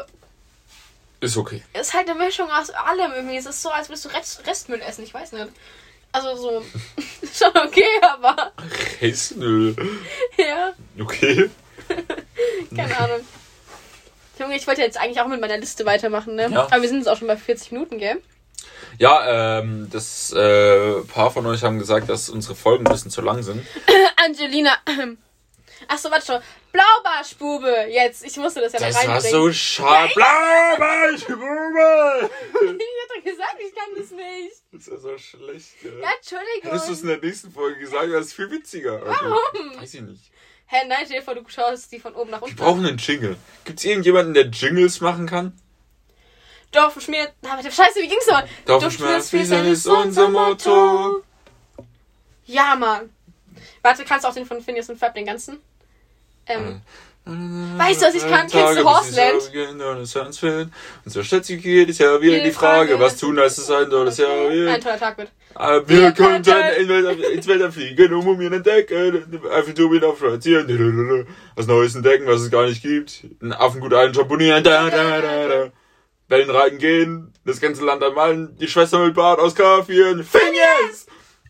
ist 1.20 1.38
okay. 1.38 1.64
ist 1.74 1.94
halt 1.94 2.10
eine 2.10 2.18
Mischung 2.18 2.50
aus 2.50 2.70
allem 2.72 3.12
irgendwie. 3.14 3.38
Es 3.38 3.46
ist 3.46 3.62
so, 3.62 3.70
als 3.70 3.90
würdest 3.90 4.06
du 4.06 4.10
Rest, 4.10 4.48
Restmüll 4.48 4.82
essen, 4.82 5.04
ich 5.04 5.14
weiß 5.14 5.34
nicht. 5.34 5.48
Also 6.12 6.36
so, 6.36 6.66
schon 7.34 7.56
okay, 7.56 7.84
aber 8.02 8.52
Reisnüll. 9.02 9.76
Okay. 11.00 11.50
keine 12.76 12.98
Ahnung. 12.98 13.22
Junge, 14.40 14.56
ich 14.56 14.68
wollte 14.68 14.82
jetzt 14.82 14.98
eigentlich 14.98 15.20
auch 15.20 15.28
mit 15.28 15.42
meiner 15.42 15.58
Liste 15.58 15.86
weitermachen, 15.86 16.36
ne? 16.36 16.50
Ja. 16.50 16.64
Aber 16.64 16.82
wir 16.82 16.88
sind 16.88 17.00
jetzt 17.00 17.08
auch 17.10 17.18
schon 17.18 17.28
bei 17.28 17.38
40 17.38 17.72
Minuten, 17.74 17.98
gell? 17.98 18.22
Ja, 18.98 19.60
ähm, 19.60 19.88
das 19.92 20.32
äh, 20.34 21.02
paar 21.02 21.32
von 21.32 21.46
euch 21.46 21.64
haben 21.64 21.80
gesagt, 21.80 22.10
dass 22.10 22.30
unsere 22.30 22.56
Folgen 22.56 22.86
ein 22.86 22.92
bisschen 22.92 23.12
zu 23.12 23.22
lang 23.22 23.44
sind. 23.44 23.66
Angelina. 24.26 24.72
Achso, 25.88 26.12
warte 26.12 26.26
schon. 26.26 26.42
Blaubarschbube. 26.72 27.88
Jetzt, 27.90 28.24
ich 28.26 28.38
musste 28.38 28.62
das 28.62 28.74
ja 28.74 28.80
Das 28.80 28.96
da 28.96 29.08
war 29.08 29.16
reinbringen. 29.16 29.32
so 29.32 29.52
schade. 29.54 30.12
Bla, 30.14 30.76
bla, 30.76 31.10
ich 31.16 31.24
hatte 31.30 31.40
doch 33.16 33.24
gesagt, 33.24 33.56
ich 33.60 33.74
kann 33.76 33.90
das 33.98 34.12
nicht. 34.12 34.56
Das 34.72 34.82
ist 34.82 34.88
ja 34.92 34.98
so 34.98 35.18
schlecht. 35.18 35.84
Ja. 35.84 35.90
Ja, 35.90 36.10
Entschuldigung. 36.18 36.72
Hättest 36.72 36.90
du 36.90 36.94
es 36.94 37.02
in 37.02 37.08
der 37.08 37.18
nächsten 37.18 37.52
Folge 37.52 37.80
gesagt, 37.80 38.10
wäre 38.10 38.22
es 38.22 38.34
viel 38.34 38.52
witziger. 38.52 39.02
Also, 39.02 39.10
Warum? 39.10 39.82
Weiß 39.82 39.94
ich 39.94 40.02
nicht. 40.02 40.32
Hä, 40.72 40.86
nein, 40.88 41.00
stell 41.06 41.20
dir 41.20 41.24
vor, 41.26 41.34
du 41.36 41.42
schaust 41.48 41.92
die 41.92 42.00
von 42.00 42.14
oben 42.14 42.30
nach 42.30 42.42
Wir 42.42 42.46
unten. 42.46 42.56
brauchen 42.58 42.86
einen 42.86 42.98
Jingle. 42.98 43.38
Gibt 43.66 43.80
es 43.80 43.86
irgendjemanden, 43.86 44.34
der 44.36 44.46
Jingles 44.46 45.02
machen 45.02 45.26
kann? 45.26 45.54
Dorf 46.72 47.02
schmiert. 47.02 47.34
Na, 47.42 47.52
warte, 47.56 47.72
scheiße, 47.72 48.00
wie 48.02 48.08
ging's 48.08 48.28
noch? 48.28 48.44
Dorfschmerzwiesen 48.66 49.66
ist 49.66 49.88
unser 49.88 50.30
Motto. 50.30 51.24
Ja, 52.46 52.76
Mann. 52.76 53.10
Warte, 53.82 54.06
kannst 54.06 54.26
du 54.26 54.30
auch 54.30 54.34
den 54.34 54.46
von 54.46 54.62
Phineas 54.62 54.90
und 54.90 54.98
Ferb, 54.98 55.16
den 55.16 55.26
ganzen? 55.26 55.60
Ähm, 56.46 56.82
Weißt 57.26 58.02
du, 58.02 58.06
was 58.08 58.16
ich 58.16 58.22
kann? 58.28 58.48
Kennst 58.48 58.78
du 58.78 58.84
Horseland? 58.84 59.52
Und 61.06 61.12
so 61.12 61.24
stellt 61.24 61.46
sich 61.46 61.64
jedes 61.64 61.98
Jahr 62.00 62.22
wieder 62.22 62.40
die 62.44 62.52
Frage, 62.52 63.00
was 63.00 63.18
tun, 63.18 63.38
als 63.40 63.58
es 63.58 63.68
sein 63.68 63.90
soll, 63.90 64.06
das 64.06 64.18
Jahr 64.18 64.30
ein 64.48 64.52
wird. 64.52 64.84
toller 64.84 65.00
Tag 65.00 65.18
wird. 65.18 65.30
Aber 65.60 65.90
Wir 65.90 66.04
wir 66.04 66.12
könnten 66.14 66.54
in 66.78 66.90
ins 67.34 67.46
Weltall 67.46 67.74
fliegen, 67.74 68.14
um 68.14 68.26
um 68.30 68.40
ihren 68.40 68.54
entdecken, 68.54 69.42
Eiffelturm 69.52 69.92
wieder 69.92 70.16
spazieren, 70.16 71.28
was 71.54 71.68
Neues 71.68 71.96
entdecken, 71.96 72.26
was 72.28 72.40
es 72.40 72.50
gar 72.50 72.66
nicht 72.66 72.82
gibt, 72.82 73.26
einen 73.42 73.52
Affen 73.52 73.82
gut 73.82 73.94
einschamponieren, 73.94 74.64
da, 74.64 74.90
da, 74.90 75.20
da, 75.20 75.48
da. 75.50 75.72
Wellen 76.30 76.50
reiten 76.50 76.78
gehen, 76.78 77.34
das 77.44 77.60
ganze 77.60 77.84
Land 77.84 78.02
einmal, 78.02 78.48
die 78.58 78.70
Schwester 78.70 79.06
mit 79.06 79.16
Bart 79.16 79.42
aus 79.42 79.54
Kaffien, 79.54 80.24
Phineas! 80.24 81.08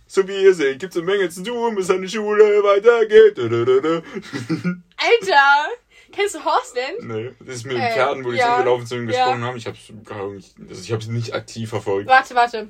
So 0.07 0.27
wie 0.27 0.41
ihr 0.43 0.55
seht, 0.55 0.79
gibt's 0.79 0.97
eine 0.97 1.05
Menge 1.05 1.29
zu 1.29 1.43
tun, 1.43 1.75
bis 1.75 1.91
eine 1.91 2.09
Schule 2.09 2.63
weitergeht. 2.63 3.37
Alter! 4.97 5.69
Kennst 6.11 6.33
du 6.33 6.43
Horseland? 6.43 7.03
Nee, 7.03 7.31
das 7.45 7.57
ist 7.57 7.65
mit 7.67 7.75
den 7.75 7.83
Äh, 7.83 7.93
Pferden, 7.93 8.25
wo 8.25 8.31
die 8.31 8.37
ja, 8.37 8.55
rumgelaufen 8.55 8.87
sind 8.87 8.99
und 9.01 9.09
ja. 9.09 9.39
haben. 9.39 9.55
Ich 9.55 9.67
hab's 9.67 9.93
gar 10.03 10.31
nicht, 10.31 10.55
also 10.67 10.81
ich 10.81 10.91
hab's 10.91 11.05
nicht 11.05 11.35
aktiv 11.35 11.69
verfolgt. 11.69 12.09
Warte, 12.09 12.33
warte. 12.33 12.69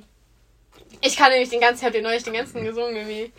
Ich 1.00 1.16
kann 1.16 1.30
nämlich 1.30 1.48
den 1.48 1.60
ganzen, 1.60 1.80
ich 1.80 1.86
hab 1.86 1.92
den 1.92 2.02
neulich 2.02 2.22
den 2.22 2.34
ganzen 2.34 2.64
gesungen 2.64 2.96
irgendwie. 2.96 3.32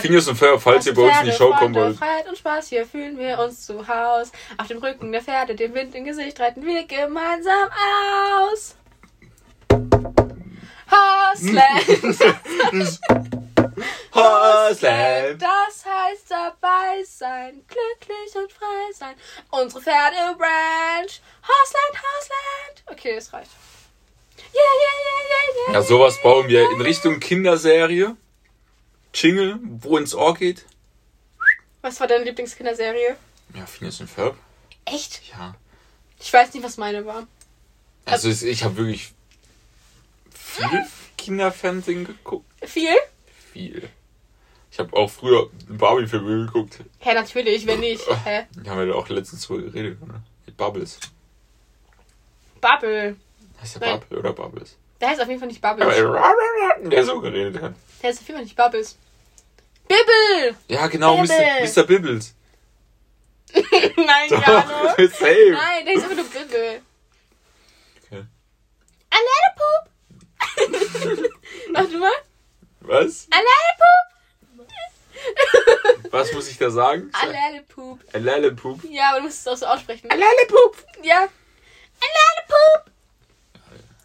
Phineas 0.00 0.28
und 0.28 0.36
Ferb, 0.36 0.60
falls 0.60 0.86
ihr 0.86 0.94
bei 0.94 1.02
uns 1.02 1.20
in 1.20 1.26
die 1.26 1.32
Show 1.32 1.50
kommen 1.50 1.74
Freunde, 1.74 1.80
wollt. 1.80 1.96
Freiheit 1.96 2.28
und 2.28 2.36
Spaß, 2.36 2.68
hier 2.68 2.86
fühlen 2.86 3.18
wir 3.18 3.38
uns 3.38 3.64
zu 3.64 3.86
Haus. 3.88 4.30
Auf 4.58 4.66
dem 4.66 4.78
Rücken 4.78 5.10
der 5.12 5.22
Pferde, 5.22 5.54
dem 5.54 5.72
Wind 5.74 5.94
im 5.94 6.04
Gesicht, 6.04 6.38
reiten 6.38 6.64
wir 6.64 6.84
gemeinsam 6.86 7.70
aus. 8.50 8.76
Horseland. 10.90 11.86
Horseland! 14.14 15.42
Das 15.42 15.84
heißt 15.84 16.30
dabei 16.30 17.02
sein, 17.04 17.62
glücklich 17.68 18.34
und 18.34 18.52
frei 18.52 18.92
sein. 18.94 19.14
Unsere 19.50 19.82
Pferde 19.82 20.16
Ranch. 20.16 21.20
Horseland, 21.42 22.02
Horseland. 22.02 22.84
Okay, 22.86 23.14
das 23.16 23.32
reicht. 23.32 23.50
Yeah, 24.38 24.52
yeah, 24.54 25.66
yeah. 25.68 25.74
Ja, 25.74 25.82
sowas 25.82 26.20
bauen 26.22 26.48
wir 26.48 26.70
in 26.70 26.80
Richtung 26.80 27.18
Kinderserie. 27.20 28.16
Jingle, 29.14 29.58
wo 29.62 29.96
ins 29.98 30.14
Ohr 30.14 30.34
geht. 30.34 30.64
Was 31.82 31.98
war 32.00 32.06
deine 32.06 32.24
Lieblingskinderserie? 32.24 33.16
Ja, 33.54 33.66
Phineas 33.66 34.00
und 34.00 34.08
Ferb. 34.10 34.36
Echt? 34.84 35.22
Ja. 35.30 35.54
Ich 36.20 36.32
weiß 36.32 36.52
nicht, 36.54 36.62
was 36.62 36.76
meine 36.76 37.04
war. 37.06 37.26
Also 38.04 38.28
es- 38.28 38.42
ich 38.42 38.62
habe 38.64 38.76
wirklich 38.76 39.12
viel 40.32 40.86
Kinderfernsehen 41.16 42.04
geguckt. 42.06 42.46
Viel? 42.62 42.94
Viel. 43.52 43.88
Ich 44.70 44.78
habe 44.78 44.94
auch 44.96 45.10
früher 45.10 45.48
Barbie-Filme 45.68 46.46
geguckt. 46.46 46.80
Hä, 46.98 47.14
natürlich, 47.14 47.66
wenn 47.66 47.80
nicht. 47.80 48.04
Hä? 48.24 48.46
Da 48.56 48.70
haben 48.72 48.78
wir 48.80 48.86
doch 48.86 49.04
auch 49.04 49.08
letztens 49.08 49.46
drüber 49.46 49.62
geredet, 49.70 49.98
oder? 50.02 50.22
Mit 50.44 50.56
Bubbles. 50.56 50.98
Bubble. 52.60 53.16
Heißt 53.60 53.80
der. 53.80 53.98
Bubble 53.98 54.18
oder 54.18 54.32
Bubbles? 54.32 54.76
Der 55.00 55.08
heißt 55.10 55.20
auf 55.20 55.28
jeden 55.28 55.40
Fall 55.40 55.48
nicht 55.48 55.60
Bubbles. 55.60 55.98
Aber 55.98 56.88
der 56.90 57.04
so 57.04 57.20
geredet 57.20 57.62
hat. 57.62 57.74
Der 58.02 58.08
heißt 58.10 58.20
auf 58.20 58.26
jeden 58.26 58.38
Fall 58.38 58.44
nicht 58.44 58.56
Bubbles. 58.56 58.96
Bibbel! 59.88 60.56
Ja, 60.68 60.86
genau, 60.88 61.16
Mr. 61.18 61.26
Bibble. 61.26 61.68
Mr. 61.68 61.84
Bibbles. 61.84 62.34
Nein, 63.54 64.28
Doch, 64.28 64.46
Jano. 64.46 64.94
Same. 64.96 65.52
Nein, 65.52 65.84
der 65.84 65.94
ist 65.94 66.02
einfach 66.02 66.16
nur 66.16 66.24
Bibbel. 66.24 66.82
Okay. 68.04 68.24
I 69.12 69.18
let 69.26 69.42
a 69.46 69.52
poop. 69.60 69.90
Mach 71.72 71.86
du 71.86 71.98
mal. 71.98 72.10
Was? 72.80 73.28
I 73.32 73.36
let 73.36 73.44
a 73.44 73.76
poop. 73.78 74.16
Was 76.10 76.32
muss 76.32 76.48
ich 76.48 76.58
da 76.58 76.70
sagen? 76.70 77.10
I 77.14 77.26
let 77.26 77.60
a 77.60 77.72
poop. 77.72 78.00
A 78.12 78.18
Lillepoop. 78.18 78.84
Ja, 78.90 79.10
aber 79.10 79.18
du 79.18 79.24
musst 79.24 79.40
es 79.40 79.48
auch 79.48 79.56
so 79.56 79.66
aussprechen. 79.66 80.08
Lillepoop. 80.08 80.84
Ja. 81.02 81.24
I 81.24 81.28
let 82.00 82.38
a 82.38 82.44
poop. 82.48 82.92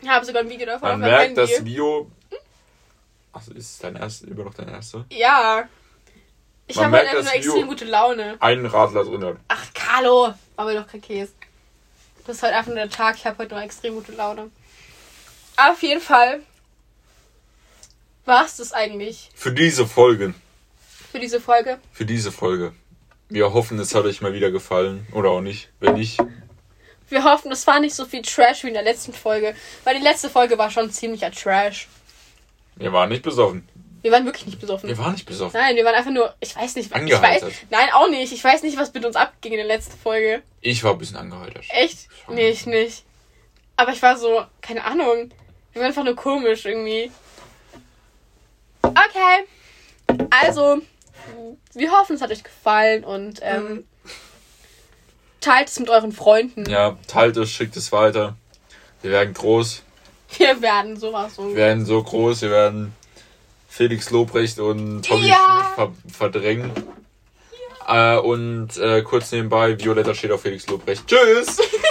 Ich 0.02 0.08
habe 0.10 0.26
sogar 0.26 0.42
ein 0.44 0.50
Video 0.50 0.66
davon 0.66 0.88
Man 0.90 0.92
auf 0.94 1.00
meinem 1.00 1.10
merkt, 1.12 1.38
Handy. 1.38 1.54
das 1.54 1.66
Video. 1.66 2.12
Achso, 3.34 3.52
ist 3.54 3.72
es 3.72 3.78
dein 3.80 3.96
erster, 3.96 4.28
immer 4.28 4.44
noch 4.44 4.54
dein 4.54 4.68
erster? 4.70 5.06
Ja. 5.12 5.68
Ich 6.68 6.76
Man 6.76 6.86
habe 6.86 6.98
halt 6.98 7.06
merkt, 7.06 7.18
einfach 7.20 7.34
nur 7.34 7.40
extrem 7.40 7.68
gute 7.68 7.86
Laune. 7.86 8.36
Einen 8.40 8.66
Radler 8.66 9.04
drin 9.04 9.24
hat. 9.24 9.38
Ach, 9.48 9.66
Carlo. 9.74 10.34
Aber 10.58 10.74
doch 10.74 10.88
kein 10.88 11.02
Käse. 11.02 11.32
Das 12.26 12.38
ist 12.38 12.44
halt 12.44 12.54
einfach 12.54 12.68
nur 12.68 12.76
der 12.76 12.90
Tag. 12.90 13.16
Ich 13.18 13.26
habe 13.26 13.38
heute 13.40 13.56
noch 13.56 13.62
extrem 13.62 13.96
gute 13.96 14.12
Laune. 14.14 14.50
Auf 15.58 15.82
jeden 15.82 16.02
Fall 16.02 16.42
war 18.26 18.46
es 18.46 18.58
das 18.58 18.74
eigentlich 18.74 19.30
Für 19.36 19.52
diese 19.52 19.86
Folge. 19.88 20.34
für 21.12 21.20
diese 21.20 21.42
Folge. 21.42 21.80
Für 21.92 22.06
diese 22.06 22.32
Folge. 22.32 22.74
Wir 23.30 23.54
hoffen, 23.54 23.80
es 23.80 23.96
hat 23.96 24.06
euch 24.06 24.22
mal 24.22 24.34
wieder 24.34 24.52
gefallen. 24.52 25.08
Oder 25.14 25.30
auch 25.30 25.42
nicht. 25.42 25.70
Wenn 25.80 25.94
nicht, 25.96 26.20
Wir 27.12 27.24
hoffen, 27.24 27.52
es 27.52 27.68
war 27.68 27.80
nicht 27.80 27.94
so 27.94 28.06
viel 28.06 28.22
Trash 28.22 28.64
wie 28.64 28.70
in 28.70 28.74
der 28.74 28.84
letzten 28.84 29.14
Folge. 29.14 29.56
Weil 29.84 29.98
die 29.98 30.04
letzte 30.04 30.30
Folge 30.30 30.58
war 30.58 30.72
schon 30.72 30.90
ziemlicher 30.92 31.32
Trash. 31.32 31.88
wir 32.76 32.94
waren 32.94 33.10
nicht 33.10 33.24
besoffen. 33.24 33.68
Wir 34.02 34.12
waren 34.12 34.26
wirklich 34.26 34.48
nicht 34.48 34.60
besoffen. 34.60 34.90
Wir 34.90 34.98
waren 34.98 35.12
nicht 35.12 35.28
besoffen. 35.28 35.60
Nein, 35.60 35.76
wir 35.76 35.86
waren 35.86 35.94
einfach 35.94 36.12
nur. 36.12 36.34
Ich 36.40 36.56
weiß 36.56 36.76
nicht, 36.76 36.90
was. 36.90 37.02
Ich 37.04 37.12
weiß, 37.22 37.44
nein, 37.70 37.90
auch 37.94 38.10
nicht. 38.10 38.32
Ich 38.32 38.44
weiß 38.44 38.64
nicht, 38.64 38.78
was 38.78 38.92
mit 38.94 39.06
uns 39.06 39.16
abging 39.16 39.52
in 39.52 39.58
der 39.58 39.68
letzten 39.68 39.96
Folge. 39.98 40.42
Ich 40.62 40.84
war 40.84 40.94
ein 40.94 40.98
bisschen 40.98 41.18
angeheitert. 41.18 41.66
Echt? 41.70 42.08
Schon. 42.26 42.36
Nee, 42.36 42.50
ich 42.50 42.66
nicht. 42.66 43.04
Aber 43.78 43.92
ich 43.92 44.02
war 44.02 44.18
so, 44.18 44.44
keine 44.62 44.84
Ahnung. 44.86 45.32
Wir 45.74 45.82
waren 45.82 45.90
einfach 45.90 46.04
nur 46.04 46.16
komisch 46.16 46.66
irgendwie. 46.66 47.12
Okay. 48.82 49.46
Also, 50.30 50.82
wir 51.74 51.92
hoffen, 51.92 52.16
es 52.16 52.22
hat 52.22 52.32
euch 52.32 52.44
gefallen 52.44 53.04
und 53.04 53.40
ähm, 53.44 53.86
teilt 55.42 55.68
es 55.68 55.80
mit 55.80 55.90
euren 55.90 56.12
Freunden. 56.12 56.70
Ja, 56.70 56.98
teilt 57.08 57.36
es, 57.38 57.52
schickt 57.52 57.76
es 57.76 57.92
weiter. 57.92 58.36
Wir 59.02 59.12
werden 59.12 59.34
groß. 59.34 59.84
Wir 60.38 60.62
werden 60.62 60.98
sowas 60.98 61.36
so. 61.36 61.50
Wir 61.50 61.56
werden 61.56 61.86
so 61.86 62.02
groß. 62.02 62.44
Wir 62.44 62.52
werden 62.52 62.96
Felix 63.68 64.10
Lobrecht 64.12 64.60
und 64.60 65.02
Tommy 65.06 65.28
Ja. 65.28 65.74
Schmidt 65.76 65.76
ver 65.76 65.92
verdrängen. 66.18 66.72
Äh, 67.88 68.18
und 68.18 68.78
äh, 68.78 69.02
kurz 69.02 69.32
nebenbei, 69.32 69.78
Violetta 69.78 70.14
steht 70.14 70.32
auf 70.32 70.42
Felix 70.42 70.68
Lobrecht. 70.68 71.06
Tschüss! 71.08 71.58